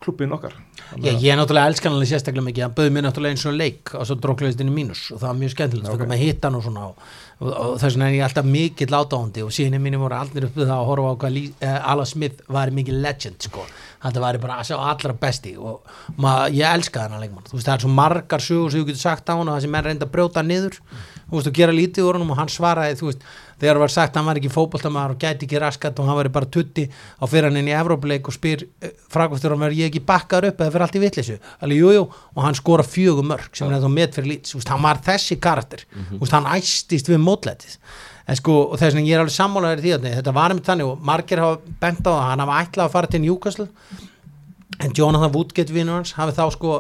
klubbin 0.05 0.35
okkar 0.37 0.55
Já, 1.00 1.11
ég 1.16 1.31
er 1.33 1.38
náttúrulega 1.40 1.70
elskan 1.70 1.94
alveg 1.96 2.11
sérstaklega 2.11 2.44
mikið 2.44 2.64
hann 2.66 2.74
bauði 2.77 2.92
mér 2.94 3.07
náttúrulega 3.07 3.35
eins 3.35 3.46
og 3.48 3.57
leik 3.57 3.94
og 3.96 4.05
svo 4.07 4.16
dróklaðist 4.20 4.61
inn 4.62 4.70
í 4.70 4.74
mínus 4.74 5.07
og 5.14 5.22
það 5.22 5.31
var 5.31 5.38
mjög 5.40 5.55
skemmtilegt 5.55 5.88
Ok. 5.88 5.94
okay. 5.96 6.11
með 6.12 6.22
hittan 6.22 6.59
og 6.59 6.66
svona 6.66 6.85
og, 6.90 7.09
og, 7.44 7.52
og 7.52 7.74
þess 7.80 7.96
vegna 7.96 8.11
er 8.11 8.16
ég 8.16 8.26
alltaf 8.26 8.46
mikill 8.48 8.94
átáðandi 8.96 9.44
og 9.44 9.52
síðan 9.54 9.83
mínum 9.85 10.04
voru 10.04 10.18
allir 10.18 10.48
uppið 10.48 10.68
það 10.68 10.76
að 10.76 10.88
horfa 10.90 11.12
á 11.12 11.20
hvað 11.22 11.38
eh, 11.44 11.90
Ala 11.92 12.07
Smith 12.09 12.44
var 12.57 12.72
mikið 12.74 13.00
legend 13.04 13.48
sko. 13.48 13.66
Þetta 14.04 14.20
var 14.20 14.38
bara 14.42 14.59
að 14.61 14.68
sjá 14.68 14.76
allra 14.76 15.16
besti 15.16 15.54
og 15.57 15.94
mað, 16.20 16.59
ég 16.59 16.76
elskaði 16.76 17.07
hann 17.07 17.18
að 17.18 17.24
leikmann. 17.24 17.46
Þú 17.48 17.57
veist 17.57 17.68
það 17.68 17.76
er 17.76 17.85
svo 17.85 17.92
margar 18.00 18.44
sögur 18.44 18.72
sem 18.72 18.83
þú 18.83 18.90
getur 18.90 19.04
sagt 19.04 19.33
á 19.33 19.35
hann 19.35 19.48
og 19.48 19.54
það 19.54 19.64
sem 19.64 19.74
menn 19.76 19.87
reynda 19.88 20.09
að 20.09 20.14
brjóta 20.16 20.42
hann 20.42 20.52
niður. 20.52 20.80
Þú 21.24 21.38
veist 21.38 21.50
og 21.50 21.57
gera 21.57 21.76
lítið 21.76 22.09
úr 22.09 22.18
hann 22.18 22.35
og 22.35 22.40
hann 22.40 22.52
svaraði 22.52 23.00
þú 23.00 23.11
veist 23.11 23.24
þegar 23.61 23.80
var 23.80 23.92
sagt 23.92 24.14
að 24.14 24.20
hann 24.20 24.28
var 24.28 24.40
ekki 24.40 24.50
fótboltamaður 24.52 25.14
og 25.14 25.20
gæti 25.22 25.46
ekki 25.46 25.61
raskat 25.62 26.00
og 26.00 26.09
hann 26.09 26.18
var 26.18 26.30
bara 26.35 26.48
tutti 26.57 26.85
á 26.90 27.24
fyrir 27.24 27.48
hann 27.48 27.59
inn 27.61 27.70
í 27.70 27.74
Evrópuleik 27.76 28.28
og 28.28 28.37
spyr 28.37 28.64
fragvastur 29.12 29.54
hann 29.54 29.62
verður 29.62 29.80
ég 29.80 29.90
ekki 29.90 30.02
bakkar 30.07 30.48
upp 30.50 30.61
eða 30.61 30.74
fyrir 30.74 30.87
allt 30.87 30.98
í 31.70 31.78
jú 31.78 32.04
og 32.04 32.40
hann 32.42 32.59
skora 32.59 32.85
fjögur 32.87 33.26
mörg 33.26 33.54
sem 33.57 33.70
er 33.70 33.83
þá 33.83 33.90
met 33.92 34.16
fyrir 34.16 34.30
lít 34.33 34.52
hann 34.68 34.83
var 34.83 35.00
þessi 35.04 35.38
karakter. 35.40 35.85
Mm 35.94 36.04
-hmm. 36.11 36.33
hann 36.33 36.50
æstist 36.57 37.09
við 37.09 37.18
mótlætið 37.35 37.79
en 38.25 38.38
sko 38.38 38.57
og 38.70 38.79
þess 38.81 38.97
vegna 38.97 39.09
ég 39.09 39.18
er 39.18 39.23
alveg 39.23 39.37
sammálaður 39.37 39.83
í 39.83 39.85
því 39.85 39.94
að 39.97 40.07
þetta 40.18 40.35
var 40.37 40.53
einmitt 40.53 40.68
þannig 40.68 40.90
og 40.90 41.03
margir 41.05 41.42
hafa 41.42 41.75
bent 41.83 42.07
á 42.09 42.11
það 42.11 42.23
hann 42.31 42.44
hafa 42.44 42.61
ætlað 42.62 42.87
að 42.87 42.94
fara 42.94 43.11
til 43.12 43.20
Newcastle. 43.25 43.66
En 44.83 44.94
Jonathan 44.97 45.35
Woodgate 45.35 45.75
vinnur 45.75 46.01
hans 46.01 46.14
hafi 46.16 46.35
þá 46.37 46.44
sko 46.55 46.79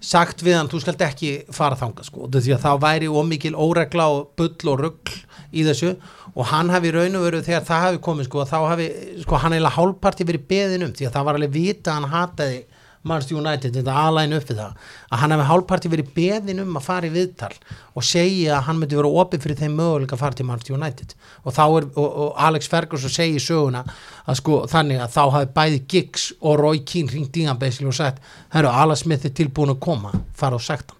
sagt 0.00 0.42
við 0.42 0.56
hann 0.58 0.70
þú 0.72 0.80
skalt 0.82 1.04
ekki 1.04 1.30
fara 1.54 1.78
þangað 1.78 2.08
sko. 2.08 2.26
Því 2.32 2.56
að 2.56 2.64
þá 2.64 2.70
væri 2.82 3.10
ómikil 3.10 3.54
óregla 3.54 4.08
og 4.16 4.32
bull 4.40 4.72
og 4.72 4.82
rugl 4.82 5.14
í 5.54 5.64
þessu. 5.66 5.94
Og 6.34 6.46
hann 6.50 6.70
hafi 6.74 6.92
raun 6.94 7.18
og 7.18 7.26
veru 7.26 7.44
þegar 7.46 7.66
það 7.68 7.86
hafi 7.86 8.02
komið 8.06 8.28
sko 8.28 8.46
þá 8.50 8.58
hafi 8.72 8.90
sko 9.22 9.40
hann 9.42 9.54
eiginlega 9.54 9.76
hálfparti 9.76 10.26
verið 10.26 10.46
beðin 10.50 10.86
um 10.88 10.92
því 10.96 11.06
að 11.06 11.16
það 11.16 11.26
var 11.28 11.38
alveg 11.38 11.54
vita 11.54 11.96
hann 11.96 12.10
hataði 12.10 12.60
Manchester 13.02 13.38
United, 13.38 13.72
þetta 13.78 13.92
aðlæðin 13.96 14.36
upp 14.36 14.50
við 14.50 14.58
það 14.60 14.88
að 15.08 15.20
hann 15.22 15.32
hafi 15.32 15.44
hálfparti 15.48 15.90
verið 15.92 16.10
beðin 16.12 16.58
um 16.60 16.74
að 16.76 16.84
fara 16.84 17.08
í 17.08 17.12
viðtal 17.14 17.54
og 17.96 18.04
segja 18.04 18.58
að 18.58 18.66
hann 18.66 18.80
myndi 18.80 18.98
vera 18.98 19.12
opið 19.22 19.46
fyrir 19.46 19.58
þeim 19.62 19.78
möguleika 19.78 20.16
að 20.18 20.20
fara 20.20 20.36
til 20.36 20.46
Manchester 20.50 20.76
United. 20.76 21.14
Og 21.40 21.54
þá 21.56 21.62
er, 21.64 21.86
og, 21.94 22.08
og 22.24 22.42
Alex 22.48 22.68
Ferguson 22.68 23.14
segi 23.14 23.38
í 23.38 23.42
söguna 23.44 23.86
að 24.26 24.40
sko 24.42 24.60
þannig 24.68 25.00
að 25.00 25.14
þá 25.16 25.22
hafi 25.36 25.50
bæði 25.56 25.82
Giggs 25.94 26.26
og 26.40 26.60
Roy 26.60 26.82
Keane 26.84 27.14
ringt 27.14 27.40
í 27.40 27.46
hann 27.48 27.62
og 27.88 27.96
sagt, 27.96 28.20
herru, 28.52 28.68
Ala 28.68 28.96
Smith 29.00 29.24
er 29.24 29.32
tilbúin 29.32 29.72
að 29.72 29.80
koma 29.86 30.12
fara 30.36 30.60
og 30.60 30.64
sagt 30.64 30.92
hann. 30.92 30.98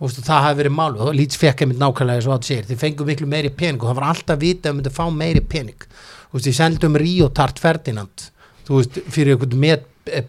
Og 0.00 0.08
veistu, 0.08 0.24
það 0.24 0.44
hafi 0.46 0.60
verið 0.60 0.76
málu 0.76 1.00
og 1.04 1.16
Leeds 1.16 1.36
fekk 1.40 1.64
einmitt 1.64 1.80
nákvæmlega 1.80 2.24
svo 2.24 2.36
að 2.36 2.46
segir. 2.48 2.68
Þeir 2.68 2.80
fengu 2.80 3.08
miklu 3.08 3.28
meiri 3.28 3.50
pening 3.52 3.80
og 3.80 3.88
það 3.88 3.98
var 3.98 4.06
alltaf 4.12 4.36
að 4.36 4.44
vita 4.46 4.70
að 4.70 4.78
myndum 4.78 4.94
fá 4.96 5.02
meiri 5.12 5.42
pening. 5.44 5.88
Þú 6.30 6.38
veist, 6.38 6.48
ég 6.48 6.56
sendum 6.56 6.96
Ríó 7.00 7.28
Tart 7.36 7.60
Ferdinand 7.60 8.28
veist, 8.70 9.00
fyrir 9.12 9.34
einhvern 9.34 9.64
eh, 9.64 9.82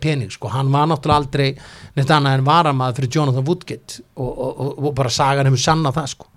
pening 0.03 0.31
sko, 0.33 0.51
hann 0.51 0.71
var 0.73 0.89
náttúrulega 0.91 1.21
aldrei 1.21 1.49
neitt 1.95 2.11
annað 2.11 2.37
en 2.37 2.47
varamaður 2.47 2.99
fyrir 2.99 3.15
Jonathan 3.17 3.47
Woodgate 3.47 4.01
og, 4.15 4.31
og, 4.31 4.51
og, 4.51 4.71
og 4.89 4.95
bara 4.97 5.11
sagan 5.13 5.49
hefur 5.49 5.63
sanna 5.63 5.93
það 5.95 6.09
sko, 6.15 6.31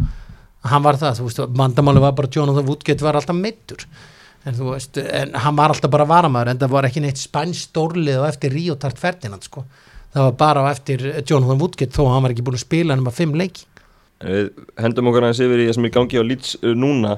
hann 0.71 0.85
var 0.85 1.01
það 1.01 1.21
þú 1.21 1.29
veist, 1.29 1.47
mandamáli 1.61 2.03
var 2.05 2.19
bara 2.19 2.33
Jonathan 2.37 2.69
Woodgate 2.69 3.05
var 3.05 3.19
alltaf 3.21 3.39
meittur 3.39 3.89
en 4.45 4.57
þú 4.57 4.71
veist, 4.73 5.01
en 5.01 5.35
hann 5.41 5.57
var 5.57 5.73
alltaf 5.73 5.93
bara 5.93 6.07
varamaður 6.09 6.53
en 6.53 6.63
það 6.63 6.75
var 6.77 6.89
ekki 6.89 7.03
neitt 7.05 7.21
spænst 7.21 7.71
stórlið 7.71 8.21
og 8.21 8.29
eftir 8.29 8.53
Ríó 8.53 8.77
Tart 8.81 9.01
Ferdinand 9.01 9.47
sko. 9.47 9.65
Það 10.15 10.27
var 10.29 10.35
bara 10.39 10.65
eftir 10.71 11.05
Jonathan 11.25 11.61
Woodgate 11.61 11.95
þó 11.95 12.05
að 12.05 12.11
hann 12.15 12.27
var 12.27 12.35
ekki 12.35 12.45
búin 12.47 12.59
að 12.59 12.67
spila 12.67 12.97
nema 12.99 13.15
fimm 13.15 13.35
leiki. 13.39 13.65
Við 14.25 14.51
hendum 14.81 15.09
okkur 15.11 15.27
aðeins 15.27 15.43
yfir 15.43 15.63
í 15.63 15.69
það 15.69 15.77
sem 15.77 15.87
er 15.87 15.91
í 15.91 15.95
gangi 15.97 16.21
á 16.21 16.25
Leeds 16.25 16.53
uh, 16.61 16.75
núna 16.79 17.17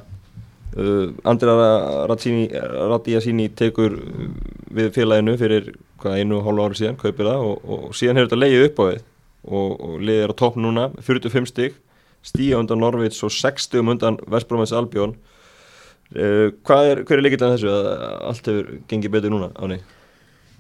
uh, 0.76 1.10
Andrea 1.28 2.06
Radíasíni 2.06 3.48
tekur 3.58 3.96
uh, 3.98 4.28
við 4.76 4.92
félaginu 4.96 5.36
fyrir 5.40 5.72
hvað 6.02 6.20
einu 6.20 6.38
og 6.40 6.46
hálfu 6.46 6.66
ári 6.66 6.80
síðan, 6.80 6.98
kaupir 7.00 7.28
það 7.28 7.46
og, 7.48 7.64
og 7.64 7.96
síðan 7.96 8.20
hefur 8.20 8.30
þetta 8.30 8.40
leiðið 8.42 8.66
upp 8.68 8.80
á 8.80 8.84
við 8.90 9.02
og, 9.46 9.72
og 9.72 9.96
leiðið 10.02 10.22
er 10.26 10.34
á 10.34 10.40
topp 10.42 10.60
núna, 10.60 10.86
45 11.08 11.50
stig 11.52 11.80
stíja 12.26 12.60
undan 12.60 12.82
Norvíts 12.82 13.22
og 13.26 13.34
60 13.34 13.92
undan 13.94 14.20
Vestbrómins 14.26 14.74
Albjón 14.76 15.16
uh, 15.16 16.48
hvað 16.66 16.92
er, 16.92 17.04
hver 17.04 17.20
er 17.20 17.26
líkilega 17.26 17.54
þessu 17.54 17.72
að 17.72 17.92
allt 18.32 18.50
hefur 18.52 18.72
gengið 18.90 19.16
betur 19.18 19.36
núna, 19.36 19.52
Áni? 19.60 19.82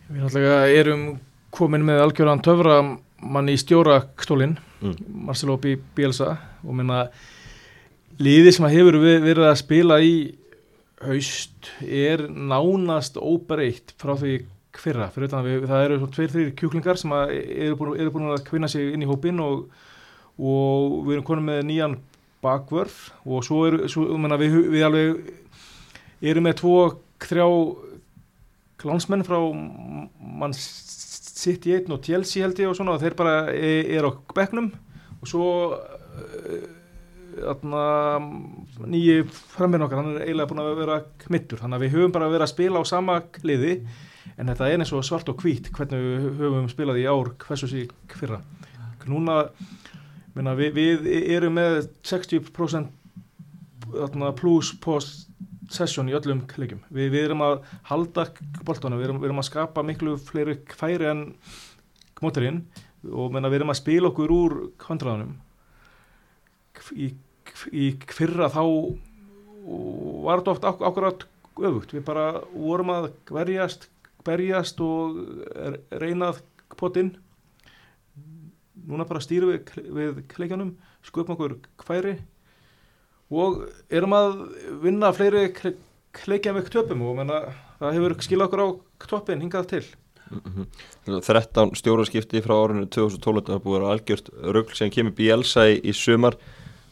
Við 0.06 0.22
náttúrulega 0.22 0.70
erum 0.70 1.08
komin 1.56 1.84
með 1.86 2.04
algjörðan 2.04 2.44
töfra 2.46 2.80
mann 3.26 3.48
í 3.50 3.56
stjórakstólinn 3.58 4.58
Mm. 4.80 4.96
Marcelo. 5.26 5.56
Bielsa 5.96 6.36
og 6.64 6.74
minna 6.74 7.06
liði 8.22 8.52
sem 8.54 8.68
hefur 8.72 8.98
við, 9.02 9.16
verið 9.24 9.48
að 9.50 9.58
spila 9.60 9.98
í 10.04 10.16
haust 11.04 11.70
er 11.84 12.26
nánast 12.32 13.18
óbreytt 13.20 13.92
frá 14.00 14.14
því 14.16 14.38
fyrra, 14.76 15.08
fyrir 15.12 15.30
utan 15.30 15.40
að 15.40 15.48
við, 15.48 15.66
það 15.70 15.84
eru 15.86 15.98
svona 16.00 16.14
tveir, 16.16 16.32
þrýr 16.32 16.52
kjúklingar 16.60 17.00
sem 17.00 17.12
að 17.16 17.32
eru 17.36 17.78
búin, 17.80 17.94
eru 18.00 18.12
búin 18.12 18.28
að 18.32 18.44
kvinna 18.48 18.68
sig 18.68 18.92
inn 18.92 19.04
í 19.04 19.08
hópin 19.08 19.40
og, 19.44 19.66
og 20.36 20.96
við 21.06 21.16
erum 21.16 21.26
konum 21.28 21.48
með 21.48 21.62
nýjan 21.68 21.96
bakvörð 22.44 22.96
og 23.24 23.44
svo 23.46 23.62
eru, 23.68 23.88
svo, 23.92 24.06
minna, 24.20 24.38
við, 24.40 24.58
við 24.72 24.86
alveg 24.86 26.28
erum 26.32 26.48
með 26.48 26.58
tvo, 26.60 26.76
þrjá 27.24 27.46
klánsmenn 28.80 29.24
frá 29.26 29.38
mann 30.20 30.56
City 30.56 31.76
1 31.76 31.92
og 31.94 32.02
Chelsea 32.04 32.44
held 32.44 32.60
ég 32.60 32.70
og 32.70 32.76
svona 32.76 32.96
og 32.96 33.02
þeir 33.02 33.16
bara 33.16 33.36
e- 33.52 33.86
eru 33.96 34.12
á 34.12 34.14
bekknum. 34.36 34.70
Og 35.20 35.30
svo 35.30 35.48
uh, 37.44 38.18
nýji 38.86 39.24
frammeinn 39.54 39.86
okkar, 39.86 40.02
hann 40.02 40.16
er 40.16 40.26
eiginlega 40.26 40.50
búin 40.50 40.62
að 40.62 40.78
vera 40.80 40.98
kmittur, 41.24 41.62
þannig 41.62 41.78
að 41.78 41.84
við 41.86 41.96
höfum 41.96 42.14
bara 42.16 42.30
verið 42.32 42.46
að 42.46 42.52
spila 42.52 42.82
á 42.82 42.84
sama 42.88 43.18
kliði 43.38 43.74
en 44.36 44.50
þetta 44.50 44.68
er 44.68 44.80
eins 44.80 44.92
og 44.96 45.04
svart 45.06 45.30
og 45.32 45.42
hvít 45.42 45.70
hvernig 45.74 46.02
við 46.02 46.28
höfum 46.40 46.70
spilað 46.72 47.00
í 47.02 47.08
ár 47.10 47.32
hversu 47.42 47.70
sík 47.70 48.16
fyrra. 48.18 48.40
Núna 49.06 49.44
minna, 50.34 50.56
við, 50.58 50.80
við 50.80 51.06
erum 51.36 51.54
með 51.56 51.84
60% 52.04 52.90
þarna, 53.86 54.32
plus 54.36 54.72
post 54.82 55.28
session 55.72 56.10
í 56.10 56.14
öllum 56.16 56.44
leikjum. 56.58 56.82
Við, 56.90 57.12
við 57.14 57.28
erum 57.28 57.44
að 57.46 57.56
halda 57.88 58.26
boltanum, 58.66 59.00
við 59.00 59.08
erum, 59.08 59.22
við 59.22 59.30
erum 59.30 59.42
að 59.42 59.48
skapa 59.48 59.84
miklu 59.86 60.16
fleiri 60.20 60.58
færi 60.78 61.08
en 61.10 61.24
móturinn 62.22 62.64
og 63.06 63.32
menna, 63.34 63.50
við 63.50 63.60
erum 63.60 63.72
að 63.74 63.80
spila 63.80 64.10
okkur 64.10 64.34
úr 64.34 64.56
kontraðanum 64.82 65.36
í, 66.92 67.10
í 67.72 67.86
fyrra 68.12 68.50
þá 68.52 68.62
var 70.26 70.42
þetta 70.42 70.54
oft 70.54 70.66
akkurat 70.86 71.26
öfugt, 71.56 71.94
við 71.96 72.04
bara 72.06 72.26
vorum 72.52 72.92
að 72.92 73.10
verjast, 73.32 73.88
berjast 74.26 74.80
og 74.84 75.16
reynað 75.90 76.42
potinn 76.76 77.14
núna 78.86 79.06
bara 79.08 79.22
stýrum 79.24 79.54
við, 79.54 79.72
við 79.96 80.22
leikjanum, 80.38 80.74
skupum 81.06 81.34
okkur 81.36 81.56
færi 81.86 82.16
og 83.34 83.64
erum 83.90 84.14
að 84.14 84.34
vinna 84.84 85.12
fleiri 85.16 85.48
kleikja 86.16 86.54
með 86.54 86.70
töpum 86.74 87.04
og 87.08 87.16
menna, 87.20 87.40
það 87.80 87.96
hefur 87.98 88.16
skilað 88.24 88.50
okkur 88.50 88.62
á 88.62 88.68
toppin 89.10 89.42
hingað 89.42 89.70
til. 89.72 89.84
Mm 90.26 90.40
-hmm. 91.06 91.20
13 91.22 91.74
stjóraskipti 91.74 92.42
frá 92.42 92.54
árinu 92.54 92.86
2012 92.86 93.46
það 93.46 93.62
búið 93.62 93.82
að 93.82 93.90
algjört 93.90 94.28
rögl 94.42 94.74
sem 94.74 94.90
kemur 94.90 95.14
Bielsa 95.14 95.68
í, 95.70 95.80
í 95.84 95.92
sumar 95.92 96.36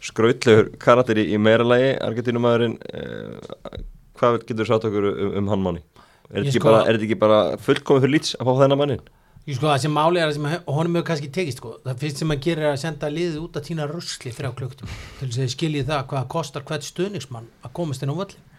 skrautlegur 0.04 0.70
karakter 0.82 1.20
í, 1.22 1.26
meira 1.40 1.64
lagi 1.66 1.90
Argentínumæðurinn 2.04 2.78
eh, 2.92 3.82
hvað 4.18 4.40
getur 4.48 4.68
sagt 4.68 4.86
okkur 4.88 5.10
um, 5.12 5.34
um 5.40 5.52
hann 5.52 5.64
manni? 5.64 5.84
Er 6.30 6.40
þetta 6.40 6.50
ekki, 6.50 6.60
sko- 6.62 6.78
þetta 6.86 7.06
ekki 7.08 7.20
bara 7.20 7.42
fullkomið 7.60 8.06
fyrir 8.06 8.14
lýts 8.18 8.34
að 8.38 8.48
fá 8.48 8.60
þennan 8.62 8.80
mannin? 8.80 9.04
Ég 9.44 9.58
sko 9.58 9.68
það 9.68 9.82
sem 9.82 9.92
máli 9.92 10.20
er 10.22 10.30
að 10.30 10.36
sem 10.38 10.46
honum 10.72 10.94
hefur 10.96 11.08
kannski 11.10 11.28
tekist 11.32 11.58
sko. 11.60 11.74
það 11.84 11.98
fyrst 12.00 12.22
sem 12.22 12.30
hann 12.32 12.40
gerir 12.46 12.64
er 12.64 12.70
að 12.72 12.80
senda 12.80 13.10
liðið 13.12 13.42
út 13.42 13.58
að 13.60 13.66
týna 13.66 13.88
rusli 13.90 14.32
þrjá 14.32 14.52
klukkutum 14.56 14.94
til 15.18 15.28
þess 15.28 15.42
að 15.44 15.50
skiljið 15.52 15.90
það 15.90 16.06
hvað 16.12 16.28
kostar 16.32 16.64
hvert 16.64 16.86
stuðningsmann 16.88 17.50
að 17.60 17.74
komast 17.76 18.06
inn 18.06 18.14
á 18.14 18.16
völlin 18.16 18.52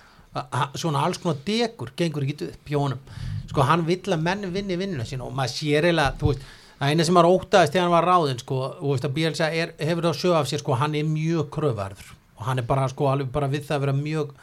svona 0.76 1.02
alls 1.08 1.18
konar 1.24 1.40
degur 1.48 1.94
gengur 1.98 2.26
ekki 2.28 2.52
upp 2.52 2.70
hjá 2.70 2.78
honum 2.78 3.02
sko 3.50 3.66
hann 3.66 3.86
vill 3.88 4.04
að 4.14 4.24
menn 4.28 4.46
vinni 4.54 4.78
vinnuna 4.78 5.08
sína 5.08 5.26
og 5.26 5.34
maður 5.34 5.54
sér 5.56 5.88
eiginlega 5.90 6.18
þú 6.20 6.32
veist 6.34 6.46
það 6.80 6.92
eina 6.92 7.08
sem 7.08 7.18
var 7.18 7.30
ótaðist 7.30 7.76
þegar 7.76 7.88
hann 7.88 7.96
var 7.96 8.10
ráðinn 8.10 8.42
sko 8.42 8.60
og 8.66 8.92
veist 8.92 9.08
að 9.08 9.16
Bielsa 9.16 9.50
er, 9.54 9.74
hefur 9.80 10.08
það 10.08 10.12
að 10.12 10.22
sjöfa 10.22 10.42
af 10.42 10.52
sér 10.52 10.64
sko 10.64 10.78
hann 10.82 10.98
er 11.00 11.08
mjög 11.08 11.50
kröfarður 11.56 12.12
og 12.36 12.44
hann 12.50 12.60
er 12.60 12.68
bara 12.68 12.90
sko 12.92 13.10
alveg 13.12 13.32
bara 13.34 13.50
við 13.52 13.66
það 13.70 13.78
að 13.78 13.86
vera 13.86 13.98
mjög 14.02 14.36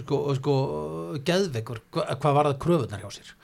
sko, 0.00 0.22
sko 0.38 0.56
geðveikur 1.26 1.82
hva, 1.92 2.08
hvað 2.14 2.38
var 2.38 2.50
það 2.50 2.58
kröfunar 2.64 3.04
hjá 3.04 3.12
sér. 3.18 3.36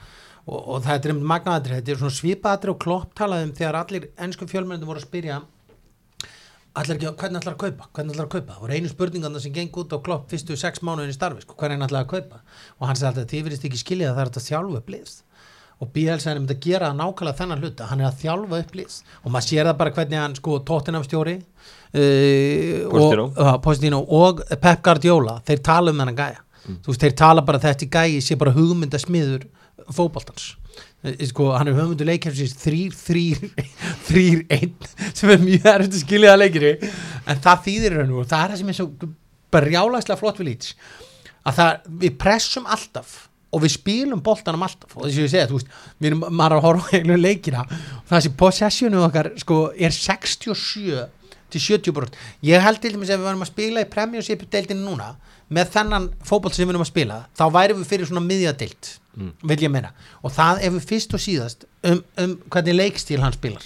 Og, 0.48 0.56
og 0.56 0.82
það 0.86 0.94
er 0.94 1.12
einmitt 1.12 1.28
magnaðatri, 1.28 1.76
þetta 1.76 1.92
er 1.92 2.00
svona 2.00 2.16
svipaðatri 2.16 2.72
og 2.72 2.80
klopp 2.80 3.14
talaðum 3.18 3.54
þegar 3.58 3.80
allir 3.82 4.08
ennsku 4.16 4.48
fjölmennandi 4.48 4.88
voru 4.88 5.02
að 5.02 5.08
spyrja 5.10 5.42
allir 6.78 6.94
ekki, 6.94 7.10
hvernig 7.20 7.42
ætlar 7.42 7.56
að 7.56 7.62
kaupa, 7.64 7.88
hvernig 7.96 8.14
ætlar 8.14 8.28
að 8.28 8.32
kaupa? 8.36 8.54
Það 8.54 8.62
voru 8.62 8.78
einu 8.78 8.92
spurningan 8.92 9.40
sem 9.42 9.54
geng 9.56 9.78
út 9.82 9.92
á 9.92 9.98
klopp 10.06 10.28
fyrstu 10.30 10.56
sex 10.56 10.80
mánuðin 10.86 11.12
í 11.12 11.16
starfi, 11.16 11.44
sko, 11.44 11.56
hvernig 11.58 11.84
ætlar 11.88 12.06
að 12.06 12.12
kaupa? 12.14 12.40
Og 12.78 12.88
hann 12.88 13.00
sagði 13.00 13.24
alltaf, 13.24 13.32
þið 13.32 13.48
verðist 13.48 13.66
ekki 13.68 13.80
skilja 13.82 14.12
að 14.12 14.14
það 14.14 14.24
er 14.24 14.30
þetta 14.30 14.44
þjálfu 14.46 14.78
upp 14.78 14.92
liðs 14.94 15.16
og 15.78 15.92
Bielsa 15.94 16.32
er 16.32 16.40
um 16.40 16.48
að 16.48 16.60
gera 16.64 16.90
nákvæmlega 16.96 17.38
þennan 17.38 17.62
hluta. 17.62 17.86
Hann 17.90 18.02
er 18.02 18.10
að 18.10 18.20
þjálfa 18.24 18.60
upp 18.64 18.76
liðs 18.78 18.96
og 19.22 19.30
maður 19.30 19.48
sér 19.48 19.68
það 19.68 19.80
bara 19.82 19.94
hvernig 19.98 20.22
hann 20.22 20.36
sko 20.38 20.58
tóttinamstjóri 20.66 21.36
uh, 21.38 22.88
Pochettino. 23.62 24.02
og, 24.02 24.42
og 24.42 24.58
Pep 24.58 24.82
Guardiola 24.84 25.38
þeir 25.46 25.64
tala 25.70 25.94
um 25.94 26.02
þennan 26.02 26.18
gæja. 26.18 26.42
Þú 26.68 26.92
veist, 26.92 27.04
þeir 27.04 27.14
tala 27.16 27.44
bara 27.46 27.60
að 27.60 27.68
þetta 27.70 27.92
gæji 27.94 28.24
sé 28.24 28.36
bara 28.40 28.56
hugmyndasmiður 28.56 29.46
fótboltans. 29.94 30.50
Eh, 31.06 31.22
sko, 31.30 31.52
hann 31.54 31.70
er 31.70 31.76
höfundu 31.78 32.06
leikjafsins 32.08 32.56
þrýr, 32.58 32.94
þrýr, 32.98 33.44
þrýr, 34.08 34.40
einn 34.50 34.74
sem 35.14 35.30
er 35.30 35.44
mjög 35.44 35.68
erfitt 35.70 35.94
að 35.94 36.02
skilja 36.02 36.32
það 36.32 36.40
leikiri 36.42 36.72
en 36.82 37.42
það 37.44 37.62
þýðir 37.68 37.98
hann 38.00 38.16
og 38.18 38.26
það 38.26 38.42
er 38.42 38.52
það 38.52 38.62
sem 38.62 38.72
er 38.72 38.78
svo 38.80 39.10
brjálagslega 39.54 40.18
flott 40.18 40.40
við 40.42 40.50
lýts 40.50 40.72
að 41.46 41.60
það, 41.60 41.86
við 42.02 42.16
pressum 42.18 42.66
alltaf 42.66 43.14
og 43.52 43.62
við 43.64 43.74
spilum 43.76 44.22
boltanum 44.24 44.64
alltaf. 44.66 44.96
Og 44.96 45.06
þess 45.06 45.18
að 45.18 45.24
ég 45.24 45.32
segja, 45.32 45.46
þú 45.48 45.60
veist, 45.60 45.70
við 45.98 46.10
erum 46.10 46.42
er 46.44 46.56
að 46.56 46.64
horfa 46.66 46.90
eiginlega 46.96 47.22
leikina. 47.22 47.64
Og 48.02 48.10
það 48.10 48.24
sem 48.26 48.36
possessionu 48.42 49.04
okkar 49.06 49.30
sko 49.40 49.60
er 49.76 49.94
67 49.94 51.06
til 51.48 51.60
70 51.64 51.94
brot 51.96 52.16
ég 52.44 52.60
held 52.60 52.80
til 52.82 52.92
dæmis 52.92 53.08
ef 53.08 53.16
við 53.16 53.24
varum 53.24 53.40
að 53.40 53.48
spila 53.48 53.80
í 53.80 53.88
Premiership 53.88 54.42
deildinu 54.52 54.82
núna 54.84 55.14
með 55.48 55.70
þennan 55.78 56.10
fótboll 56.28 56.52
sem 56.52 56.66
við 56.66 56.74
erum 56.74 56.84
að 56.84 56.90
spila 56.90 57.22
þá 57.38 57.44
væri 57.54 57.76
við 57.78 57.88
fyrir 57.88 58.10
svona 58.10 58.26
miðjadeild 58.26 58.90
Mm. 59.18 59.32
vil 59.42 59.58
ég 59.64 59.70
meina. 59.72 59.90
Og 60.22 60.30
það 60.30 60.60
ef 60.62 60.74
við 60.76 60.84
fyrst 60.92 61.14
og 61.16 61.22
síðast 61.22 61.64
um, 61.90 62.02
um 62.22 62.34
hvernig 62.52 62.76
leikstíl 62.76 63.18
hann 63.18 63.34
spilar 63.34 63.64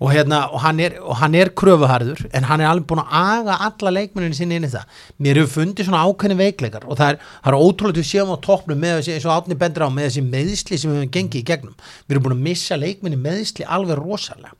og, 0.00 0.10
hérna, 0.10 0.40
og, 0.50 0.60
hann 0.64 0.80
er, 0.82 0.96
og 1.02 1.16
hann 1.20 1.36
er 1.38 1.50
kröfuharður 1.56 2.24
en 2.34 2.46
hann 2.48 2.62
er 2.62 2.70
alveg 2.70 2.88
búin 2.90 3.02
að 3.04 3.14
aga 3.20 3.58
alla 3.68 3.92
leikmennin 3.94 4.34
sinni 4.36 4.58
inn 4.58 4.66
í 4.66 4.72
það. 4.72 4.98
Mér 5.22 5.40
hefur 5.40 5.52
fundið 5.60 5.88
svona 5.88 6.02
ákveðni 6.08 6.38
veikleikar 6.40 6.88
og 6.88 6.98
það 6.98 7.14
er, 7.14 7.30
það 7.44 7.52
er 7.52 7.58
ótrúlega 7.68 8.00
við 8.00 8.10
séum 8.10 8.34
á 8.34 8.36
toppnum 8.48 8.82
með 8.82 8.98
þessi, 8.98 9.14
eins 9.14 9.28
og 9.28 9.34
átni 9.36 9.58
bendur 9.60 9.86
á 9.86 9.90
með 9.94 10.08
þessi 10.08 10.26
meðisli 10.26 10.80
sem 10.80 10.90
við 10.92 11.00
hefum 11.00 11.14
gengið 11.16 11.40
í 11.40 11.48
gegnum. 11.52 11.78
Við 12.04 12.16
erum 12.16 12.26
búin 12.26 12.36
að 12.36 12.44
missa 12.48 12.80
leikmenni 12.80 13.20
meðisli 13.22 13.66
alveg 13.78 14.00
rosalega. 14.02 14.54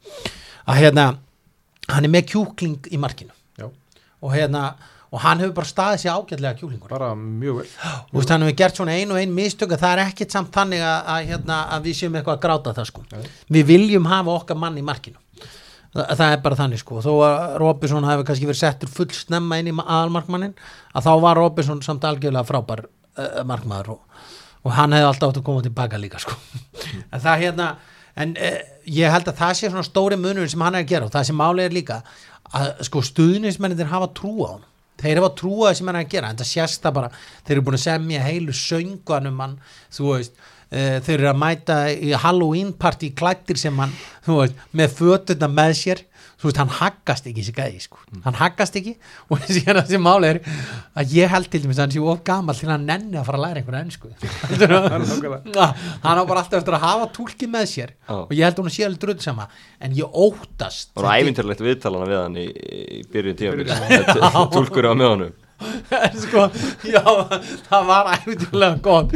Að 0.65 0.81
hérna 0.81 1.07
hann 1.91 2.09
er 2.09 2.13
með 2.15 2.29
kjúkling 2.33 2.91
í 2.91 3.01
markinu. 3.01 3.35
Já. 3.59 3.71
og 4.25 4.33
hérna 4.33 4.75
og 5.15 5.21
hann 5.23 5.39
hefur 5.39 5.55
bara 5.55 5.69
staðið 5.69 6.01
sér 6.03 6.17
ágætlega 6.19 6.59
kjúklingur 6.59 6.91
bara 6.91 7.13
mjög 7.15 7.61
vel. 7.61 7.67
Og 8.11 8.17
veist, 8.19 8.33
hann 8.35 8.43
hefur 8.43 8.57
gert 8.59 8.81
svona 8.81 8.97
ein 8.99 9.13
og 9.15 9.21
ein 9.21 9.35
mistök 9.35 9.77
að 9.77 9.85
það 9.85 9.93
er 9.93 10.03
ekkit 10.09 10.35
samt 10.35 10.51
þannig 10.55 10.83
að, 10.83 10.97
að, 11.15 11.29
hérna, 11.29 11.59
að 11.77 11.87
við 11.87 11.99
séum 12.01 12.17
eitthvað 12.19 12.39
að 12.39 12.43
gráta 12.43 12.73
það 12.75 12.89
sko. 12.91 13.05
Nei. 13.13 13.29
við 13.55 13.69
viljum 13.69 14.09
hafa 14.11 14.35
okkar 14.41 14.59
mann 14.59 14.81
í 14.81 14.83
markinu 14.83 15.21
Þa, 15.95 16.05
það 16.19 16.33
er 16.33 16.43
bara 16.43 16.59
þannig 16.59 16.83
sko. 16.83 17.01
Þó 17.05 17.13
að 17.23 17.57
Robinson 17.63 18.07
hefur 18.09 18.29
kannski 18.29 18.49
verið 18.49 18.61
settur 18.61 18.91
full 18.91 19.11
snemma 19.15 19.61
inn 19.61 19.71
í 19.71 19.75
aðalmarkmannin 19.79 20.55
að 20.93 21.07
þá 21.07 21.13
var 21.23 21.39
Robinson 21.39 21.83
samt 21.87 22.07
algjörlega 22.09 22.49
frábær 22.49 22.85
uh, 22.89 23.41
markmaður 23.47 23.95
og, 23.95 24.23
og 24.65 24.75
hann 24.75 24.97
hefði 24.97 25.11
alltaf 25.13 25.33
átt 25.33 25.41
að 25.43 25.49
koma 25.49 25.65
tilbaka 25.67 26.01
líka 26.03 26.23
sko. 26.23 26.37
En 27.15 27.23
það 27.23 27.47
hérna 27.47 27.73
en 28.19 28.37
uh, 28.39 28.61
ég 28.91 29.15
held 29.15 29.31
að 29.31 29.41
það 29.41 29.57
sé 29.59 29.71
svona 29.71 29.87
stóri 29.87 30.19
munur 30.21 30.51
sem 30.51 30.63
hann 30.67 30.79
er 30.79 30.87
að 30.87 30.93
gera 30.93 31.09
og 31.09 31.15
það 31.15 31.29
sem 31.31 31.39
máli 31.39 31.67
er 31.67 31.75
líka 31.75 32.03
að 32.55 32.71
sko 32.87 33.03
stuðnismenninir 33.03 33.91
hafa 33.91 34.11
trú 34.15 34.35
á 34.47 34.49
hann 34.53 34.67
þeir 35.01 35.21
hafa 35.21 35.31
trú 35.39 35.55
á 35.67 35.71
þessi 35.71 35.87
menn 35.87 35.99
að 35.99 36.11
gera 36.13 36.31
en 36.31 36.39
það 36.39 36.51
sést 36.51 36.85
það 36.85 36.97
bara, 36.99 37.11
þeir 37.47 37.57
eru 37.57 37.65
búin 37.67 37.79
að 37.79 37.85
semja 37.85 38.25
heilu 38.25 38.55
sönganum 38.57 39.41
hann, 39.43 39.57
þú 39.95 40.11
veist 40.13 40.45
uh, 40.75 40.97
þeir 41.05 41.15
eru 41.21 41.31
að 41.31 41.39
mæta 41.45 41.77
í 41.95 42.11
Halloween 42.25 42.75
party 42.77 43.13
klættir 43.17 43.61
sem 43.61 43.79
hann, 43.79 43.95
veist 44.27 44.59
með 44.75 44.99
fötuna 44.99 45.49
með 45.51 45.79
sér. 45.85 46.03
Þú 46.35 46.49
veist, 46.51 46.59
hann 46.61 46.73
haggast 46.77 47.29
ekki 47.31 47.41
þessi 47.41 47.53
gæði, 47.57 47.79
sko, 47.81 48.01
hann 48.27 48.35
haggast 48.37 48.75
ekki. 48.77 48.97
Og 49.33 49.41
síðan 49.47 49.79
að 49.81 49.87
þessi 49.87 50.01
máli 50.03 50.29
er 50.35 50.41
að 51.01 51.15
ég 51.17 51.31
held 51.33 51.49
til 51.49 51.61
dæmis 51.63 51.79
að 51.79 51.85
hann 51.87 51.95
sé 51.95 52.03
of 52.03 52.19
gammal 52.27 52.59
til 52.59 52.67
að 52.67 52.73
hann 52.75 52.85
nenni 52.91 53.17
að 53.17 53.29
fara 53.31 53.39
að 53.39 53.45
læra 53.47 53.63
einhverja 53.63 53.85
ennsku 53.87 54.11
hann 56.05 56.21
á 56.21 56.23
bara 56.27 56.43
alltaf 56.43 56.59
eftir 56.59 56.77
að 56.77 56.85
hafa 56.85 57.09
túlki 57.17 57.49
með 57.49 57.65
sér. 57.71 57.95
Já. 58.05 58.17
og 58.19 58.35
ég 58.35 58.45
held 58.45 58.59
að 58.59 58.67
hún 58.67 58.75
sé 58.75 58.85
alveg 58.85 59.01
drull 59.07 59.25
sama 59.25 59.47
en 59.81 59.97
ég 59.97 60.19
óttast 60.27 60.93
Það 60.93 61.07
var 61.07 61.23
æfinturlegt 61.23 61.65
viðtalana 61.65 62.11
við 62.11 62.21
hann 62.21 62.37
í, 62.43 62.47
í 62.99 63.01
byrjun 63.15 63.41
tíma 63.41 64.45
Túlkur 64.59 64.91
á 64.91 64.93
með 64.93 65.11
honum 65.15 65.33
en 65.99 66.19
sko, 66.25 66.45
já, 66.89 67.03
það 67.71 67.89
var 67.91 68.11
æfintulega 68.17 68.81
gott. 68.85 69.15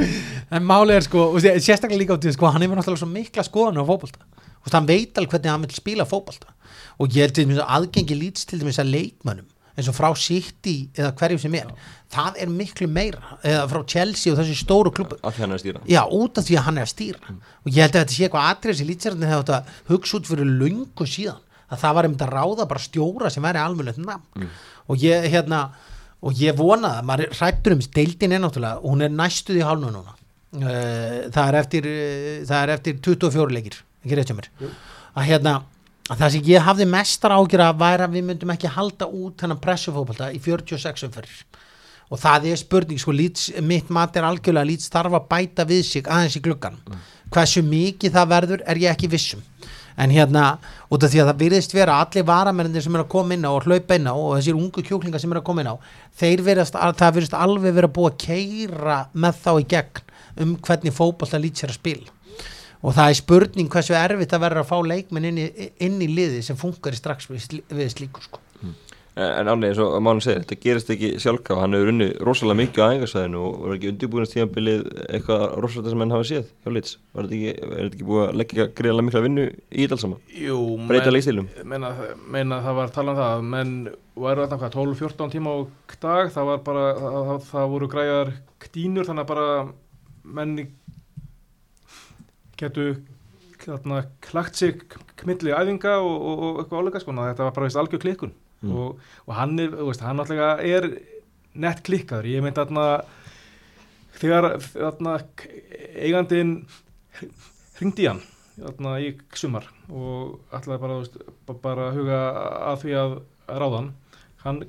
En 0.51 0.65
málið 0.69 0.97
er 1.01 1.07
sko, 1.09 1.27
og 1.35 1.43
sé- 1.45 1.57
sérstaklega 1.61 2.03
líka 2.05 2.17
á 2.17 2.23
því 2.23 2.35
sko, 2.39 2.51
hann 2.55 2.65
hefur 2.67 2.81
náttúrulega 2.81 3.03
svo 3.05 3.11
mikla 3.13 3.45
skoðan 3.47 3.81
á 3.81 3.85
fótbolta. 3.89 4.25
Og 4.65 4.73
hann 4.75 4.89
veit 4.89 5.17
alveg 5.21 5.37
hvernig 5.37 5.53
hann 5.55 5.65
vil 5.69 5.77
spila 5.79 6.09
fótbolta. 6.09 6.51
Og 6.99 7.15
ég 7.15 7.29
held 7.29 7.37
til 7.39 7.47
dæmis 7.47 7.61
að 7.63 7.71
aðgengi 7.79 8.17
lýts 8.19 8.49
til 8.49 8.59
dæmis 8.63 8.81
að 8.83 8.93
leikmönnum 8.97 9.47
eins 9.79 9.87
og 9.87 9.95
frá 9.95 10.09
City 10.19 10.89
eða 10.99 11.13
hverjum 11.15 11.39
sem 11.39 11.53
er. 11.55 11.69
Það 12.11 12.39
er 12.43 12.49
miklu 12.51 12.89
meira, 12.91 13.37
eða 13.47 13.69
frá 13.71 13.79
Chelsea 13.93 14.33
og 14.33 14.41
þessi 14.41 14.57
stóru 14.59 14.91
klubbu 14.91 15.21
Af 15.23 15.37
því 15.37 15.45
hann 15.45 15.53
er 15.55 15.61
að 15.61 15.63
stýra. 15.63 15.83
Já, 15.87 16.01
út 16.19 16.41
af 16.41 16.49
því 16.49 16.57
að 16.59 16.65
hann 16.67 16.81
er 16.83 16.89
að 16.89 16.91
stýra. 16.91 17.35
Og 17.63 17.69
ég 17.71 17.79
held 17.85 17.93
að 17.95 18.01
þetta 18.01 18.17
sé 18.17 18.25
eitthvað 18.27 18.49
atrið 18.51 18.79
sem 18.81 18.89
lýtsarðin 18.89 19.29
hefði 19.31 19.45
átt 19.45 19.53
að 19.55 19.69
hugsa 19.93 20.19
út 20.19 20.27
fyrir 20.33 20.51
löngu 20.65 21.07
síðan 21.13 21.39
að 21.69 21.83
það 21.85 21.95
var 22.01 22.09
einmitt 22.09 22.25
að 22.27 22.33
ráða 22.35 22.67
bara 22.73 22.83
stjóra 22.89 23.31
sem 23.31 23.47
væri 23.47 23.63
almennilegt 23.63 24.03
nafn. 24.03 24.51
Og 24.91 25.05
ég 25.07 25.29
hérna 25.31 25.63
og 26.25 26.41
ég 26.43 26.57
vona 26.59 26.97
það, 26.97 27.09
maður 27.11 27.35
hrættur 27.39 27.75
um 27.77 27.83
deildin 27.95 28.35
er 28.35 28.43
náttúrulega, 28.43 28.83
hún 28.85 29.05
er 29.07 29.13
næstuð 29.15 29.61
í 29.61 29.67
hálnu 29.67 29.91
núna. 29.95 30.15
Eh, 30.59 31.29
það 31.35 31.43
er 31.45 31.59
eftir 31.61 31.89
eh, 31.91 32.39
það 32.49 32.63
er 32.63 32.73
eftir 32.75 33.01
24 33.05 33.55
leikir 33.55 33.83
ekki 34.05 34.19
rétt 34.19 34.33
hjá 34.33 34.39
mér. 34.39 34.49
Að 35.15 35.29
hérna 35.29 35.55
að 36.09 36.23
það 36.23 36.35
sem 36.35 36.49
ég 36.49 36.65
hafði 36.65 36.89
mestar 36.89 37.35
ágjur 37.37 37.65
að 37.67 37.83
væri 37.83 38.07
að 38.07 38.17
við 38.17 38.27
myndum 38.31 38.55
ekki 38.55 38.73
halda 38.73 39.11
út 39.13 39.43
þennan 39.43 39.61
pressufóbalta 39.63 40.31
í 40.33 40.41
46 40.41 41.05
umferðir. 41.11 41.45
Og 42.09 42.17
það 42.23 42.47
er 42.49 42.57
spurning 42.57 43.01
sko, 43.03 43.13
Leeds, 43.13 43.51
mitt 43.61 43.91
mat 43.93 44.17
er 44.17 44.25
algjörlega 44.25 44.71
lít 44.71 44.81
starfa 44.81 45.21
bæta 45.29 45.67
við 45.69 45.83
sig 45.85 46.09
aðeins 46.09 46.39
í 46.39 46.45
gluggan 46.47 46.79
hversu 47.35 47.63
mikið 47.65 48.15
það 48.15 48.31
verður 48.33 48.63
er 48.65 48.81
ég 48.81 48.95
ekki 48.95 49.11
vissum 49.13 49.43
en 49.99 50.13
hérna, 50.15 50.45
út 50.89 51.03
af 51.03 51.11
því 51.13 51.23
að 51.23 51.31
það 51.33 51.41
virðist 51.43 51.75
vera 51.75 51.97
allir 52.03 52.27
varamennir 52.29 52.85
sem 52.85 52.95
er 52.95 53.03
að 53.03 53.11
koma 53.15 53.35
inn 53.35 53.47
á 53.47 53.51
og 53.51 53.67
hlaupa 53.67 53.99
inn 53.99 54.07
á 54.07 54.15
og 54.15 54.37
þessir 54.39 54.59
ungu 54.59 54.85
kjúklingar 54.87 55.23
sem 55.23 55.35
er 55.35 55.41
að 55.41 55.49
koma 55.49 55.65
inn 55.65 55.73
á 55.75 55.77
þeir 56.21 56.45
virðast, 56.47 56.79
það 56.79 57.17
virðist 57.19 57.39
alveg 57.39 57.75
vera 57.81 57.91
búið 57.91 58.13
að 58.13 58.21
keira 58.27 59.01
með 59.13 59.43
þá 59.43 59.51
í 59.57 59.67
gegn 59.75 60.05
um 60.39 60.55
hvernig 60.63 60.95
fótbolta 60.95 61.41
lít 61.43 61.59
sér 61.59 61.75
að 61.75 61.81
spila 61.81 62.15
og 62.79 62.95
það 62.95 63.11
er 63.11 63.19
spurning 63.19 63.73
hversu 63.73 63.97
erfitt 63.99 64.35
að 64.37 64.45
vera 64.45 64.63
að 64.63 64.71
fá 64.71 64.77
leikmenn 64.87 65.31
inn 65.33 65.41
í, 65.43 65.49
inn 65.83 65.99
í 66.05 66.11
liði 66.13 66.45
sem 66.47 66.59
funkar 66.59 66.95
strax 66.95 67.27
við, 67.31 67.59
við 67.75 67.91
slíku 67.97 68.23
sko. 68.23 68.43
En 69.19 69.49
ánlega 69.51 69.73
eins 69.73 69.81
og 69.83 69.97
Mánu 70.05 70.23
segir, 70.23 70.45
þetta 70.45 70.57
gerist 70.63 70.91
ekki 70.95 71.09
sjálfkaf 71.19 71.59
Hann 71.59 71.75
hefur 71.75 71.89
unni 71.91 72.07
rosalega 72.23 72.61
mikið 72.61 72.85
á 72.85 72.87
æfingarsæðinu 72.93 73.41
og 73.43 73.57
var 73.65 73.75
ekki 73.75 73.91
undirbúinast 73.91 74.37
tímabilið 74.37 74.85
eitthvað 75.09 75.45
rosalega 75.65 75.95
sem 75.95 76.05
henn 76.05 76.15
hafa 76.15 76.29
séð 76.29 76.53
hjá 76.53 76.69
þetta 76.69 77.25
ekki, 77.25 77.55
er 77.57 77.73
þetta 77.73 77.99
ekki 77.99 78.07
búið 78.07 78.25
að 78.29 78.39
leggja 78.39 78.69
greiðlega 78.79 79.07
mikla 79.09 79.25
vinnu 79.25 79.47
í 79.49 79.81
þetta 79.83 79.99
alls 79.99 80.05
saman? 80.07 80.23
Jú, 80.39 80.61
Breyta 80.87 81.15
leikstílum? 81.15 81.51
meina, 81.67 81.93
meina 82.31 82.61
það 82.63 82.79
var 82.79 82.95
talað 82.95 83.19
um 83.19 83.25
það 83.25 83.45
menn 83.57 83.75
væru 84.19 84.47
þarna 84.47 84.61
hvað 84.63 84.79
12-14 84.79 85.35
tíma 85.35 85.55
á 85.55 85.59
dag. 85.99 86.33
Það 86.35 86.51
var 86.53 86.65
bara, 86.71 86.87
það, 87.03 87.21
það, 87.29 87.45
það 87.51 87.71
voru 87.75 87.93
græjar 87.93 88.35
dínur 88.75 89.09
þannig 89.09 89.27
að 89.27 89.33
bara 89.35 89.49
menn 90.39 90.59
getu 92.59 92.91
klagt 94.23 94.59
sig 94.59 94.85
kmilli 95.19 95.53
æfinga 95.53 95.99
og, 95.99 96.15
og, 96.15 96.43
og 96.43 96.61
eitthvað 96.63 96.85
álega 96.85 97.03
sko, 97.03 97.15
þetta 97.19 97.49
var 97.49 97.57
bara 97.57 97.67
veist, 97.67 97.81
algjör 97.81 98.03
klikkun 98.05 98.33
Mm. 98.59 98.73
og, 98.75 98.99
og 99.29 99.35
hann 99.39 99.53
er, 99.63 99.71
veist, 99.71 100.01
hann 100.03 100.19
alltaf 100.19 100.65
er 100.67 100.89
nett 101.59 101.83
klikkaður, 101.87 102.27
ég 102.27 102.43
myndi 102.43 102.59
þarna 102.59 102.87
þegar 104.19 104.49
þarna 104.73 105.13
eigandinn 106.03 106.53
hringdi 107.79 108.03
í 108.07 108.09
hann 108.11 108.23
þarna 108.59 108.97
í 109.05 109.13
sumar 109.39 109.69
og 109.95 110.41
ætlaði 110.59 110.83
bara, 110.83 110.97
veist, 111.05 111.21
ba- 111.47 111.59
bara 111.63 111.91
huga 111.95 112.19
að 112.73 112.83
því 112.83 112.97
að 112.99 113.15
ráða 113.63 113.83
hann 114.43 114.61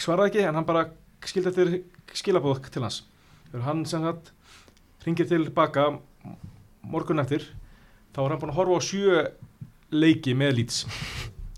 svaraði 0.00 0.30
ekki 0.34 0.44
en 0.50 0.58
hann 0.60 0.68
bara 0.68 0.84
skildi 1.24 1.48
eftir 1.54 1.72
skilabóð 2.14 2.66
til 2.74 2.82
hans. 2.84 3.00
Þegar 3.48 3.64
hann 3.70 3.84
sem 3.88 4.04
sagt 4.04 4.32
ringir 5.06 5.28
til 5.30 5.46
baka 5.54 5.88
morgun 6.84 7.22
eftir 7.24 7.46
þá 8.12 8.20
var 8.20 8.34
hann 8.34 8.42
búin 8.44 8.52
að 8.52 8.58
horfa 8.60 8.76
á 8.76 8.82
sjö 8.84 9.24
leiki 9.94 10.34
með 10.36 10.58
lýts 10.60 10.84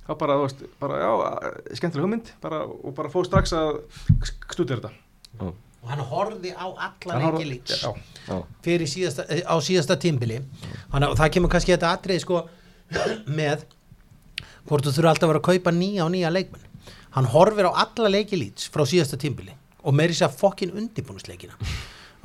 þá 0.07 0.13
bara, 0.21 0.37
þú 0.39 0.47
veist, 0.47 0.65
bara, 0.81 0.99
já, 1.03 1.13
skemmtileg 1.79 2.07
hugmynd 2.07 2.33
bara, 2.43 2.63
og 2.67 2.95
bara 2.97 3.13
fóð 3.13 3.29
strax 3.29 3.55
að 3.57 3.81
stúdira 4.53 4.81
þetta. 4.81 5.53
Og 5.83 5.91
hann 5.93 6.03
horfði 6.09 6.53
á 6.57 6.67
alla 6.67 7.33
leiki 7.37 7.77
Já, 8.27 8.39
fyrir 8.65 8.91
síðasta, 8.91 9.27
eh, 9.31 9.43
á 9.47 9.55
síðasta 9.63 9.99
tímbili. 10.03 10.41
Þannig 10.91 11.13
að 11.13 11.21
það 11.21 11.33
kemur 11.37 11.53
kannski 11.53 11.75
þetta 11.77 11.93
atrið 11.95 12.23
sko 12.25 12.41
með 13.39 13.67
hvort 14.67 14.87
þú 14.87 14.95
þurfa 14.97 15.13
alltaf 15.13 15.29
að 15.29 15.33
vera 15.35 15.43
að 15.45 15.49
kaupa 15.51 15.75
nýja 15.77 16.07
og 16.07 16.11
nýja 16.15 16.33
leikmenn. 16.35 16.65
Hann 17.15 17.31
horfir 17.33 17.71
á 17.71 17.73
alla 17.87 18.11
leiki 18.11 18.39
lýts 18.41 18.67
frá 18.73 18.83
síðasta 18.89 19.19
tímbili 19.21 19.55
og 19.87 19.95
meiri 19.95 20.17
sér 20.17 20.33
fokkin 20.35 20.75
undirbúnusleikina 20.75 21.55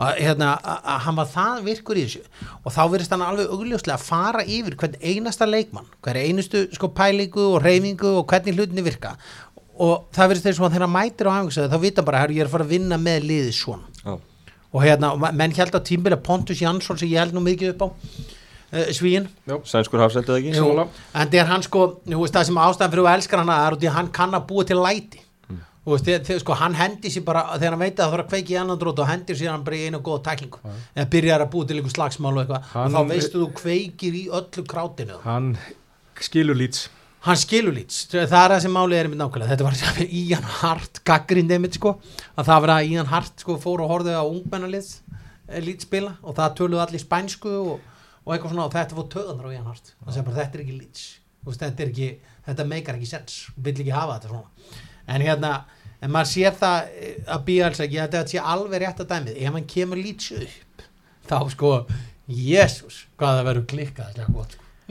að, 0.02 0.18
hérna, 0.26 0.50
að, 0.58 0.82
að 0.94 1.06
hann 1.06 1.20
var 1.20 1.30
það 1.32 1.62
virkur 1.68 2.00
í 2.02 2.08
þessu. 2.08 2.24
Og 2.64 2.74
þá 2.76 2.82
verðist 2.96 3.14
hann 3.16 3.26
alveg 3.28 3.54
augljóslega 3.54 4.00
að 4.00 4.08
fara 4.08 4.44
yfir 4.46 4.78
hvern 4.82 4.98
einasta 5.02 5.48
leikmann 5.50 5.88
hver 6.02 6.20
einustu 6.22 6.66
sko 6.76 6.92
pælingu 6.98 7.48
og 7.52 7.62
reyfingu 7.66 8.18
og 8.18 8.26
hvernig 8.32 8.58
hlutinni 8.58 8.86
virka. 8.86 9.14
Og 9.82 10.10
það 10.14 10.34
verðist 10.34 10.50
þeir 10.50 10.58
svo 10.58 10.68
að 10.68 10.76
þegar 10.76 10.88
hann 10.88 10.98
mætir 10.98 11.30
á 11.30 11.34
æfingu 11.38 11.70
þá 11.72 11.80
vita 11.86 12.06
bara, 12.06 12.26
herru, 12.26 12.38
ég 12.38 12.46
er 12.46 12.50
að 12.50 12.58
fara 12.58 12.68
að 12.68 12.76
vinna 12.76 13.00
með 13.02 13.30
liði 13.30 13.56
svona. 13.56 13.88
Já, 14.02 14.20
og 14.72 14.86
hérna, 14.86 15.16
menn 15.36 15.56
held 15.56 15.76
á 15.76 15.82
tímbili 15.84 16.16
að 16.16 16.24
Pontus 16.28 16.62
Jansson 16.62 17.00
sem 17.00 17.12
ég 17.12 17.20
held 17.20 17.36
nú 17.36 17.44
mikið 17.44 17.74
upp 17.74 17.84
á 17.84 17.88
uh, 17.92 18.92
svíin 18.96 19.28
sænskur 19.68 20.00
hafsendið 20.04 20.38
ekki? 20.38 20.54
En 20.56 21.28
það 21.28 21.40
er 21.42 21.50
hann 21.50 21.66
sko 21.66 21.88
þú 22.06 22.22
veist, 22.22 22.38
það 22.38 22.48
sem 22.48 22.62
ástæðan 22.64 22.94
fyrir 22.94 23.10
að 23.10 23.18
elskar 23.20 23.44
hann 23.44 23.54
er 23.56 23.76
að 23.76 23.90
hann 23.98 24.12
kann 24.16 24.38
að 24.38 24.48
búa 24.52 24.68
til 24.68 24.80
læti 24.80 25.26
og 25.82 25.98
þegar, 25.98 26.24
þegar, 26.28 26.42
sko, 26.44 26.56
hann 26.60 26.76
hendi 26.78 27.10
sér 27.10 27.24
bara 27.26 27.44
þegar 27.56 27.74
hann 27.76 27.82
veit 27.82 27.96
að 27.96 28.02
það 28.04 28.12
þarf 28.14 28.26
að 28.26 28.32
kveiki 28.34 28.54
í 28.54 28.58
annan 28.62 28.80
drót 28.82 29.00
og 29.02 29.08
hendir 29.10 29.38
sér 29.40 29.50
hann 29.50 29.64
bara 29.66 29.78
í 29.80 29.86
einu 29.90 30.02
góða 30.06 30.22
tæklingu. 30.28 30.60
Eða 30.94 31.10
byrjar 31.16 31.44
að 31.46 31.52
búa 31.56 31.68
til 31.68 31.78
einhver 31.80 31.94
slagsmál 31.96 32.34
og 32.36 32.42
eitthvað. 32.44 32.68
Hann- 32.76 32.96
og 32.96 32.98
þá 32.98 33.10
veistu 33.10 33.42
þú 33.42 33.48
kveikir 33.58 34.18
í 34.20 34.24
öllu 34.30 34.66
krátinu. 34.70 35.16
Hann 35.26 35.58
skilur 36.22 36.58
lýts. 36.60 36.90
Hann 37.22 37.38
skilur 37.38 37.74
lít, 37.74 37.94
það 38.10 38.34
er 38.34 38.50
það 38.56 38.62
sem 38.62 38.72
málið 38.74 38.98
er 38.98 39.06
einmitt 39.06 39.20
nákvæmlega, 39.22 39.52
þetta 39.52 39.66
var 39.68 39.76
sem 39.78 39.94
fyrir 39.94 40.14
Ian 40.18 40.48
Hart 40.58 41.02
gaggrind 41.06 41.52
einmitt 41.54 41.76
sko, 41.78 41.92
að 42.34 42.48
það 42.48 42.62
var 42.64 42.72
að 42.74 42.86
Ian 42.90 43.06
Hart 43.12 43.44
sko 43.44 43.58
fór 43.62 43.84
og 43.84 43.92
horfði 43.94 44.16
á 44.18 44.26
ungmennalið 44.26 44.90
lít 45.62 45.86
spila 45.86 46.16
og 46.24 46.34
það 46.40 46.56
töluðu 46.58 46.82
allir 46.82 47.04
spænsku 47.04 47.52
og, 47.52 47.78
og 48.26 48.34
eitthvað 48.34 48.56
svona 48.56 48.66
og 48.66 48.74
þetta 48.74 48.98
fór 48.98 49.08
töðan 49.14 49.38
það 51.62 52.18
þetta 52.42 52.66
meikar 52.66 52.98
ekki 52.98 53.06
sens. 53.06 53.36
Vill 53.54 53.78
ekki 53.78 53.94
hafa 53.94 54.18
þetta 54.18 54.32
svona 54.32 54.90
en 55.12 55.26
hérna, 55.28 55.54
en 56.02 56.14
maður 56.14 56.32
sér 56.34 56.58
það 56.60 56.90
eh, 56.96 57.14
að 57.36 57.46
býja 57.50 57.70
alls 57.70 57.84
ekki, 57.86 58.02
þetta 58.02 58.26
sé 58.32 58.44
alveg 58.56 58.84
rétt 58.86 59.04
að 59.04 59.12
dæmið 59.14 59.40
ef 59.42 59.56
hann 59.58 59.70
kemur 59.76 60.02
lít 60.02 60.28
upp 60.40 60.86
þá 61.32 61.38
sko, 61.54 61.74
jésús 62.28 63.04
hvað 63.20 63.40
það 63.40 63.50
verður 63.52 63.70
klikkað 63.76 64.22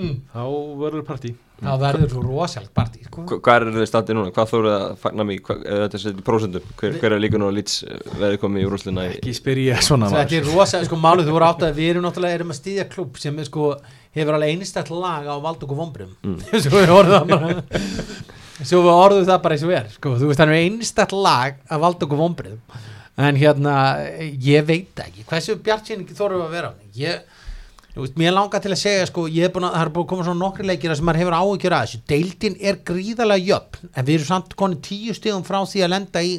mm. 0.00 0.18
þá 0.32 0.42
verður 0.80 1.06
partí 1.08 1.34
þá 1.60 1.72
verður 1.80 2.12
svo 2.14 2.22
rosalega 2.24 2.72
partí 2.72 3.02
sko. 3.04 3.22
Hva- 3.28 3.36
Hvað 3.44 3.56
er 3.66 3.72
þið 3.74 3.88
standið 3.90 4.16
núna? 4.16 4.30
Hvað 4.36 4.52
þóruð 4.54 4.74
að 4.76 4.84
fagna 5.02 5.26
mig? 5.28 5.42
Þetta 5.50 5.98
er 6.00 6.22
prósendum? 6.24 6.70
Hver, 6.80 6.94
hver 7.02 7.16
er 7.16 7.20
líka 7.20 7.40
nú 7.40 7.50
að 7.50 7.56
Leeds 7.58 7.74
veði 8.16 8.38
komið 8.40 8.62
í 8.64 8.68
úrúslina 8.70 9.04
í 9.06 9.12
ekki 9.18 9.34
spyr 9.36 9.60
ég 9.66 9.84
svona 9.84 10.08
þetta 10.14 10.38
er 10.38 10.48
rosalega, 10.48 10.88
sko 10.88 11.00
málið 11.04 11.28
þú 11.28 11.36
voru 11.36 11.48
átt 11.50 11.66
að 11.68 11.80
við 11.80 11.92
erum 11.92 12.06
náttúrulega 12.06 12.38
erum 12.40 12.54
að 12.54 12.60
stýðja 12.62 12.86
klubb 12.94 13.20
sem 13.20 13.42
er 13.42 13.50
sko 13.50 13.66
hefur 14.16 14.38
alveg 14.38 14.54
einstætt 14.56 14.92
lag 14.94 15.28
á 15.28 15.36
Valdóku 15.44 15.76
Vombrum 15.76 16.16
Mm. 16.24 16.40
svo 18.62 18.84
við 18.84 18.94
orðum 18.94 19.26
það 19.28 19.42
bara 19.44 19.56
eins 19.56 19.66
og 19.66 19.74
er 19.76 19.90
sko, 19.94 20.14
þú 20.20 20.30
veist 20.30 20.40
það 20.40 20.54
er 20.54 20.62
einstætt 20.64 21.16
lag 21.16 21.61
af 21.68 21.82
Valdóku 21.84 22.18
Vombrum 22.18 22.61
en 23.20 23.36
hérna 23.40 23.74
ég 24.20 24.64
veit 24.68 24.94
það 24.96 25.11
ekki, 25.11 25.26
hversu 25.28 25.58
bjart 25.61 25.90
sín 25.90 26.06
þórum 26.08 26.42
við 26.42 26.48
að 26.48 26.56
vera 26.56 26.72
ég 26.96 27.28
Þú 27.90 28.04
veist, 28.04 28.18
mér 28.20 28.34
langar 28.36 28.62
til 28.62 28.70
að 28.70 28.78
segja 28.78 29.06
sko, 29.08 29.24
er 29.26 29.48
að, 29.50 29.64
það 29.66 29.80
er 29.82 29.88
búin 29.90 30.04
að 30.04 30.11
koma 30.12 30.24
svona 30.26 30.38
nokkri 30.38 30.66
leikir 30.68 30.92
sem 30.94 31.08
maður 31.08 31.20
hefur 31.24 31.34
áhyggjur 31.40 31.74
að 31.74 31.86
þessu, 31.86 31.98
deildin 32.12 32.56
er 32.70 32.76
gríðalega 32.86 33.46
jöfn, 33.48 33.88
en 33.90 34.06
við 34.06 34.14
erum 34.14 34.28
samt 34.28 34.54
konið 34.61 34.82
tíu 34.86 35.14
stigum 35.16 35.42
frá 35.46 35.58
því 35.66 35.82
að 35.82 35.90
lenda 35.90 36.22
í, 36.22 36.36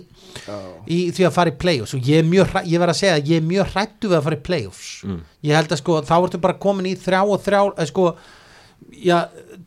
í 0.88 1.00
því 1.12 1.26
að 1.28 1.36
fara 1.36 1.52
í 1.52 1.58
playoffs. 1.60 1.96
Og 1.98 2.08
ég 2.08 2.24
er 2.24 2.30
mjög, 2.30 2.56
ég 2.72 2.84
verð 2.84 2.94
að 2.96 3.00
segja 3.02 3.18
að 3.18 3.34
ég 3.34 3.42
er 3.42 3.50
mjög 3.50 3.74
hrættu 3.76 4.12
við 4.14 4.20
að 4.22 4.26
fara 4.30 4.40
í 4.40 4.46
playoffs. 4.48 4.92
Mm. 5.04 5.20
ég 5.50 5.60
held 5.60 5.76
að 5.76 5.82
sko, 5.84 5.98
þá 6.08 6.16
ertu 6.22 6.42
bara 6.48 6.60
komin 6.68 6.88
í 6.88 6.96
þrjá 7.04 7.22
og 7.26 7.44
þrjá, 7.44 7.62
eh, 7.76 7.90
sko 7.92 8.08
já, 9.04 9.18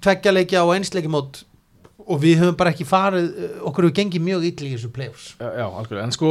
tveggja 0.00 0.32
leikja 0.32 0.64
og 0.64 0.72
einsleiki 0.78 1.12
mót 1.12 1.44
og 2.06 2.20
við 2.22 2.38
höfum 2.42 2.56
bara 2.60 2.70
ekki 2.74 2.84
farið 2.88 3.26
uh, 3.30 3.50
okkur 3.70 3.86
hefur 3.88 3.96
gengið 4.00 4.22
mjög 4.26 4.44
illa 4.50 4.68
í 4.68 4.74
þessu 4.76 4.90
playoffs. 4.92 5.34
Já, 5.40 5.48
já, 5.60 5.66
algjörlega, 5.70 6.04
en 6.04 6.12
sko 6.12 6.30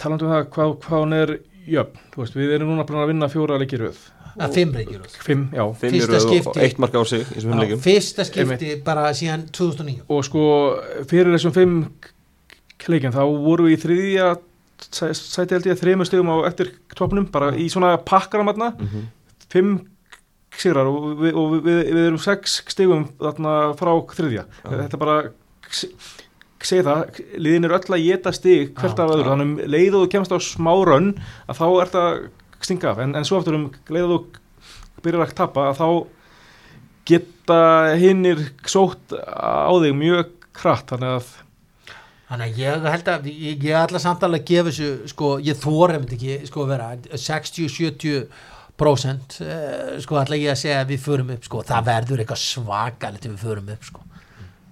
talandi 0.00 0.26
um 0.26 0.32
það 0.34 0.44
hvað, 0.54 0.74
hvað 0.86 1.02
hún 1.04 1.16
er 1.16 1.32
jöfn, 1.66 2.02
þú 2.14 2.22
veist, 2.22 2.36
við 2.38 2.52
erum 2.56 2.70
núna 2.74 2.84
búin 2.86 3.00
að 3.02 3.10
vinna 3.12 3.28
fjóra 3.32 3.56
leikir 3.60 3.80
röð, 3.86 4.00
að 4.36 4.52
fimm 4.58 4.74
reykjur 4.76 5.06
fimm, 5.24 5.44
já. 5.56 5.62
Fimm 5.80 5.94
Fyrsta 5.96 6.12
röð 6.12 6.26
og- 6.26 6.28
skipti. 6.34 6.60
eitt 6.66 6.78
mark 6.82 6.92
á 6.94 7.02
sig 7.08 7.22
í 7.24 7.28
þessum 7.38 7.54
heimleikum 7.54 7.80
fyrsta 7.86 8.26
skipti 8.28 8.74
bara 8.84 9.06
síðan 9.16 9.46
2009 9.50 10.02
og 10.12 10.24
sko 10.28 10.42
fyrir 11.08 11.32
þessum 11.32 11.54
fimm 11.56 11.78
leikin 12.92 13.14
þá 13.16 13.22
voru 13.24 13.64
við 13.66 13.78
í 13.78 13.80
þriðja 13.82 14.26
sæ- 14.92 15.16
sæti 15.16 15.56
held 15.56 15.66
ég 15.72 15.80
þreymur 15.80 16.06
stegum 16.06 16.28
á 16.30 16.36
eftir 16.46 16.74
topnum, 16.94 17.24
bara 17.32 17.50
í 17.56 17.66
svona 17.72 17.96
pakkaramatna 17.96 18.74
Mhm. 18.76 19.06
fimm 19.50 19.80
sigrar 20.60 20.88
og 20.90 21.10
við, 21.20 21.36
og 21.36 21.56
við, 21.58 21.80
við 21.90 22.04
erum 22.06 22.22
sex 22.22 22.60
stegum 22.72 23.08
þarna 23.20 23.56
frá 23.78 23.92
þriðja. 24.16 24.46
Þetta 24.64 24.96
er 24.96 25.02
bara 25.02 25.18
segja 26.66 26.86
það, 26.86 27.20
liðin 27.38 27.68
er 27.68 27.76
öll 27.76 27.94
að 27.94 28.04
geta 28.06 28.32
stig 28.34 28.74
hvert 28.76 28.98
Já, 28.98 29.04
af 29.04 29.12
öðru, 29.12 29.22
já. 29.24 29.30
þannig 29.30 29.46
um 29.46 29.72
leið 29.74 29.96
og 29.96 30.04
þú 30.04 30.10
kemst 30.14 30.34
á 30.34 30.38
smá 30.42 30.72
rönn 30.88 31.08
að 31.46 31.60
þá 31.60 31.66
er 31.68 31.92
það 31.94 32.20
stinga 32.66 32.92
af, 32.92 33.00
en, 33.04 33.16
en 33.18 33.28
svo 33.28 33.40
aftur 33.40 33.58
um 33.58 33.66
leið 33.92 34.14
og 34.16 34.38
þú 34.96 35.04
byrjar 35.04 35.26
að 35.26 35.34
tappa 35.38 35.66
að 35.70 35.80
þá 35.80 35.88
geta 37.06 37.60
hinnir 38.00 38.46
sótt 38.66 39.14
á 39.14 39.70
þig 39.82 39.98
mjög 40.00 40.32
kratt, 40.56 40.88
þannig 40.94 41.18
að 41.18 41.34
Þannig 42.26 42.48
að 42.48 42.56
ég 42.58 42.86
held 42.90 43.08
að 43.12 43.26
ég, 43.30 43.64
ég 43.68 43.76
ætla 43.78 44.00
samt 44.02 44.24
alveg 44.26 44.40
að 44.42 44.48
gefa 44.48 44.70
þessu 44.72 45.10
sko, 45.12 45.28
ég 45.46 45.58
þóra 45.62 45.94
einmitt 45.94 46.14
ekki 46.16 46.48
sko 46.48 46.64
að 46.64 46.72
vera 46.72 46.88
60-70 47.22 48.24
prósent 48.76 49.38
sko 50.04 50.18
ætla 50.20 50.36
ég 50.40 50.52
að 50.52 50.60
segja 50.62 50.82
að 50.84 50.90
við 50.94 51.00
förum 51.06 51.30
upp 51.36 51.44
sko, 51.48 51.62
það 51.68 51.86
verður 51.92 52.22
eitthvað 52.24 52.42
svakalegt 52.42 53.24
ef 53.26 53.32
við 53.36 53.46
förum 53.46 53.72
upp 53.76 53.84
sko. 53.88 54.02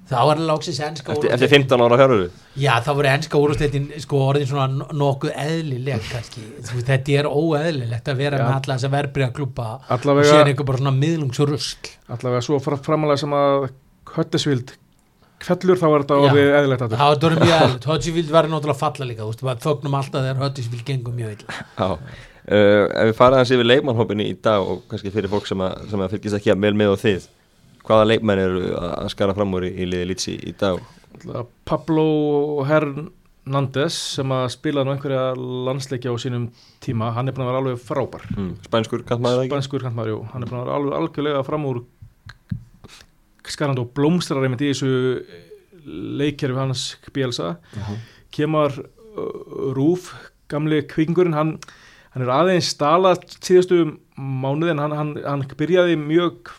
Þá 0.05 0.18
er 0.34 0.40
lóksins 0.44 0.78
ennska 0.84 1.14
eftir, 1.14 1.30
eftir 1.32 1.48
15 1.48 1.80
ára 1.80 1.96
fjáröru 1.96 2.26
já 2.61 2.74
þá 2.84 2.90
voru 2.98 3.09
ennska 3.09 3.38
úrúsleitin 3.40 3.86
sko 4.02 4.18
orðin 4.26 4.50
svona 4.50 4.66
no- 4.68 4.88
nokkuð 5.00 5.32
eðlileg 5.40 6.02
kannski, 6.11 6.42
Þú 6.61 6.74
veist, 6.76 6.90
þetta 6.90 7.14
er 7.22 7.28
óeðlilegt 7.30 8.11
að 8.12 8.18
vera 8.20 8.36
Já. 8.36 8.44
með 8.44 8.52
alla 8.59 8.74
þess 8.76 8.84
að 8.90 8.92
verbreyða 8.98 9.32
klúpa 9.38 9.68
og 9.78 9.94
allavega, 9.96 10.28
sér 10.28 10.50
einhver 10.52 10.68
bara 10.68 10.82
svona 10.82 10.92
miðlungsrusl. 10.98 11.88
Allavega 12.12 12.42
svo 12.44 12.61
fra- 12.61 12.76
framalega 12.84 13.22
sem 13.24 13.32
að 13.40 13.70
Höttesvild 14.18 14.74
fellur 15.44 15.80
þá 15.80 15.86
er 15.88 16.05
þetta 16.05 16.20
orðið 16.28 16.52
eðlilegt 16.61 16.84
aftur. 16.84 17.00
það 17.00 17.09
var 17.09 17.16
þetta 17.16 17.40
mjög 17.40 17.57
eðlilegt, 17.64 17.88
Hodgsfield 17.94 18.30
var 18.36 18.44
náttúrulega 18.52 18.76
að 18.76 18.84
falla 18.84 19.05
líka, 19.09 19.24
þú 19.24 19.30
veist, 19.32 19.40
við 22.45 22.61
uh, 22.61 22.84
ef 23.01 23.09
við 23.11 23.16
fara 23.18 23.40
hans 23.40 23.53
yfir 23.55 23.68
leikmannhópinni 23.68 24.28
í 24.30 24.36
dag 24.45 24.61
og 24.61 24.84
kannski 24.90 25.12
fyrir 25.14 25.32
fólk 25.32 25.49
sem 25.49 25.61
að, 25.64 25.88
sem 25.90 26.05
að 26.05 26.14
fylgist 26.16 26.38
ekki 26.38 26.53
að 26.53 26.62
vel 26.66 26.74
með 26.76 26.95
á 26.95 26.97
þið 27.05 27.28
hvaða 27.84 28.09
leikmenn 28.12 28.42
eru 28.45 28.70
að 28.80 29.11
skara 29.12 29.36
fram 29.36 29.55
úr 29.57 29.68
í, 29.68 29.74
í 29.80 29.88
liði 29.88 30.09
lítsi 30.12 30.36
í 30.40 30.55
dag 30.61 30.80
Pablo 31.68 32.07
Hernandez 32.68 33.97
sem 34.16 34.32
að 34.34 34.47
spila 34.57 34.84
nú 34.84 34.95
einhverja 34.95 35.32
landsleikja 35.38 36.12
á 36.12 36.16
sínum 36.20 36.49
tíma, 36.84 37.12
hann 37.16 37.28
er 37.28 37.36
búin 37.36 37.47
að 37.47 37.53
vera 37.53 37.62
alveg 37.62 37.82
frábær 37.84 38.26
mm. 38.34 38.53
spænskur 38.68 39.05
kantmaður? 39.09 39.49
Spanskur 39.49 39.84
kantmaður, 39.84 40.14
jú, 40.14 40.20
hann 40.32 40.45
er 40.45 40.51
búin 40.51 40.61
að 40.61 40.66
vera 40.66 40.78
alveg 40.80 40.99
algjörlega 41.01 41.45
fram 41.47 41.68
úr 41.70 41.82
skarandi 43.45 43.84
og 43.84 43.92
blómstrar 43.97 44.45
einmitt 44.45 44.64
í 44.64 44.72
þessu 44.72 44.92
leikjærfi 45.84 46.61
hans 46.61 46.84
Bielsa 47.14 47.55
kemur 48.34 48.72
uh, 48.80 49.72
Rúf, 49.76 50.11
gamli 50.51 50.80
kvingurinn 50.88 51.36
hann, 51.36 51.57
hann 52.15 52.23
er 52.27 52.33
aðeins 52.35 52.69
stala 52.75 53.15
síðustu 53.43 53.81
mánuði 54.17 54.71
en 54.75 54.83
hann, 54.85 54.95
hann, 54.99 55.15
hann 55.25 55.43
byrjaði 55.59 55.97
mjög 56.01 56.53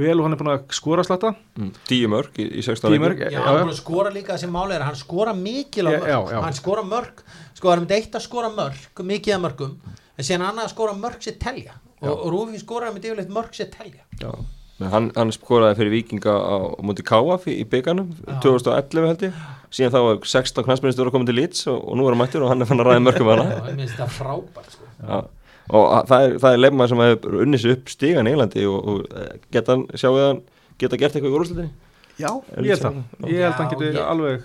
vel 0.00 0.14
og 0.20 0.24
hann 0.28 0.32
er 0.36 0.40
búin 0.40 0.52
að 0.54 0.70
skora 0.76 1.02
slatta 1.04 1.34
Mm. 1.60 1.72
tíu 1.88 2.08
mörg 2.08 2.38
í, 2.40 2.44
í 2.56 2.62
16 2.64 2.88
Tíu 2.88 2.94
leikjum. 2.94 3.02
mörg, 3.04 3.18
Já, 3.20 3.30
Já, 3.34 3.40
hann 3.44 3.56
er 3.58 3.64
búin 3.66 3.74
að 3.74 3.80
skora 3.82 4.10
líka 4.14 4.32
þessi 4.36 4.48
máli 4.48 4.72
er 4.76 4.80
að 4.84 4.88
hann 4.92 5.00
skora 5.00 5.34
mikil 5.36 5.84
á 5.84 5.90
mörg 5.92 6.06
já, 6.08 6.18
já. 6.32 6.38
hann 6.46 6.56
skora 6.56 6.82
mörg, 6.88 7.24
sko 7.58 7.68
það 7.68 7.74
er 7.76 7.82
með 7.84 7.96
eitt 7.98 8.14
að 8.16 8.24
skora 8.24 8.50
mörg 8.54 9.02
mikið 9.10 9.34
að 9.36 9.42
mörgum, 9.44 9.74
en 10.16 10.24
síðan 10.24 10.46
annað 10.46 10.64
að 10.68 10.72
skora 10.76 10.94
mörg 10.96 11.20
sér 11.26 11.36
telja 11.42 11.74
og, 12.00 12.14
og 12.14 12.26
Rúfi 12.32 12.60
skoraði 12.62 12.96
með 12.96 13.08
yfirleitt 13.10 13.34
mörg 13.36 13.52
sér 13.58 13.68
telja 13.74 14.06
Já. 14.22 14.32
Hann, 14.80 15.10
hann 15.12 15.28
skoraði 15.36 15.76
fyrir 15.76 15.92
vikinga 15.92 16.32
á, 16.32 16.56
múti 16.80 17.04
Káaf 17.04 17.44
í, 17.52 17.58
í 17.60 17.66
bygganum 17.68 18.14
2011 18.40 19.10
held 19.10 19.24
ég 19.26 19.42
síðan 19.70 19.92
þá 19.92 20.00
var 20.06 20.22
16 20.24 20.64
knæsmennist 20.64 21.02
að 21.04 21.10
koma 21.12 21.28
til 21.28 21.36
Leeds 21.36 21.66
og, 21.68 21.82
og 21.84 21.98
nú 22.00 22.06
er 22.08 22.14
hann 22.16 22.22
mættur 22.22 22.46
og 22.46 22.54
hann 22.54 22.64
er 22.64 22.70
fann 22.70 22.80
að 22.80 22.88
ræða 22.88 23.02
mörgum 23.04 23.28
hana 23.34 23.44
og 23.60 23.68
ég 23.68 23.76
minnst 23.76 24.00
það 24.00 24.14
frábært 24.16 24.72
sko. 24.72 24.88
Já. 25.00 25.20
og 25.70 25.84
að- 25.96 26.08
það 26.10 26.24
er, 26.26 26.34
það 26.42 26.52
er 26.56 26.62
leikmaður 26.64 26.88
sem 26.94 27.04
hefur 27.04 27.38
unnið 27.44 27.60
sér 27.64 27.76
upp 27.76 27.88
stígan 27.94 28.26
í 28.26 28.32
Englandi 28.34 28.66
og, 28.66 28.88
og 28.94 29.06
eh, 29.16 29.38
geta 29.54 29.72
hann, 29.76 29.86
sjáu 29.94 30.16
hann 30.18 30.42
geta 30.80 30.96
gert 31.00 31.14
eitthvað 31.16 31.30
í 31.32 31.38
úrúslutinni 31.38 31.70
Já, 32.20 32.28
ég 32.60 32.66
held 32.74 32.82
það. 32.84 32.96
Ég 33.32 33.38
held 33.40 33.54
að 33.54 33.60
hann 33.64 33.80
ég- 33.80 34.02
alveg 34.04 34.42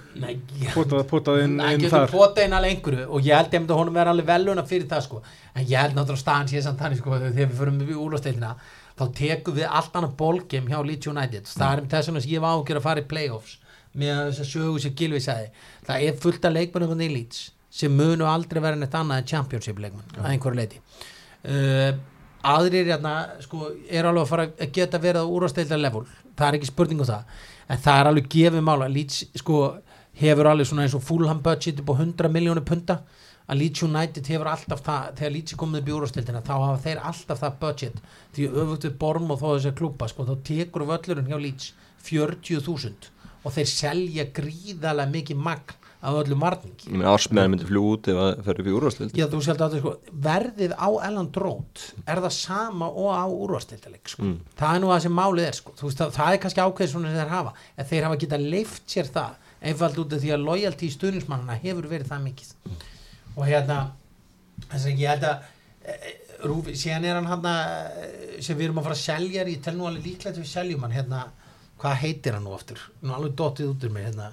potað, 1.09 1.41
inn, 1.43 1.57
hann 1.59 1.73
inn 1.75 1.81
getur 1.81 1.91
þar. 1.97 2.11
potað 2.13 2.45
inn 2.45 2.53
alveg 2.55 2.75
einhverju 2.77 3.07
og 3.09 3.25
ég 3.27 3.35
held 3.35 3.51
einmitt 3.57 3.73
að 3.73 3.79
honum 3.81 3.97
vera 3.99 4.13
alveg 4.13 4.29
veluna 4.29 4.63
fyrir 4.69 4.87
það 4.87 5.01
sko. 5.03 5.21
en 5.55 5.65
ég 5.65 5.81
held 5.81 5.95
náttúrulega 5.97 6.23
staðan 6.23 6.47
sé 6.53 6.61
samt 6.63 6.79
þannig 6.79 7.01
sko, 7.01 7.11
þegar 7.19 7.35
við 7.35 7.57
förum 7.59 7.79
við 7.81 7.99
úrlósteilina 8.05 8.53
þá 8.95 9.03
tekum 9.17 9.55
við 9.59 9.67
allt 9.69 9.91
annað 9.99 10.15
bólgim 10.21 10.69
hjá 10.71 10.79
Leeds 10.87 11.07
United. 11.11 11.43
Það 11.51 11.73
er 11.73 11.81
um 11.81 11.87
þess 11.91 12.05
sem 12.05 12.15
ég 12.31 12.39
var 12.45 12.55
ágjör 12.55 12.79
að 12.79 12.85
fara 12.87 13.01
í 13.03 13.07
playoffs 13.11 13.57
með 13.95 14.21
þess 14.29 14.39
að 14.45 14.49
sögu 14.53 14.79
sem 14.85 14.95
Gilvi 14.95 15.19
sagði. 15.19 15.49
Það 15.87 16.07
er 16.07 16.13
fullt 16.23 16.45
af 16.47 16.53
leikmennum 16.55 17.01
í 17.01 17.09
Leeds 17.11 17.41
sem 17.75 17.91
munu 17.91 18.27
aldrei 18.29 18.61
vera 18.63 18.79
neitt 18.79 18.95
annað 18.95 19.21
en 19.21 19.31
championship 19.33 19.79
leikmenn 19.83 20.19
að 20.21 20.29
einhverju 20.31 20.59
leiti 20.61 20.83
uh, 21.49 21.95
aðrir 22.45 22.89
hérna 22.89 23.15
sko, 23.43 23.71
er 23.89 24.05
alveg 24.05 24.23
að 24.23 24.31
fara 24.31 24.47
að 24.49 24.71
geta 24.75 25.01
verið 25.01 25.25
á 25.25 25.33
úrvasteildar 25.33 25.81
level. 25.81 26.05
Það 26.37 26.47
er 26.47 26.57
ekki 26.59 26.69
spurning 26.69 27.01
um 27.01 27.09
það. 27.09 27.37
En 27.65 27.81
það 27.81 27.99
er 27.99 28.09
alveg 28.11 28.27
gefið 28.35 28.65
mála 28.65 28.89
Leeds 28.91 29.21
sko, 29.41 29.61
hefur 30.19 30.49
alveg 30.51 30.69
svona 30.69 30.85
eins 30.85 30.97
og 30.97 31.05
Fulham 31.05 31.41
budget 31.45 31.81
upp 31.81 31.93
á 31.93 31.95
100 31.95 32.33
miljónu 32.33 32.65
punta. 32.65 32.99
Að 33.45 33.59
Leeds 33.61 33.83
United 33.85 34.29
hefur 34.29 34.49
alltaf 34.49 34.83
það 34.85 35.09
þegar 35.19 35.33
Leeds 35.35 35.53
er 35.53 35.61
komið 35.61 35.81
upp 35.81 35.89
í 35.89 35.95
úrvasteildina 35.95 36.43
þá 36.45 36.53
hafa 36.53 36.77
þeir 36.85 37.01
alltaf 37.09 37.41
það 37.41 37.57
budget. 37.63 37.99
Því 38.33 38.47
öfugt 38.51 38.87
við 38.87 38.95
Borm 39.01 39.33
og 39.33 39.41
þó 39.41 39.47
þessi 39.51 39.73
klúpa 39.79 40.09
sko, 40.09 40.25
þá 40.25 40.35
tekur 40.49 40.87
völlurinn 40.89 41.29
hjá 41.29 41.37
Leeds 41.41 41.73
40.000 42.05 43.11
og 43.45 43.53
þeir 43.53 43.69
selja 43.69 44.25
gríðalega 44.33 45.13
mikið 45.13 45.41
magn 45.45 45.84
af 46.05 46.29
ég 46.85 46.93
meina 46.93 47.11
ársmeðan 47.11 47.53
myndi 47.53 47.67
fljú 47.69 47.83
út 47.93 48.09
ef 48.11 48.19
það 48.45 48.61
upp 48.61 48.69
í 48.69 48.75
úrúslutin 48.77 49.17
Já, 49.17 49.25
þú 49.31 49.41
sjálf 49.45 49.63
að 49.65 49.77
sko, 49.81 49.93
verðið 50.25 50.75
á 50.77 50.89
Elland 51.07 51.39
Rót 51.41 51.85
er 52.05 52.21
það 52.25 52.35
sama 52.37 52.89
og 52.89 53.09
á 53.11 53.25
úrvasteildaleg 53.25 54.11
sko. 54.13 54.25
Mm. 54.25 54.37
það 54.59 54.75
er 54.75 54.83
nú 54.83 54.91
það 54.91 55.01
sem 55.05 55.17
málið 55.19 55.49
er 55.49 55.57
sko. 55.59 55.73
Þú 55.79 55.89
veist, 55.89 56.01
það, 56.01 56.13
það 56.17 56.35
er 56.35 56.41
kannski 56.45 56.65
ákveð 56.65 56.91
svona 56.91 57.13
sem 57.13 57.21
þeir 57.21 57.33
hafa 57.33 57.55
en 57.75 57.89
þeir 57.91 58.07
hafa 58.07 58.19
getað 58.25 58.45
leift 58.55 58.95
sér 58.95 59.11
það 59.15 59.39
einfald 59.65 60.03
út 60.03 60.13
af 60.15 60.21
því 60.21 60.35
að 60.35 60.45
loyalty 60.49 60.91
stuðnismannana 60.93 61.57
hefur 61.63 61.89
verið 61.89 62.11
það 62.11 62.27
mikið 62.29 62.53
og 63.35 63.49
hérna 63.49 63.79
þess 64.69 64.85
að 64.85 65.01
ég 65.01 65.11
held 65.13 65.27
að 65.31 65.49
e, 65.85 66.13
Rúfi, 66.45 66.75
síðan 66.77 67.07
er 67.07 67.17
hann 67.17 67.29
hann 67.31 67.45
sem 68.43 68.57
við 68.57 68.67
erum 68.67 68.81
að 68.81 68.87
fara 68.89 68.97
að 68.97 69.03
selja 69.05 69.45
ég 69.47 69.61
tel 69.63 69.75
nú 69.77 69.87
alveg 69.87 70.09
líklegt 70.09 70.37
við 70.37 70.49
seljum 70.49 70.83
hann 70.85 70.93
hérna, 70.93 71.21
hvað 71.85 72.01
heitir 72.01 72.35
hann 72.37 72.45
nú 72.47 72.55
aftur? 72.55 72.81
Nú 73.05 73.13
alveg 73.15 73.35
dottið 73.37 73.71
út 73.71 73.85
úr 73.85 73.93
mig 73.93 74.07
hérna, 74.07 74.31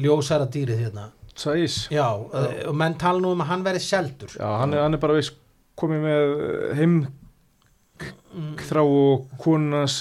ljósara 0.00 0.48
dýrið 0.48 0.86
hérna. 0.86 1.10
Sæs 1.36 1.82
já, 1.92 2.06
já. 2.08 2.46
og 2.70 2.76
menn 2.80 2.96
tala 2.96 3.20
nú 3.20 3.34
um 3.36 3.42
að 3.44 3.50
hann 3.50 3.66
verið 3.66 3.84
seldur. 3.84 4.32
Já, 4.32 4.48
hann 4.62 4.72
er, 4.72 4.80
hann 4.86 4.96
er 4.96 5.02
bara 5.02 5.18
viss 5.18 5.34
komið 5.76 6.06
með 6.06 6.30
heim 6.78 6.94
þrá 8.66 8.82
og 8.84 9.22
konans 9.40 9.94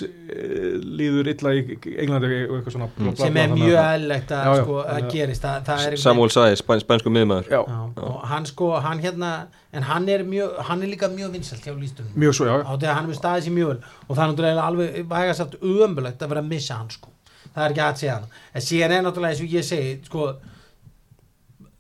líður 0.84 1.30
illa 1.32 1.52
í 1.56 1.62
Englandi 2.04 2.28
og 2.50 2.58
eitthvað 2.58 2.74
svona 2.76 2.88
bla, 2.92 3.06
bla, 3.06 3.14
sem 3.22 3.38
er 3.40 3.54
mjög 3.54 3.78
að- 3.80 3.92
eðlilegt 3.96 4.34
að, 4.36 4.42
Já, 4.44 4.56
já, 4.58 4.64
sko, 4.66 4.80
að 4.96 5.06
gerist. 5.14 5.46
Það, 5.46 5.62
það 5.70 5.86
er 5.86 5.96
Samuel 6.04 6.34
Sæði, 6.36 6.58
spæn, 6.60 6.82
spænsku 6.84 7.14
miðmaður 7.16 7.54
og 7.62 8.18
hann 8.28 8.46
sko, 8.50 8.72
hann 8.84 9.00
hérna 9.06 9.30
en 9.72 9.84
hann 9.88 10.10
er, 10.12 10.26
mjög, 10.28 10.58
hann 10.68 10.84
er 10.84 10.92
líka 10.92 11.08
mjög 11.14 11.32
vinsalt 11.38 11.64
hjá 11.64 11.72
lístunum 11.80 12.12
mjög 12.20 12.36
svo, 12.36 12.46
já. 12.52 12.56
Á 12.68 12.72
því 12.76 12.90
að 12.92 12.96
hann 13.00 13.10
er 13.10 13.20
staðið 13.22 13.48
sér 13.48 13.56
mjög 13.56 13.72
vel. 13.72 13.80
Og 14.10 14.16
það 14.18 14.24
er 14.26 14.34
náttúrulega 14.34 14.68
alveg 14.68 15.00
væga 15.16 15.34
satt 15.40 15.56
ömbulegt 15.62 16.20
að 16.26 16.30
vera 16.36 16.44
að 16.44 16.52
missa 16.52 16.76
hann 16.82 16.90
sko. 16.92 17.10
Það 17.56 17.64
er 17.66 17.72
ekki 17.76 17.86
að 17.88 18.00
segja 18.04 18.18
hann 18.20 18.28
en 18.54 18.62
síðan 18.68 18.92
er 18.98 19.04
náttúrulega 19.08 19.32
eins 19.32 19.46
og 19.48 19.56
ég 19.56 19.64
segi 19.64 19.96
sko 20.10 20.28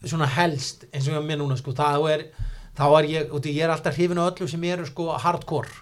svona 0.05 0.27
helst 0.37 0.85
eins 0.93 1.07
og 1.09 1.17
ég 1.17 1.25
mér 1.27 1.39
núna 1.41 1.57
sko 1.59 1.73
þá 1.75 1.87
er, 2.13 2.23
þá 2.77 2.85
er 2.99 3.07
ég, 3.11 3.31
og 3.33 3.41
því 3.43 3.55
ég 3.57 3.65
er 3.67 3.73
alltaf 3.73 3.97
hrifin 3.97 4.21
á 4.21 4.27
öllu 4.29 4.47
sem 4.47 4.63
eru 4.69 4.85
sko 4.87 5.09
hardcore 5.19 5.81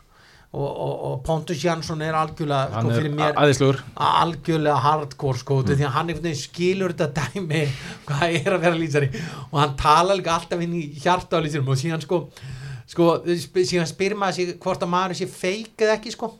og, 0.54 0.70
og, 0.70 0.94
og 1.08 1.22
Pontus 1.26 1.64
Jansson 1.66 2.02
er 2.06 2.16
algjörlega 2.18 2.70
sko 2.70 2.76
Hann 2.78 2.92
er 2.92 3.00
fyrir 3.00 3.14
mér 3.18 3.40
algjörlega 4.08 4.76
hardcore 4.84 5.42
sko 5.42 5.60
mm. 5.62 5.72
því 5.72 5.88
að 5.88 5.96
hann 5.96 6.12
einhvern 6.12 6.28
veginn 6.28 6.42
skilur 6.42 6.94
þetta 6.94 7.26
dæmi 7.34 7.64
hvað 8.10 8.38
er 8.40 8.58
að 8.58 8.68
vera 8.68 8.82
lýsari. 8.82 9.10
Og 9.50 9.58
hann 9.62 9.74
tala 9.80 10.18
líka 10.20 10.36
alltaf 10.36 10.62
inn 10.62 10.78
í 10.78 10.84
hjarta 11.02 11.42
á 11.42 11.44
lýsarum 11.44 11.74
og 11.74 11.82
síðan 11.82 12.06
sko, 12.06 12.22
sko 12.94 13.10
síðan 13.58 13.90
spyr 13.90 14.18
maður 14.20 14.40
sig 14.40 14.54
hvort 14.62 14.86
að 14.86 14.94
maður 14.94 15.20
sé 15.22 15.30
feik 15.32 15.74
eða 15.88 15.98
ekki 15.98 16.14
sko. 16.14 16.36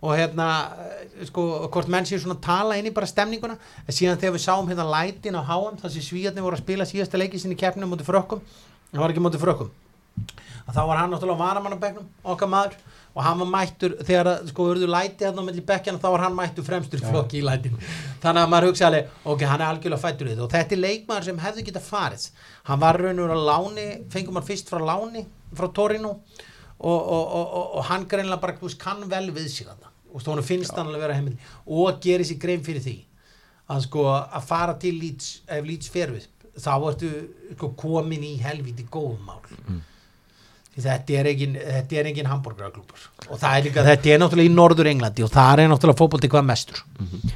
Og 0.00 0.16
hérna 0.16 0.48
eh, 0.86 1.26
sko 1.28 1.44
hvort 1.68 1.90
menn 1.92 2.08
sé 2.08 2.16
svona 2.16 2.38
að 2.38 2.46
tala 2.46 2.80
inn 2.80 2.88
í 2.88 2.94
bara 2.96 3.08
stemninguna. 3.10 3.58
En 3.84 3.92
síðan 3.92 4.16
þegar 4.22 4.38
við 4.38 4.46
sáum 4.46 4.72
hérna 4.72 4.88
lætin 4.88 5.36
á 5.36 5.44
háam 5.44 5.76
þar 5.82 5.92
sem 5.92 6.06
svíjarnir 6.06 6.46
voru 6.46 6.56
að 6.56 6.64
spila 6.64 6.88
síðasta 6.88 7.20
leiki 7.20 7.42
sinni 7.42 7.58
í 7.58 7.60
keppnum 7.60 7.92
mútið 7.92 8.08
frökkum 8.08 8.40
það 8.90 9.02
var 9.04 9.12
ekki 9.12 9.22
mútið 9.22 9.44
frökkum 9.44 9.70
að 10.66 10.76
þá 10.76 10.80
var 10.88 11.00
hann 11.00 11.12
náttúrulega 11.14 11.76
á 11.76 11.82
bekknum 11.82 12.08
okkar 12.32 12.50
maður 12.50 12.78
og 13.10 13.22
hann 13.26 13.40
var 13.42 13.48
mættur 13.50 13.96
þegar 14.06 14.28
að, 14.30 14.50
sko 14.52 14.66
verður 14.68 14.92
læti 14.92 15.26
hann 15.26 15.40
á 15.40 15.44
milli 15.46 15.64
bekkjana 15.66 15.98
þá 16.02 16.08
var 16.14 16.24
hann 16.26 16.36
mættur 16.38 16.66
fremstur 16.66 17.02
í 17.02 17.08
flokki 17.08 17.40
í 17.40 17.42
lætin 17.46 17.74
þannig 18.22 18.42
að 18.44 18.52
maður 18.52 18.68
hugsa 18.70 18.86
alveg 18.86 19.10
ok, 19.24 19.44
hann 19.50 19.64
er 19.64 19.66
algjörlega 19.66 20.04
fættur 20.04 20.28
við 20.28 20.36
þetta. 20.36 20.46
Og 20.46 20.54
þetta 20.54 20.76
er 20.76 20.82
leikmaður 20.84 21.26
sem 21.26 21.42
hefði 21.44 21.66
geta 21.66 21.82
farið. 21.82 22.26
Hann 22.70 22.82
var 22.84 23.00
raun 23.00 23.18
og 23.18 23.26
veru 23.26 23.42
á 23.42 23.48
láni 23.50 23.86
fengum 24.14 24.38
hann 24.38 24.46
fyrst 24.46 24.70
frá 24.70 24.80
láni 24.84 25.24
frá 25.58 25.68
Torino. 25.74 26.16
Og, 26.80 26.96
og, 26.96 27.24
og, 27.36 27.46
og, 27.58 27.74
og 27.76 27.86
hann 27.90 28.06
greinlega 28.08 28.40
bara 28.40 28.56
veist, 28.56 28.78
kann 28.80 29.02
vel 29.10 29.26
við 29.36 29.50
sig 29.52 29.66
þarna. 29.68 29.90
Og 30.14 30.22
stónu 30.22 30.42
finnst 30.46 30.72
hann 30.78 30.88
alveg 30.88 31.02
vera 31.04 31.18
heimil. 31.18 31.36
Og 31.66 31.98
gerir 32.02 32.24
sér 32.24 32.40
grein 32.40 32.64
fyrir 32.64 32.84
því 32.84 32.96
að 33.70 33.84
sko 33.86 34.06
að 34.14 34.46
fara 34.48 34.74
til 34.80 34.96
Leeds 34.98 35.42
ef 35.50 35.66
Leeds 35.66 35.90
fer 35.92 36.14
við 36.14 36.26
þá 36.58 36.72
ertu 36.88 37.10
sko, 37.54 37.72
komin 37.78 38.24
í 38.26 38.34
helviti 38.42 38.86
góðum 38.90 39.22
mál 39.28 39.42
því 39.46 39.60
þetta 40.78 41.16
er 41.18 41.28
engin, 41.32 41.56
þetta 41.58 41.98
er 41.98 42.08
engin 42.10 42.28
hambúrgaraklúpur 42.30 43.06
og 43.28 43.40
það 43.40 43.56
er 43.56 43.64
líka, 43.66 43.84
þetta 43.86 44.12
er 44.12 44.20
náttúrulega 44.22 44.50
í 44.50 44.54
Norður 44.54 44.90
Englandi 44.92 45.24
og 45.26 45.32
það 45.34 45.64
er 45.64 45.72
náttúrulega 45.72 45.98
fótbolti 45.98 46.30
hvað 46.30 46.46
mestur. 46.46 46.82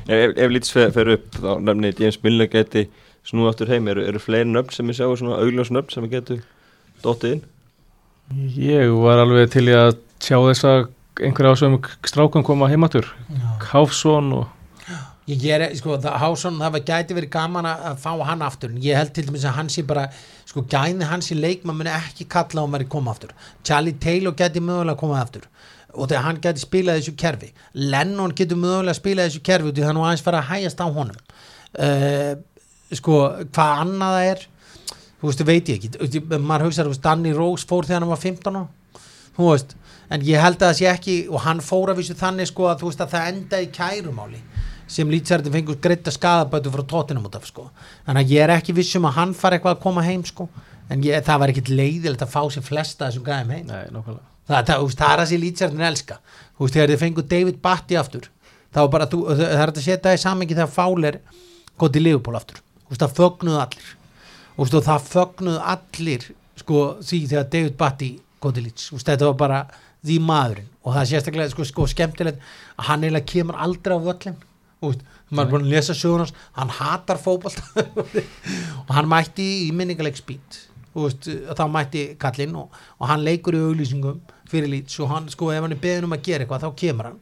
Ef, 0.06 0.36
ef 0.36 0.52
Leeds 0.54 0.74
fer, 0.74 0.92
fer 0.94 1.12
upp 1.16 1.40
þá 1.40 1.50
nefnir 1.66 2.00
James 2.04 2.20
Milner 2.22 2.50
geti 2.52 2.86
snúið 3.26 3.50
aftur 3.50 3.72
heim. 3.74 3.88
Eru, 3.90 4.04
eru 4.06 4.22
fleiri 4.22 4.48
nöfn 4.50 4.76
sem 4.76 4.92
ég 4.92 5.00
sjá 5.00 5.08
svona 5.10 5.40
augljós 5.42 5.72
nöfn 5.74 5.96
sem 5.96 6.06
ég 6.08 6.16
geti 6.18 6.40
dottið 7.04 7.38
inn? 7.38 7.46
Ég 8.56 8.92
var 9.02 9.24
alveg 9.24 9.50
til 9.52 9.66
í 9.68 9.76
að 9.76 9.96
sjá 10.22 10.38
þess 10.38 10.68
að 10.68 10.84
einhverja 11.24 11.54
ásöfum 11.54 11.80
strákum 12.08 12.42
koma 12.46 12.66
heimatur 12.70 13.06
Káfsson 13.62 14.32
og 14.34 14.48
ég 15.30 15.40
ger, 15.40 15.64
sko, 15.78 15.96
það, 16.00 16.18
Hásson, 16.20 16.60
það 16.60 16.74
var 16.76 16.86
gæti 16.88 17.16
verið 17.16 17.32
gaman 17.32 17.68
að 17.68 18.00
fá 18.02 18.10
hann 18.28 18.44
aftur. 18.44 18.74
Ég 18.84 18.98
held 18.98 19.14
til 19.16 19.26
dæmis 19.28 19.46
að 19.48 19.56
hann 19.58 19.70
sé 19.72 19.84
bara 19.86 20.08
sko, 20.54 20.62
gæni 20.70 21.08
hans 21.10 21.32
í 21.34 21.36
leikmann 21.38 21.80
muni 21.80 21.90
ekki 21.90 22.28
kalla 22.30 22.62
á 22.62 22.66
maður 22.70 22.86
koma 22.94 23.10
aftur, 23.10 23.34
Charlie 23.66 23.98
Taylor 23.98 24.36
gæti 24.38 24.62
mögulega 24.62 25.00
komað 25.00 25.24
aftur. 25.24 25.50
Og 25.94 26.08
þegar 26.10 26.24
hann 26.26 26.40
gæti 26.42 26.62
spilað 26.62 27.00
þessu 27.00 27.14
kerfi, 27.18 27.52
Lennon 27.74 28.34
getur 28.34 28.58
mögulega 28.58 28.96
spilað 28.98 29.30
þessu 29.30 29.44
kerfi 29.46 29.70
og 29.70 29.76
því 29.76 29.86
er 29.86 29.94
nú 29.94 30.06
aðeins 30.06 30.24
fara 30.26 30.40
að 30.42 30.50
hægast 30.52 30.82
á 30.82 30.86
honum. 30.86 31.20
Uh, 31.74 32.32
sko, 32.94 33.20
hvað 33.50 33.84
annað 33.84 34.16
það 34.16 34.32
er 34.32 34.44
þú 35.20 35.30
veist, 35.30 35.46
veit 35.48 35.70
ég 35.70 35.78
ekki. 35.78 36.24
Maður 36.38 36.68
hugsaður, 36.68 36.90
þú 36.90 36.94
veist, 36.94 37.04
Danny 37.06 37.34
Rose 37.34 37.68
fór 37.68 37.86
þegar 37.88 38.02
hann 38.02 38.12
var 38.14 38.22
15 38.22 38.58
ára, 38.60 39.00
þú 39.34 39.50
veist 39.50 39.76
en 40.12 40.24
ég 40.26 40.42
held 40.42 40.60
að 40.60 40.68
það 40.68 40.78
sé 40.78 40.88
ekki, 40.90 41.16
og 41.30 41.44
hann 41.46 41.62
fór 41.64 41.92
að 41.92 42.00
vissu 42.02 42.16
þannig 42.18 42.50
sko 42.50 42.68
að 42.70 42.82
þú 42.82 42.90
veist 42.90 43.04
að 43.04 43.14
það 43.14 43.28
endaði 43.32 43.66
í 43.66 43.72
kærumáli 43.74 44.40
sem 44.90 45.10
lýtsærið 45.10 45.54
fengur 45.54 45.80
greita 45.82 46.12
skadabætu 46.12 46.72
frá 46.74 46.84
tóttinum 46.90 47.26
út 47.28 47.38
af 47.38 47.48
sko. 47.48 47.70
Þannig 48.06 48.24
að 48.24 48.34
ég 48.34 48.44
er 48.44 48.54
ekki 48.58 48.76
vissum 48.76 49.08
að 49.08 49.18
hann 49.18 49.34
fari 49.38 49.58
eitthvað 49.58 49.78
að 49.78 49.82
koma 49.86 50.04
heim 50.04 50.24
sko. 50.28 50.48
En 50.92 51.02
ég, 51.04 51.24
það 51.24 51.40
var 51.40 51.52
ekkit 51.52 51.72
leiðilegt 51.72 52.22
að 52.26 52.34
fá 52.34 52.42
sér 52.52 52.66
flesta 52.66 53.08
þessum 53.08 53.24
gæðum 53.24 53.54
heim. 53.54 53.70
Nei, 53.70 54.18
það, 54.48 54.68
það, 54.68 54.86
það 55.00 55.10
er 55.10 55.22
að 55.22 55.30
sér 55.30 55.42
lýtsærið 55.44 55.84
elska. 55.88 56.18
Þú 56.54 56.66
veist, 56.66 56.76
þegar 56.76 56.92
þið 56.92 57.04
fengur 57.04 57.28
David 57.30 57.60
Batty 57.64 57.96
aftur 57.98 58.28
þá 58.74 58.80
var 58.82 58.92
bara, 58.96 59.08
þú, 59.10 59.20
það 59.30 59.60
er 59.62 59.70
að 59.70 59.80
setja 59.82 60.02
það 60.08 60.16
í 60.16 60.22
samengi 60.24 60.56
þegar 60.56 60.72
Fowler 60.74 61.18
gótt 61.80 61.98
í 61.98 62.02
Liverpool 62.02 62.38
aftur. 62.38 62.60
Þú 62.84 62.94
veist, 62.94 63.04
það 63.04 63.16
fögnuðu 63.20 63.60
allir. 63.62 63.90
Þú 64.54 64.64
veist, 64.64 64.78
það 64.88 65.08
fögnuðu 65.10 65.60
allir 65.74 66.26
sko, 66.60 66.80
því 67.02 67.20
þegar 67.30 67.50
David 67.54 67.76
Batty 67.80 68.10
gótt 68.42 68.58
í 68.58 68.64
veist, 68.66 68.96
þetta 69.06 69.28
var 69.30 69.38
bara 69.44 69.60
því 70.04 70.18
maðurinn. 70.26 70.72
Og 70.82 70.96
það 70.96 71.00
er 71.04 71.10
sérstaklega 71.12 71.54
sko, 71.54 71.68
sko 71.70 71.86
skemmtilegt 71.90 72.42
að 72.74 72.90
hann 72.90 73.06
eiginlega 73.06 73.30
kemur 73.30 73.62
aldrei 73.66 73.94
á 73.94 74.06
völlin 74.08 74.42
veist, 74.90 75.02
maður 75.30 75.46
er 75.46 75.54
búin 75.54 75.66
að 75.66 75.74
lesa 75.74 75.96
sögunars 75.98 76.34
hann 76.58 76.72
hatar 76.78 77.20
fótbolt 77.20 77.58
og 78.84 78.94
hann 78.94 79.10
mætti 79.10 79.48
í 79.66 79.72
minningaleg 79.76 80.18
spýt 80.20 80.60
þá 80.94 81.64
mætti 81.70 82.04
kallinn 82.20 82.54
og, 82.58 82.74
og 83.00 83.10
hann 83.10 83.24
leikur 83.26 83.56
í 83.58 83.62
auglýsingum 83.66 84.20
fyrir 84.50 84.70
Leeds 84.70 85.00
og 85.02 85.10
hann, 85.10 85.28
sko, 85.32 85.50
ef 85.50 85.64
hann 85.64 85.74
er 85.74 85.82
beðin 85.82 86.06
um 86.08 86.14
að 86.14 86.24
gera 86.28 86.44
eitthvað 86.44 86.66
þá 86.66 86.80
kemur 86.80 87.08
hann, 87.10 87.20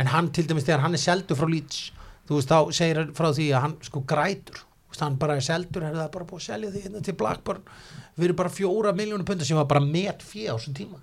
en 0.00 0.10
hann 0.12 0.30
til 0.34 0.46
dæmis 0.48 0.66
þegar 0.66 0.84
hann 0.86 0.96
er 0.96 1.02
seldur 1.02 1.38
frá 1.38 1.48
Leeds, 1.50 1.82
þú 2.28 2.38
veist, 2.38 2.50
þá 2.50 2.74
segir 2.78 3.00
hann 3.02 3.12
frá 3.16 3.28
því 3.30 3.48
að 3.52 3.66
hann 3.66 3.76
sko 3.86 4.02
grætur. 4.08 4.62
Veist, 4.90 5.04
hann 5.04 5.18
bara 5.20 5.36
er 5.38 5.46
seldur, 5.46 5.86
er 5.86 5.94
það 5.96 6.10
bara 6.16 6.28
búið 6.28 6.40
að 6.40 6.48
selja 6.48 6.72
því 6.72 6.82
hérna 6.86 7.04
til 7.04 7.16
Blackburn, 7.20 7.70
fyrir 8.18 8.38
bara 8.40 8.52
fjóra 8.52 8.94
miljónu 8.96 9.28
pundar 9.28 9.48
sem 9.48 9.60
var 9.60 9.68
bara 9.70 9.84
met 9.84 10.24
fjö 10.26 10.52
á 10.52 10.56
þessum 10.56 10.76
tíma. 10.76 11.00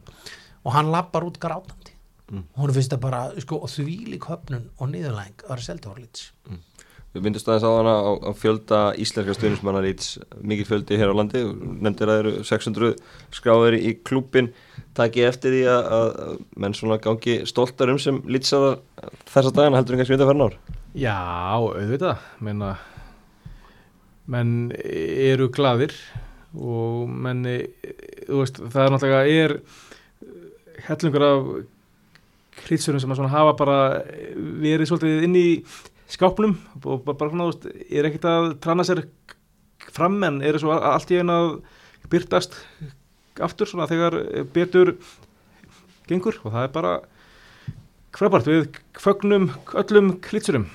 Og 0.66 0.76
hann 0.76 0.92
lappar 0.94 1.26
út 1.26 1.40
grátandi 1.42 1.89
mm. 2.30 2.48
hún 2.60 2.74
finnst 2.76 2.94
það 2.94 3.06
bara, 3.06 3.22
sko, 3.44 3.62
þvílík 3.70 4.30
höfnun 4.30 4.70
og 4.78 4.92
niðurlæng 4.92 5.46
að 5.46 5.54
vera 5.54 5.66
seldur 5.66 5.94
frá 5.94 6.04
Leeds. 6.04 6.30
Við 7.10 7.24
myndist 7.26 7.48
aðeins 7.50 7.66
á 7.66 7.72
hana 7.74 7.94
á, 8.06 8.12
á 8.22 8.32
fjölda 8.38 8.80
íslenska 9.02 9.34
stuðnismanna 9.34 9.82
Leeds. 9.82 10.20
Mikið 10.46 10.68
fjöldi 10.70 11.00
hér 11.02 11.10
á 11.10 11.18
landi 11.18 11.42
nefndir 11.42 12.06
að 12.06 12.12
það 12.12 12.20
eru 12.22 12.34
600 12.46 12.92
skráður 13.34 13.78
í 13.80 13.96
klúbin 14.06 14.52
taki 14.98 15.24
eftir 15.26 15.56
því 15.56 15.64
að, 15.74 15.90
að 15.98 16.44
menn 16.62 16.78
svona 16.78 17.00
gangi 17.02 17.40
stoltar 17.50 17.90
um 17.90 17.98
sem 18.02 18.22
Leedsaðar 18.30 18.78
þessa 19.26 19.56
dagana 19.56 19.82
heldur 19.82 19.98
en 19.98 20.04
kannski 20.04 20.20
undan 20.20 20.30
færna 20.30 20.50
ár. 20.52 20.60
Já, 20.94 21.18
auðvitað. 21.58 22.30
Menna, 22.46 22.72
menn 24.30 24.54
eru 24.78 25.50
gladir 25.50 25.98
og 26.54 27.10
menn 27.10 27.42
þú 27.50 28.44
veist, 28.44 28.62
það 28.62 28.86
er 28.86 28.94
náttúrulega 28.94 29.34
er 29.34 29.58
hellungur 30.86 31.26
af 31.26 31.52
krýtsurum 32.66 33.02
sem 33.02 33.14
að 33.16 33.32
hafa 33.34 33.56
bara 33.60 33.80
verið 34.36 34.90
svolítið 34.90 35.26
inn 35.28 35.38
í 35.40 35.48
skápnum 36.10 36.56
og 36.84 37.06
bara 37.06 37.30
svona, 37.30 37.48
þú 37.48 37.52
veist, 37.52 37.68
er 37.90 38.10
ekkert 38.10 38.30
að 38.30 38.48
trana 38.64 38.86
sér 38.88 39.04
fram 39.94 40.18
en 40.26 40.42
eru 40.46 40.62
svo 40.62 40.74
allt 40.76 41.12
í 41.14 41.20
einu 41.22 41.36
að 41.36 41.52
byrtast 42.10 42.58
aftur 43.40 43.70
svona 43.70 43.88
þegar 43.90 44.18
betur 44.54 44.96
gengur 46.10 46.40
og 46.44 46.52
það 46.52 46.66
er 46.66 46.74
bara 46.74 46.94
frábært. 48.18 48.50
Við 48.50 48.80
fögnum 49.00 49.50
öllum 49.78 50.16
klítsurum 50.26 50.68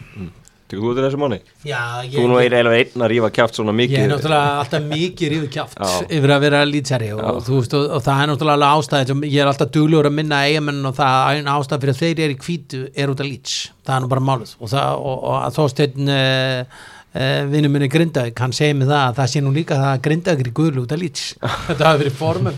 Tekur 0.64 0.80
þú 0.80 0.92
í 0.96 1.02
þessu 1.04 1.18
mánu? 1.20 1.36
Já, 1.68 1.80
ég, 2.06 2.14
Þú 2.14 2.22
nú 2.30 2.36
er 2.40 2.54
eiginlega 2.56 2.78
einn 2.80 3.02
að 3.04 3.10
rífa 3.12 3.28
kjáft 3.36 3.58
svona 3.58 3.74
mikið 3.76 3.98
ég 3.98 4.06
er 4.06 4.12
náttúrulega 4.14 4.54
alltaf 4.62 4.86
mikið 4.88 5.32
ríðu 5.34 5.48
kjáft 5.52 5.76
Já. 5.76 5.90
yfir 6.16 6.32
að 6.32 6.44
vera 6.46 6.62
lýtsæri 6.70 7.10
og, 7.12 7.20
Já. 7.20 7.32
þú 7.44 7.58
veist, 7.58 7.76
og, 7.76 7.84
og 7.92 8.04
það 8.06 8.22
er 8.22 8.30
náttúrulega 8.30 8.56
alveg 8.56 8.80
ástæði 8.80 9.10
sem 9.10 9.26
ég 9.28 9.36
er 9.44 9.50
alltaf 9.50 9.72
duglegur 9.76 10.08
að 10.08 10.16
minna 10.16 10.40
eigamenn 10.48 10.88
og 10.88 10.96
það 10.96 11.18
er 11.20 11.42
einn 11.42 11.52
ástæði 11.52 11.84
fyrir 11.84 11.94
að 11.94 12.00
þeir 12.00 12.24
eru 12.24 12.36
í 12.36 12.40
hvítu 12.46 12.82
er 13.04 13.12
út 13.12 13.20
af 13.20 13.28
lýts, 13.28 13.60
það 13.84 13.96
er 13.98 14.04
nú 14.06 14.10
bara 14.14 14.26
málið 14.30 14.56
og, 14.56 14.72
það, 14.72 15.04
og, 15.12 15.16
og 15.20 15.36
að 15.42 15.58
þósteinn 15.60 16.12
uh, 16.16 16.82
uh, 17.12 17.40
vinnum 17.52 17.76
minni 17.76 17.90
Grindavík, 17.92 18.40
hann 18.40 18.56
segir 18.56 18.78
mig 18.78 18.88
það 18.88 19.02
að 19.02 19.18
það 19.20 19.32
sé 19.34 19.44
nú 19.44 19.52
líka 19.54 19.80
það 19.82 19.90
að 19.92 20.04
Grindavík 20.08 20.46
er 20.46 20.54
guðlu 20.62 20.86
út 20.86 20.94
af 20.96 21.02
lýts 21.04 21.26
þetta 21.68 21.90
hafi 21.90 22.06
verið 22.06 22.16
formum, 22.22 22.56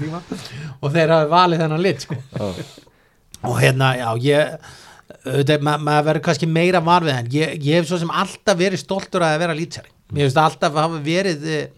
tíma 0.00 0.22
og 0.80 0.94
þeir 0.96 1.18
hafi 1.18 1.34
valið 1.36 1.66
þennan 1.66 1.84
lýts 1.84 2.08
sko. 2.08 2.18
og 3.42 3.58
hérna, 3.60 3.92
já, 3.98 4.08
ég 4.24 4.72
ma 5.62 5.76
maður 5.78 6.06
verður 6.08 6.24
kannski 6.26 6.48
meira 6.50 6.80
var 6.82 7.04
við 7.06 7.14
hann 7.18 7.28
ég, 7.30 7.58
ég 7.62 7.78
hef 7.78 7.90
svo 7.90 7.98
sem 8.02 8.10
alltaf 8.10 8.58
verið 8.58 8.82
stoltur 8.82 9.22
að 9.26 9.38
vera 9.44 9.54
lýtsari 9.54 9.92
mér 10.10 10.26
finnst 10.26 10.40
alltaf 10.42 10.74
hafa 10.78 10.98
verið 11.04 11.46
eh, 11.46 11.68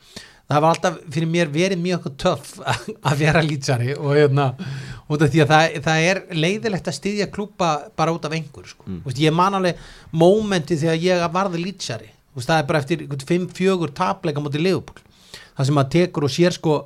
það 0.48 0.64
var 0.64 0.68
alltaf 0.70 0.98
fyrir 1.12 1.30
mér 1.30 1.52
verið 1.52 1.82
mjög 1.82 2.08
töff 2.20 2.56
að 3.08 3.20
vera 3.20 3.44
lýtsari 3.44 3.94
og 3.96 4.16
hérna 4.16 4.50
út 5.04 5.22
af 5.22 5.32
því 5.32 5.44
að 5.44 5.52
það, 5.52 5.78
það 5.84 6.08
er 6.08 6.20
leiðilegt 6.32 6.90
að 6.90 6.98
styðja 6.98 7.30
klúpa 7.32 7.70
bara 7.96 8.14
út 8.16 8.24
af 8.24 8.32
einhver 8.32 8.68
sko. 8.68 8.86
mm. 8.88 9.00
Vist, 9.04 9.20
ég 9.20 9.34
man 9.36 9.58
alveg 9.58 9.80
mómenti 10.16 10.78
þegar 10.80 11.02
ég 11.04 11.24
varði 11.34 11.64
lýtsari 11.64 12.12
það 12.34 12.56
er 12.58 12.68
bara 12.70 12.80
eftir 12.82 13.04
5-4 13.06 13.92
tapleika 13.94 14.42
mútið 14.42 14.64
liðupól 14.66 15.02
það 15.54 15.68
sem 15.68 15.76
maður 15.76 15.92
tekur 15.98 16.26
og 16.26 16.32
sér 16.34 16.56
sko 16.56 16.78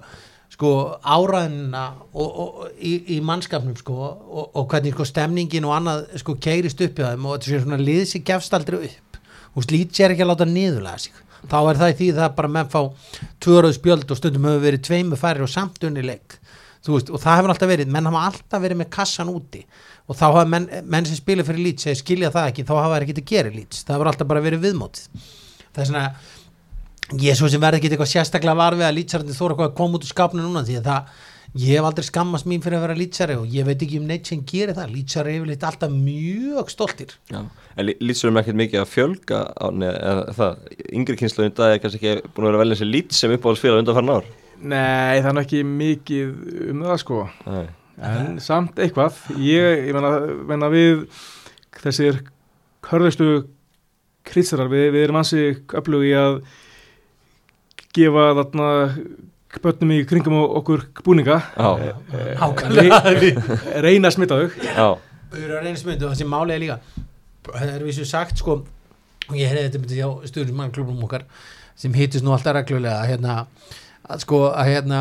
sko 0.52 0.72
áræðina 1.04 1.84
og, 2.12 2.28
og, 2.28 2.62
í, 2.80 2.94
í 3.14 3.20
mannskapnum 3.24 3.76
sko 3.78 3.96
og, 3.98 4.50
og 4.56 4.66
hvernig 4.70 4.96
sko 4.96 5.06
stemningin 5.06 5.66
og 5.68 5.76
annað 5.76 6.06
sko 6.22 6.34
keirist 6.42 6.80
upp 6.84 6.98
í 6.98 7.06
þeim 7.06 7.26
og 7.28 7.36
þetta 7.36 7.50
sé 7.52 7.62
svona 7.62 7.80
lið 7.82 8.04
sig 8.12 8.24
gefst 8.26 8.56
aldrei 8.56 8.80
upp. 8.88 9.20
Og 9.56 9.66
slít 9.66 9.94
sér 9.96 10.14
ekki 10.14 10.24
að 10.24 10.32
láta 10.32 10.48
niðurlega 10.48 11.02
sig. 11.02 11.24
Þá 11.48 11.58
er 11.60 11.78
það 11.80 11.92
í 11.92 11.96
því 11.98 12.08
það 12.16 12.34
bara 12.38 12.50
menn 12.54 12.70
fá 12.72 12.80
tvöruð 13.44 13.76
spjöld 13.76 14.10
og 14.10 14.18
stundum 14.18 14.48
hefur 14.48 14.64
verið 14.64 14.84
tveimu 14.88 15.18
færi 15.18 15.44
og 15.44 15.52
samt 15.52 15.86
unni 15.86 16.02
leik. 16.04 16.38
Veist 16.88 17.10
og 17.12 17.20
það 17.20 17.38
hefur 17.38 17.52
alltaf 17.52 17.68
verið, 17.68 17.90
menn 17.92 18.08
hafa 18.08 18.24
alltaf 18.30 18.62
verið 18.62 18.80
með 18.80 18.90
kassan 18.94 19.30
úti. 19.32 19.60
Og 20.08 20.16
þá 20.16 20.24
hafa 20.30 20.44
menn, 20.48 20.68
menn 20.88 21.06
sem 21.06 21.18
spila 21.18 21.44
fyrir 21.44 21.66
lít 21.66 21.84
segja 21.84 22.00
skilja 22.00 22.32
það 22.34 22.50
ekki, 22.52 22.64
þá 22.64 22.74
hafa 22.78 22.94
það 22.94 23.04
ekki 23.04 23.16
að 23.18 23.30
gera 23.32 23.52
lít 23.52 23.80
það 23.82 23.94
hefur 23.96 24.10
alltaf 24.12 24.30
bara 24.30 24.44
verið 24.46 24.64
viðmótið. 24.64 25.26
Það 25.68 25.82
er 25.82 25.90
svona 25.90 26.04
ég 27.16 27.32
er 27.32 27.38
svo 27.38 27.48
sem 27.48 27.62
verði 27.62 27.80
ekki 27.80 27.90
eitthvað 27.94 28.12
sérstaklega 28.12 28.58
var 28.58 28.76
við 28.76 28.88
að 28.88 28.96
lýtsarandi 28.98 29.36
þóra 29.36 29.54
eitthvað 29.54 29.70
að 29.70 29.76
koma 29.78 29.98
út 29.98 30.04
úr 30.04 30.10
skapinu 30.12 30.44
núna 30.44 30.62
því 30.66 30.76
að 30.80 30.88
það, 30.90 31.12
ég 31.62 31.78
hef 31.78 31.86
aldrei 31.88 32.04
skammast 32.04 32.48
mín 32.50 32.64
fyrir 32.64 32.78
að 32.78 32.84
vera 32.84 32.96
lýtsari 32.98 33.36
og 33.40 33.54
ég 33.54 33.64
veit 33.68 33.84
ekki 33.86 34.00
um 34.02 34.10
neitt 34.10 34.28
sem 34.28 34.42
gerir 34.48 34.76
það. 34.76 34.92
Lýtsari 34.92 35.32
er 35.32 35.38
yfirleitt 35.38 35.64
alltaf 35.64 35.94
mjög 35.94 36.72
stoltir. 36.74 37.14
Já. 37.32 37.40
En 37.78 37.88
lýtsurum 37.88 38.36
er 38.36 38.44
ekkert 38.44 38.60
mikið 38.60 38.82
að 38.82 38.92
fjölga 38.92 39.40
á, 39.56 39.66
neða, 39.72 40.12
það, 40.36 40.60
yngri 41.00 41.18
kynslu 41.22 41.48
undan 41.48 41.72
er 41.72 41.82
kannski 41.82 42.02
ekki 42.02 42.32
búin 42.34 42.48
að 42.48 42.52
vera 42.52 42.62
velja 42.64 42.76
þessi 42.76 42.90
lít 42.90 43.16
sem 43.16 43.34
uppáhaldsfélag 43.38 43.82
undan 43.84 43.98
farin 43.98 44.14
ár. 44.18 44.30
Nei, 44.58 45.20
það 45.22 45.30
er 45.30 45.36
nú 45.38 45.44
ekki 45.46 45.64
mikið 45.72 46.38
um 46.74 46.86
það 46.90 47.02
sko. 47.04 47.24
Nei. 47.48 47.66
en 48.04 48.40
samt 48.42 48.78
eitthvað. 48.82 49.16
Ég, 49.40 49.86
ég 49.88 49.96
menna, 49.96 50.12
menna 50.50 50.68
við 50.74 51.06
þessir 51.78 52.20
hörðustu 52.90 53.32
krýtsarar, 54.28 54.68
við, 54.68 54.90
við 54.92 55.06
erum 55.06 55.22
ansi 55.22 55.44
öflugi 55.78 56.12
að 56.18 56.42
gefa 57.96 58.26
þarna 58.42 58.68
börnum 59.64 59.92
í 59.96 60.02
kringum 60.06 60.36
okkur 60.60 60.84
búninga. 61.06 61.38
Já, 61.56 61.94
Nákvæmlega. 62.38 62.98
við 63.22 63.38
reyna 63.84 64.10
að 64.10 64.16
smita 64.18 64.36
þau. 64.38 64.50
Já, 64.68 64.88
erum 65.36 65.56
að 65.58 65.64
reyna 65.64 65.80
smyndu 65.80 66.08
og 66.08 66.14
þessi 66.14 66.26
máli 66.28 66.54
er 66.54 66.62
líka 66.62 66.78
það 67.48 67.72
er 67.74 67.84
vissu 67.86 68.04
sagt 68.08 68.40
sko 68.40 68.58
og 69.28 69.36
ég 69.36 69.48
heyrði 69.50 69.66
þetta 69.66 69.80
myndi 69.82 69.98
hjá 70.00 70.08
stuðnismannklubnum 70.30 71.04
okkar 71.06 71.24
sem 71.78 71.94
hittist 71.96 72.24
nú 72.26 72.32
alltaf 72.34 72.56
reglulega 72.56 73.04
hérna 73.08 73.36
að 74.08 74.22
sko 74.24 74.40
að 74.50 74.70
hérna 74.72 75.00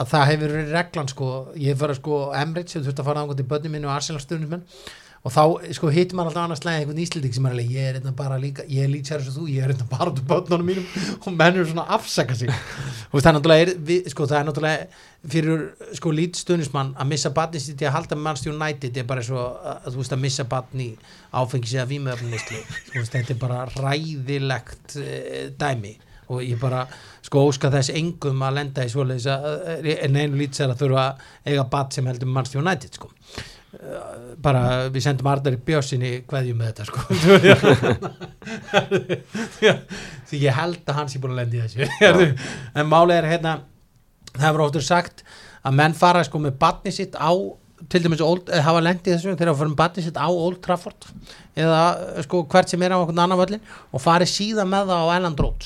að 0.00 0.10
það 0.12 0.26
hefur 0.30 0.54
verið 0.56 0.74
reglan 0.76 1.10
sko 1.12 1.30
ég 1.60 1.72
hef 1.72 1.80
farið 1.82 2.00
sko 2.00 2.20
á 2.32 2.40
Emirates 2.42 2.76
sem 2.76 2.84
þurfti 2.84 3.04
að 3.04 3.08
fara 3.10 3.24
ángað 3.24 3.40
til 3.40 3.48
börnum 3.52 3.74
minni 3.76 3.88
og 3.88 3.94
Arsenal 3.96 4.22
stuðnismenn 4.24 4.64
og 5.24 5.32
þá 5.32 5.72
sko 5.72 5.88
hittir 5.88 6.18
maður 6.18 6.34
alltaf 6.34 6.44
annars 6.44 6.60
slæði 6.60 6.82
einhvern 6.82 6.98
íslending 7.00 7.32
sem 7.32 7.46
er 7.48 7.54
alveg 7.54 7.70
ég 7.72 7.86
er 7.88 7.96
hérna 7.96 8.10
bara 8.16 8.36
líka 8.40 8.66
ég 8.68 8.84
er 8.84 8.90
lítið 8.92 9.08
sér 9.14 9.22
og 9.30 9.36
þú 9.38 9.44
ég 9.48 9.64
er 9.64 9.72
hérna 9.72 9.86
bara 9.88 10.10
út 10.12 10.20
af 10.20 10.26
börnunum 10.28 10.68
mínum. 10.68 10.84
Og 11.24 11.32
menn 11.32 11.56
eru 11.56 11.64
svona 11.70 11.86
að 11.86 11.94
afsaka 11.96 12.36
sig. 12.36 12.52
Og 13.14 13.22
það 13.22 13.30
er 13.30 13.36
náttúrulega 13.38 13.64
er, 13.64 13.72
við, 13.88 14.10
sko 14.12 14.26
það 14.28 14.38
er 14.38 14.46
náttúrulega 14.50 15.00
fyrir 15.32 15.64
sko 15.96 16.12
lítið 16.12 16.42
stuðnismann 16.42 16.92
að 17.00 17.10
missa 17.14 17.32
batni 17.38 17.62
sitt 17.64 17.80
í 17.80 17.88
að 17.88 17.96
halda 17.96 18.18
með 18.18 18.26
Manchester 18.26 18.52
United 18.52 19.00
er 19.00 19.08
bara 19.08 19.24
og 19.32 19.64
að, 19.72 19.88
þú 19.88 20.02
veist 20.02 20.16
að 20.18 20.22
missa 20.26 20.48
batni 20.50 20.90
áfengis 21.32 21.74
eða 21.78 21.88
vímöfnistli 21.94 22.60
þetta 22.92 23.24
er 23.24 23.40
bara 23.40 23.62
ræðilegt 23.78 24.98
e, 25.00 25.48
dæmi. 25.56 25.96
Og 26.34 26.44
ég 26.44 26.60
bara 26.60 26.84
sko 27.24 27.46
óska 27.48 27.72
þess 27.72 27.96
engum 27.96 28.44
að 28.44 28.60
lenda 28.60 28.84
í 28.84 28.92
svoleiðis 28.92 29.30
að 29.32 29.90
en 29.96 30.20
einu 30.20 30.40
lítið 30.42 30.60
sér 30.60 30.76
að 30.76 30.84
þurfa 30.84 31.08
að 31.08 31.26
eiga 31.48 31.68
bat 31.72 31.96
sem 31.96 32.12
heldur 32.12 32.32
Manchester 32.32 32.60
United 32.60 33.00
sko. 33.00 33.08
Eh, 33.08 33.53
bara 34.44 34.62
við 34.92 35.02
sendum 35.06 35.30
Arnar 35.30 35.56
í 35.56 35.64
bjössinni 35.66 36.10
hverju 36.30 36.54
með 36.58 36.66
þetta 36.70 36.84
sko. 36.88 37.00
Því 40.28 40.36
ég 40.44 40.52
held 40.58 40.82
að 40.88 40.98
hans 40.98 41.12
er 41.16 41.20
búin 41.22 41.34
að 41.34 41.40
lendi 41.42 41.62
þessu. 41.62 41.82
En 42.74 42.90
málið 42.90 43.16
er 43.18 43.30
hérna 43.34 43.52
það 44.34 44.46
hefur 44.48 44.64
óttur 44.66 44.84
sagt 44.84 45.16
að 45.64 45.72
menn 45.80 45.94
fara 45.96 46.22
sko 46.26 46.36
með 46.42 46.58
batni 46.60 46.92
sitt 46.94 47.14
á 47.16 47.32
til 47.90 48.00
dæmis 48.04 48.22
old, 48.24 48.48
eh, 48.48 48.62
hafa 48.64 48.80
lendið 48.80 49.16
þessu 49.16 49.34
þegar 49.34 49.50
það 49.50 49.60
fyrir 49.60 49.78
batni 49.78 50.02
sitt 50.04 50.18
á 50.18 50.28
Old 50.30 50.60
Trafford 50.64 51.00
eða 51.58 51.80
eh, 52.14 52.22
sko 52.24 52.36
hvert 52.48 52.68
sem 52.70 52.82
er 52.82 52.94
á 52.94 52.98
okkur 53.00 53.18
annan 53.18 53.40
völlin 53.40 53.64
og 53.92 54.02
farið 54.02 54.30
síðan 54.32 54.70
með 54.72 54.82
það 54.92 55.00
á 55.04 55.14
Elland 55.18 55.42
Road 55.42 55.62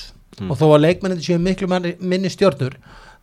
og 0.47 0.55
þó 0.59 0.65
að 0.69 0.83
leikmennið 0.85 1.25
séu 1.25 1.39
miklu 1.43 1.67
minni 1.69 2.31
stjörnur 2.31 2.73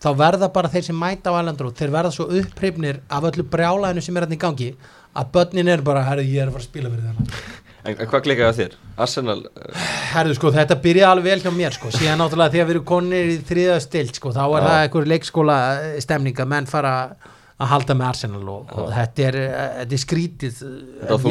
þá 0.03 0.09
verða 0.19 0.49
bara 0.53 0.71
þeir 0.73 0.89
sem 0.89 0.99
mæta 0.99 1.33
á 1.33 1.41
Road 1.41 1.77
þeir 1.77 1.95
verða 1.95 2.15
svo 2.15 2.29
upphrifnir 2.29 3.01
af 3.09 3.29
öllu 3.31 3.47
brjálæðinu 3.51 4.03
sem 4.05 4.17
er 4.17 4.27
hann 4.27 4.37
í 4.37 4.41
gangi 4.41 4.73
að 5.17 5.31
börnin 5.33 5.71
er 5.73 5.85
bara, 5.85 6.05
herru 6.05 6.25
ég 6.27 6.43
er 6.43 6.51
að 6.51 6.57
fara 6.57 6.65
að 6.65 6.69
spila 6.69 6.91
fyrir 6.93 7.07
þennan. 7.09 7.55
En, 7.87 7.95
hvað 8.11 8.23
klikkaði 8.27 8.49
að 8.49 8.59
þér? 8.59 8.73
Arsenal, 9.05 9.39
uh, 9.47 9.87
Herðu 10.11 10.35
sko, 10.37 10.51
þetta 10.53 10.77
byrjaði 10.83 11.11
alveg 11.13 11.29
vel 11.31 11.45
hjá 11.45 11.55
mér 11.55 11.77
sko, 11.77 11.93
síðan 11.95 12.19
náttúrulega 12.21 12.55
þegar 12.57 12.69
við 12.69 12.75
erum 12.75 12.87
konir 12.91 13.31
í 13.31 13.37
þriða 13.47 13.77
stilt 13.85 14.19
sko, 14.19 14.33
þá 14.35 14.43
er 14.45 14.67
það 14.67 14.79
einhver 14.81 15.09
leikskóla 15.13 15.59
eh, 15.77 15.99
stemning 16.03 16.43
að 16.43 16.51
menn 16.51 16.69
fara 16.71 16.95
að 17.05 17.33
halda 17.73 17.97
með 17.97 18.09
Arsenal 18.11 18.49
og, 18.53 18.73
og 18.77 18.91
þetta 18.93 19.29
er, 19.31 19.39
eh, 19.43 19.69
þetta 19.81 19.97
er 19.97 20.03
skrítið. 20.03 20.59
Þetta 21.01 21.17
var 21.17 21.23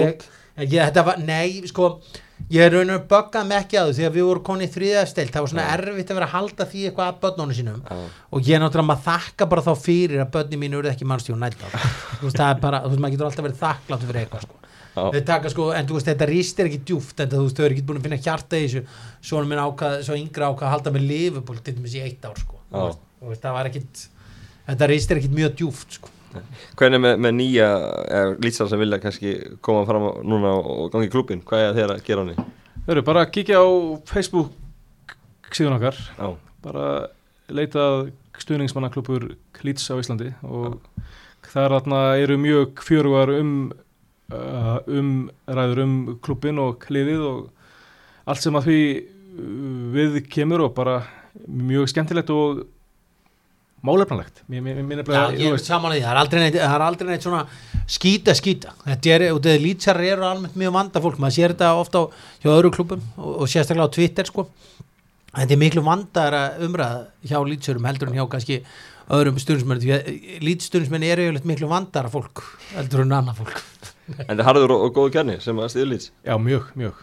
var, 1.06 1.18
nei, 1.20 1.68
sko 1.68 1.90
ég 2.52 2.64
er 2.64 2.72
raun 2.72 2.94
og 2.94 3.08
böggað 3.10 3.48
mig 3.50 3.58
ekki 3.60 3.78
að 3.80 3.90
því 3.90 3.98
þegar 4.00 4.14
við 4.16 4.28
vorum 4.28 4.44
þriða 4.72 5.06
stilt, 5.10 5.32
það 5.34 5.44
var 5.46 5.52
svona 5.52 5.66
erfitt 5.74 6.12
að 6.12 6.20
vera 6.20 6.28
að 6.30 6.36
halda 6.36 6.68
því 6.72 6.84
eitthvað 6.90 7.10
að 7.12 7.20
börnunum 7.24 7.58
sínum. 7.58 7.82
Já, 7.84 7.98
og 8.32 8.50
ég 8.50 8.56
er 8.56 8.64
náttúrulega 8.64 8.90
maður 8.90 9.06
þakka 9.10 9.48
bara 9.52 9.66
þá 9.66 9.74
fyrir 9.84 10.24
að 10.24 10.32
börni 10.36 10.60
mín 10.62 10.78
eru 10.80 10.92
ekki 10.92 11.10
mannstjón 11.10 11.44
nætt 11.44 11.60
þú 12.20 12.30
veist, 12.30 12.40
það 12.40 12.62
bara, 12.64 12.82
þú 12.86 12.94
veist, 12.94 13.04
maður 13.04 13.16
getur 13.16 13.30
alltaf 13.30 13.48
verið 13.48 13.62
þakklátt 13.64 14.08
fyrir 14.08 14.22
eitthvað 14.24 14.48
sko. 14.48 14.62
Þau 14.96 15.22
taka 15.28 15.52
sko, 15.52 15.70
en 15.76 15.90
þú 15.90 15.98
veist, 15.98 16.10
þetta 16.12 16.30
rist 16.32 16.60
er 16.60 16.72
ekki 16.72 16.82
djúft 16.88 17.20
en 17.20 17.32
þú 17.36 17.44
veist, 17.44 17.58
þau 17.60 17.66
eru 17.68 17.76
ekki 17.76 17.88
búin 17.90 18.00
að 18.00 18.08
finna 18.08 18.22
hjarta 18.24 18.56
í 18.56 18.66
þessu. 18.70 18.86
Svona 19.20 19.50
minn 19.52 19.64
ákvað, 19.66 19.98
svo 20.08 20.16
yngra 20.16 20.52
ákvað 20.54 20.70
að 20.70 20.76
halda 20.78 20.96
með 20.96 21.08
Liverpool 21.10 21.60
til 21.60 21.76
dæmis 21.76 21.98
í 22.00 22.04
eitt 22.06 22.24
ár 22.24 22.40
sko. 22.40 22.62
Þú 22.72 22.86
veist, 23.34 23.44
þú 23.44 23.56
þetta 24.66 24.88
rist 24.90 25.12
er 25.12 25.20
ekkit 25.20 25.36
mjög 25.36 25.58
djúft 25.60 26.00
sko 26.00 26.15
hvernig 26.80 27.02
með, 27.04 27.16
með 27.26 27.36
nýja 27.40 27.70
lýtsar 28.44 28.70
sem 28.72 28.82
vilja 28.82 29.00
kannski 29.04 29.34
koma 29.66 29.86
fram 29.88 30.08
á- 30.10 30.20
núna 30.24 30.54
og 30.60 30.92
gangi 30.94 31.10
í 31.10 31.14
klubin, 31.14 31.42
hvað 31.46 31.70
er 31.70 31.80
þeir 31.80 31.96
að 31.96 32.04
gera 32.08 32.26
hann 32.26 32.46
Þau 32.86 32.92
eru 32.94 33.02
bara 33.08 33.26
að 33.26 33.32
kíkja 33.34 33.62
á 33.62 33.68
Facebook 34.06 34.52
síðan 35.56 35.78
okkar. 35.78 35.98
Já, 36.20 36.28
bara 36.62 36.86
leitað 37.50 38.12
stuðningsmannaklubur 38.42 39.32
Klíts 39.56 39.88
á 39.90 39.96
Íslandi 39.98 40.34
og 40.44 40.80
þar 41.54 41.78
eru 42.20 42.38
mjög 42.38 42.82
fjörugar 42.84 43.32
um 43.40 43.72
uh, 44.34 44.80
um 44.88 45.30
ræður 45.48 45.84
um 45.84 45.96
klubin 46.22 46.60
og 46.60 46.80
kliðið 46.84 47.22
og 47.26 47.50
allt 48.26 48.42
sem 48.42 48.58
að 48.58 48.70
því 48.70 48.80
við 49.96 50.20
kemur 50.32 50.66
og 50.66 50.76
bara 50.78 51.04
mjög 51.48 51.90
skemmtilegt 51.92 52.32
og 52.34 52.64
málefnalegt. 53.86 54.42
Já, 54.50 55.24
er 55.54 55.62
það 56.02 56.12
er 56.16 56.22
aldrei 56.22 56.42
neitt, 56.42 56.58
það 56.60 56.86
er 57.16 57.26
svona 57.26 57.44
skýta 57.86 58.34
skýta, 58.38 58.74
þetta 58.86 59.14
er, 59.14 59.26
lýtsar 59.62 60.02
eru 60.02 60.26
almennt 60.26 60.58
mjög 60.58 60.74
vanda 60.74 61.02
fólk, 61.04 61.20
maður 61.22 61.38
sér 61.38 61.54
þetta 61.54 61.72
ofta 61.78 62.02
á, 62.02 62.04
hjá 62.42 62.50
öðru 62.56 62.72
klubum 62.74 63.06
og, 63.20 63.32
og 63.46 63.52
sérstaklega 63.52 63.86
á 63.86 63.96
Twitter 63.96 64.30
sko, 64.30 64.48
þetta 65.36 65.56
er 65.56 65.62
miklu 65.62 65.86
vandara 65.86 66.44
umræða 66.66 67.06
hjá 67.30 67.38
lýtsurum 67.46 67.88
heldur 67.90 68.10
en 68.10 68.18
hjá 68.18 68.26
kannski 68.32 68.62
öðrum 69.14 69.38
stundismenn 69.42 69.82
því 69.84 69.94
að 69.94 70.12
lýtstundismenn 70.46 71.06
eru 71.06 71.28
yfirleitt 71.28 71.50
miklu 71.50 71.70
vandara 71.70 72.10
fólk 72.10 72.42
heldur 72.74 73.06
en 73.06 73.18
annað 73.20 73.44
fólk. 73.44 73.64
En 74.06 74.36
það 74.36 74.40
er 74.44 74.46
harður 74.46 74.72
og, 74.76 74.82
og 74.86 74.92
góðu 74.94 75.12
kjarni 75.16 75.36
sem 75.42 75.58
að 75.58 75.72
stiðu 75.74 75.86
lýts 75.90 76.12
já 76.22 76.36
mjög, 76.38 76.68
mjög. 76.78 77.00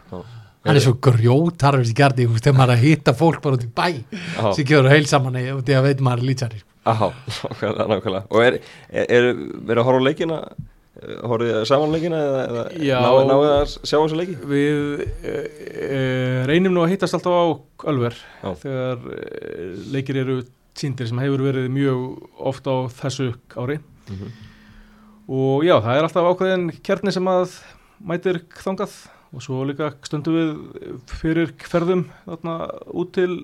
Hann 0.63 0.79
er 0.79 0.85
svo 0.85 0.93
grjótarfis 1.03 1.91
í 1.91 1.97
gardi 1.99 2.29
þú 2.29 2.37
veist, 2.37 2.45
þegar 2.47 2.59
maður 2.61 2.75
er 2.75 2.79
að 2.79 2.85
hitta 2.87 3.15
fólk 3.19 3.41
bara 3.43 3.59
út 3.59 3.65
í 3.67 3.71
bæ 3.75 3.89
Já, 3.91 4.53
sem 4.55 4.69
gefur 4.69 4.87
heil 4.93 5.09
saman 5.11 5.39
og 5.57 5.65
því 5.67 5.75
að 5.75 5.89
veit 5.89 6.05
maður 6.07 6.23
er 6.23 6.29
lýtsari 6.31 6.61
Aha, 6.85 7.09
nákvæmlega. 7.63 8.23
Og 8.31 8.43
er, 8.43 8.57
er, 8.91 9.07
er 9.07 9.27
verið 9.63 9.83
að 9.83 9.87
horfa 9.89 10.03
á 10.03 10.07
leikina, 10.09 10.39
horfið 11.31 11.53
þið 11.55 11.67
saman 11.71 11.93
leikina 11.95 12.19
eða, 12.29 12.43
eða 12.77 13.03
náðu 13.07 13.21
náðu 13.31 13.51
að 13.53 13.63
sjá 13.75 13.97
þessu 14.01 14.19
leiki? 14.19 14.35
Við 14.51 15.05
e, 15.25 15.37
reynum 16.51 16.75
nú 16.77 16.83
að 16.85 16.93
hittast 16.95 17.17
alltaf 17.17 17.33
á 17.33 17.45
Ölver 17.93 18.17
Já. 18.43 18.51
þegar 18.65 19.07
e, 19.15 19.69
leikir 19.95 20.19
eru 20.25 20.37
síndir 20.79 21.09
sem 21.11 21.21
hefur 21.23 21.45
verið 21.47 21.71
mjög 21.73 22.03
oft 22.51 22.69
á 22.69 22.75
þessu 23.01 23.33
ári 23.61 23.79
Mhm. 24.11 24.31
og 25.31 25.63
já, 25.63 25.77
það 25.79 25.97
er 25.97 26.07
alltaf 26.09 26.27
ákveðin 26.33 26.65
kjarni 26.85 27.13
sem 27.15 27.29
að 27.31 27.53
mætir 28.03 28.41
þangað 28.59 28.97
og 29.33 29.45
svo 29.45 29.61
líka 29.69 29.93
stundum 30.05 30.35
við 30.35 30.49
fyrir 31.07 31.53
þarna 31.63 32.57
út 32.91 33.13
til 33.15 33.37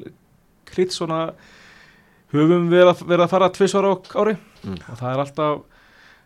krít 0.68 0.90
svona 0.92 1.30
höfum 2.34 2.68
við 2.72 2.84
að, 2.90 3.02
verið 3.08 3.24
að 3.24 3.32
fara 3.32 3.48
tvisvar 3.56 3.88
á 3.88 3.92
ári 4.20 4.36
Mm. 4.58 4.74
og 4.90 4.96
það 4.98 5.12
er 5.14 5.20
alltaf 5.22 5.58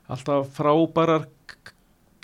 alltaf 0.09 0.47
frábærar 0.57 1.27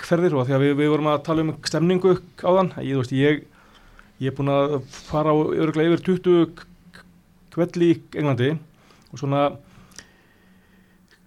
ferðir 0.01 0.35
og 0.41 0.47
því 0.49 0.55
að 0.57 0.63
við, 0.65 0.71
við 0.79 0.89
vorum 0.95 1.09
að 1.13 1.19
tala 1.27 1.43
um 1.45 1.51
stemningu 1.69 2.15
áðan, 2.41 2.71
ég, 2.81 2.95
þú 2.97 3.03
veist, 3.03 3.13
ég 3.13 3.43
ég 4.25 4.31
er 4.33 4.37
búin 4.39 4.49
að 4.55 4.79
fara 4.89 5.31
á 5.31 5.37
örgulega 5.37 5.93
yfir 5.93 6.05
20 6.09 6.47
k- 6.57 7.05
kvelli 7.55 7.91
í 7.93 7.99
Englandi 8.19 8.49
og 9.13 9.21
svona 9.21 9.43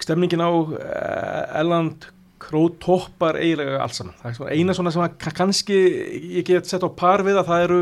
stemningin 0.02 0.42
á 0.42 0.50
eh, 0.50 1.60
Elland 1.62 2.10
Kró 2.42 2.62
toppar 2.82 3.38
eiginlega 3.38 3.78
alls 3.84 4.00
saman. 4.00 4.16
Það 4.22 4.30
er 4.32 4.36
svona 4.40 4.56
eina 4.58 4.74
svona 4.74 4.92
sem 4.96 5.04
að 5.06 5.12
ka- 5.22 5.34
kannski 5.38 5.76
ég 6.40 6.46
get 6.48 6.66
sett 6.66 6.82
á 6.82 6.90
par 6.90 7.22
við 7.28 7.38
að 7.38 7.52
það 7.52 7.66
eru 7.68 7.80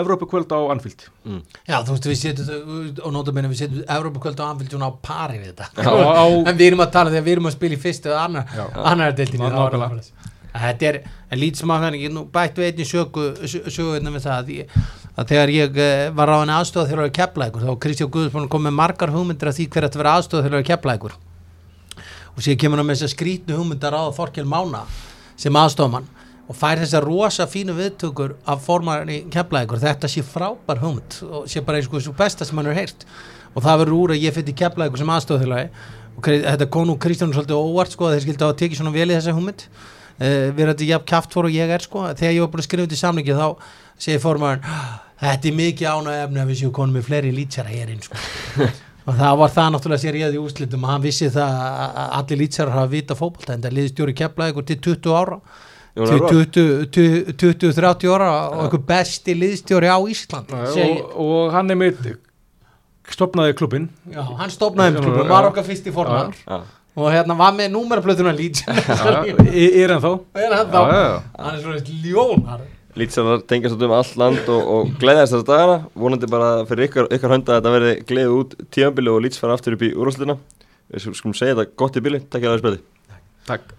Evrópukvöld 0.00 0.50
á 0.50 0.60
Anfield. 0.74 1.04
Mm. 1.24 1.42
Já, 1.68 1.76
þú 1.86 1.94
veist, 1.94 2.08
við 2.10 2.18
setjum, 2.18 2.88
og 3.06 3.14
nota 3.14 3.34
meina 3.36 3.52
við 3.52 3.62
setjum 3.62 3.84
Európa-kvöld 3.86 4.42
á 4.42 4.50
Anfield 4.50 4.74
svona 4.74 4.90
á 4.90 4.94
pari 4.98 5.38
við 5.38 5.54
þetta 5.54 5.86
á, 5.86 5.94
á, 5.94 6.24
en 6.50 6.58
við 6.58 6.66
erum 6.72 6.82
að 6.82 6.92
tala 6.96 7.14
þegar 7.14 7.28
við 7.28 7.36
erum 7.36 7.48
að 7.52 7.56
spila 7.56 7.78
í 7.78 7.80
fyrstu 7.86 8.10
og 8.10 8.18
annar, 8.24 8.50
Já. 8.50 8.64
annar 8.90 9.14
er 9.14 9.22
það 9.22 9.96
þess. 10.00 10.12
Þetta 10.50 10.86
er, 10.90 10.96
lítið 11.38 11.62
sem 11.62 11.70
að 11.70 11.84
þannig, 11.86 12.00
ég 12.02 12.10
nú 12.14 12.24
bætt 12.34 12.56
við 12.58 12.70
einni 12.72 12.86
sögu, 12.90 13.94
einna 13.94 14.10
með 14.10 14.24
það 14.26 14.36
að, 14.40 14.48
ég, 14.56 14.78
að 15.14 15.28
þegar 15.30 15.52
ég 15.54 15.78
eh, 15.86 16.10
var 16.18 16.32
á 16.34 16.36
henni 16.42 16.56
aðstofa 16.58 16.90
þegar 16.90 17.06
ég 17.06 17.14
kepla 17.20 17.46
ykkur, 17.50 17.62
þá 17.62 17.70
var 17.70 17.82
Kristján 17.84 18.10
Guðsson 18.16 18.48
kom 18.50 18.66
með 18.66 18.74
margar 18.80 19.12
hugmyndir 19.14 19.52
af 19.52 19.54
því 19.60 19.68
hver 19.70 19.86
að 19.86 20.00
vera 20.02 20.16
aðstofa 20.18 20.48
þegar 20.48 20.64
ég 20.64 20.70
kepla 20.72 20.96
ykkur 20.98 21.14
og 22.40 22.46
sér 22.46 22.56
kemur 22.56 22.80
hann 22.80 22.88
með 22.88 23.02
þessar 23.02 23.12
skrítnu 23.12 23.56
hugmyndar 23.58 23.92
á 23.92 24.08
Þorkel 24.16 24.46
Mána 24.48 24.86
sem 25.36 25.56
aðstofamann 25.60 26.06
og 26.48 26.56
fær 26.56 26.80
þessar 26.80 27.04
rosa 27.04 27.44
fínu 27.44 27.74
viðtökur 27.76 28.32
af 28.48 28.62
formarinn 28.64 29.12
í 29.12 29.18
keflaðingur 29.30 29.82
þetta 29.82 30.08
sé 30.08 30.24
frábær 30.24 30.80
hugmynd 30.80 31.18
og 31.28 31.44
sé 31.52 31.60
bara 31.60 31.82
eins 31.82 32.08
og 32.08 32.16
besta 32.16 32.48
sem 32.48 32.56
hann 32.56 32.70
er 32.72 32.78
heyrt. 32.80 33.04
Og 33.52 33.60
það 33.60 33.82
verður 33.82 33.98
úr 33.98 34.14
að 34.14 34.24
ég 34.24 34.34
fyrir 34.38 34.56
keflaðingur 34.56 35.02
sem 35.02 35.12
aðstofþjóðlagi 35.12 35.68
og 36.16 36.32
þetta 36.48 36.70
kom 36.72 36.88
nú 36.88 36.96
Kristján 37.04 37.36
svolítið 37.36 37.60
óvart 37.60 37.92
sko 37.92 38.08
að 38.08 38.16
þeir 38.16 38.24
skildi 38.24 38.48
á 38.48 38.48
að 38.48 38.58
tekið 38.64 38.80
svona 38.80 38.96
vel 38.96 39.06
í 39.10 39.14
þessa 39.18 39.36
hugmynd. 39.36 39.66
Uh, 40.20 40.48
við 40.56 40.64
erum 40.64 40.84
jafn 40.88 41.08
kjaft 41.12 41.36
fór 41.36 41.50
og 41.50 41.54
ég 41.60 41.76
er 41.76 41.84
sko. 41.84 42.08
Þegar 42.16 42.34
ég 42.34 42.44
var 42.44 42.52
búin 42.54 42.64
að 42.64 42.70
skrifa 42.70 42.88
þetta 42.88 42.98
í 42.98 43.04
samlingi 43.04 43.36
þá 43.36 43.46
segir 44.00 44.24
formarinn 44.24 44.64
þetta 45.20 45.50
er 45.50 45.56
mikið 45.56 45.90
ánæg 45.92 46.22
efni 46.24 46.40
að 46.40 46.50
við 46.50 46.62
séu 46.62 46.70
konum 46.76 46.96
með 46.96 47.10
fleiri 47.10 47.32
lýtsara 47.36 47.72
herinn 47.72 48.00
sko 48.04 48.16
og 49.06 49.16
það 49.16 49.40
var 49.40 49.52
það 49.56 49.72
náttúrulega 49.74 50.02
sér 50.04 50.20
ég 50.20 50.36
í 50.36 50.40
úrslitum 50.40 50.86
að 50.86 50.94
hann 50.94 51.04
vissi 51.04 51.30
það 51.32 51.58
að 51.64 52.14
allir 52.20 52.40
lýtsarar 52.42 52.76
hafa 52.76 52.92
vita 52.92 53.16
fótbolta 53.18 53.56
en 53.56 53.64
það 53.64 53.76
liði 53.78 53.92
stjóri 53.94 54.16
keflaðingur 54.20 54.66
til 54.68 54.80
20 54.88 55.18
ára 55.20 55.40
Jón 55.98 56.06
til 56.06 56.20
Örvar? 56.22 56.90
20-30 56.94 58.12
ára 58.14 58.28
og 58.52 58.60
einhver 58.64 58.82
besti 58.86 59.34
liðstjóri 59.34 59.88
á 59.90 59.98
Ísland 60.06 60.52
og, 60.54 60.68
segi, 60.70 61.00
og 61.18 61.50
hann 61.54 61.72
er 61.74 61.80
mitt 61.80 62.04
stopnaði 63.10 63.56
klubin 63.58 63.88
Já, 64.06 64.22
hann 64.22 64.52
stopnaði 64.54 65.00
klubum, 65.00 65.26
var 65.30 65.48
okkar 65.48 65.66
fyrst 65.66 65.88
í 65.90 65.94
fornar 65.94 66.30
og 67.00 67.08
hérna 67.10 67.34
var 67.38 67.56
með 67.56 67.72
númerplötuna 67.74 68.34
Leeds 68.36 68.62
er 68.70 69.96
hann 69.96 70.04
þá? 70.04 70.12
Er 70.38 70.54
hann 70.54 70.70
þá? 70.70 70.80
Hann 71.40 71.56
er 71.56 71.64
svona 71.64 71.82
ljónar 72.04 72.62
Lítsarar 72.98 73.44
tengjast 73.46 73.76
út 73.76 73.84
um 73.86 73.92
allt 73.94 74.16
land 74.18 74.48
og, 74.50 74.70
og 74.74 74.94
gleðast 74.98 75.36
þessar 75.36 75.46
dagana. 75.46 75.76
Vonandi 75.94 76.30
bara 76.30 76.48
fyrir 76.66 76.88
ykkar, 76.88 77.10
ykkar 77.14 77.36
hönda 77.36 77.54
að 77.54 77.60
þetta 77.60 77.74
verði 77.76 77.92
gleðið 78.08 78.38
út 78.40 78.56
tíðanbili 78.74 79.12
og 79.12 79.22
Líts 79.22 79.38
fara 79.38 79.54
aftur 79.54 79.76
upp 79.76 79.84
í 79.86 79.92
úrvarslutina 79.94 80.40
við 80.90 81.12
skulum 81.14 81.36
segja 81.36 81.54
þetta 81.54 81.76
gott 81.78 81.98
í 81.98 82.02
bili, 82.04 82.22
takk 82.26 82.44
ég 82.44 82.50
að 82.50 82.56
það 82.56 82.62
spilði 82.64 82.80
takk 83.46 83.76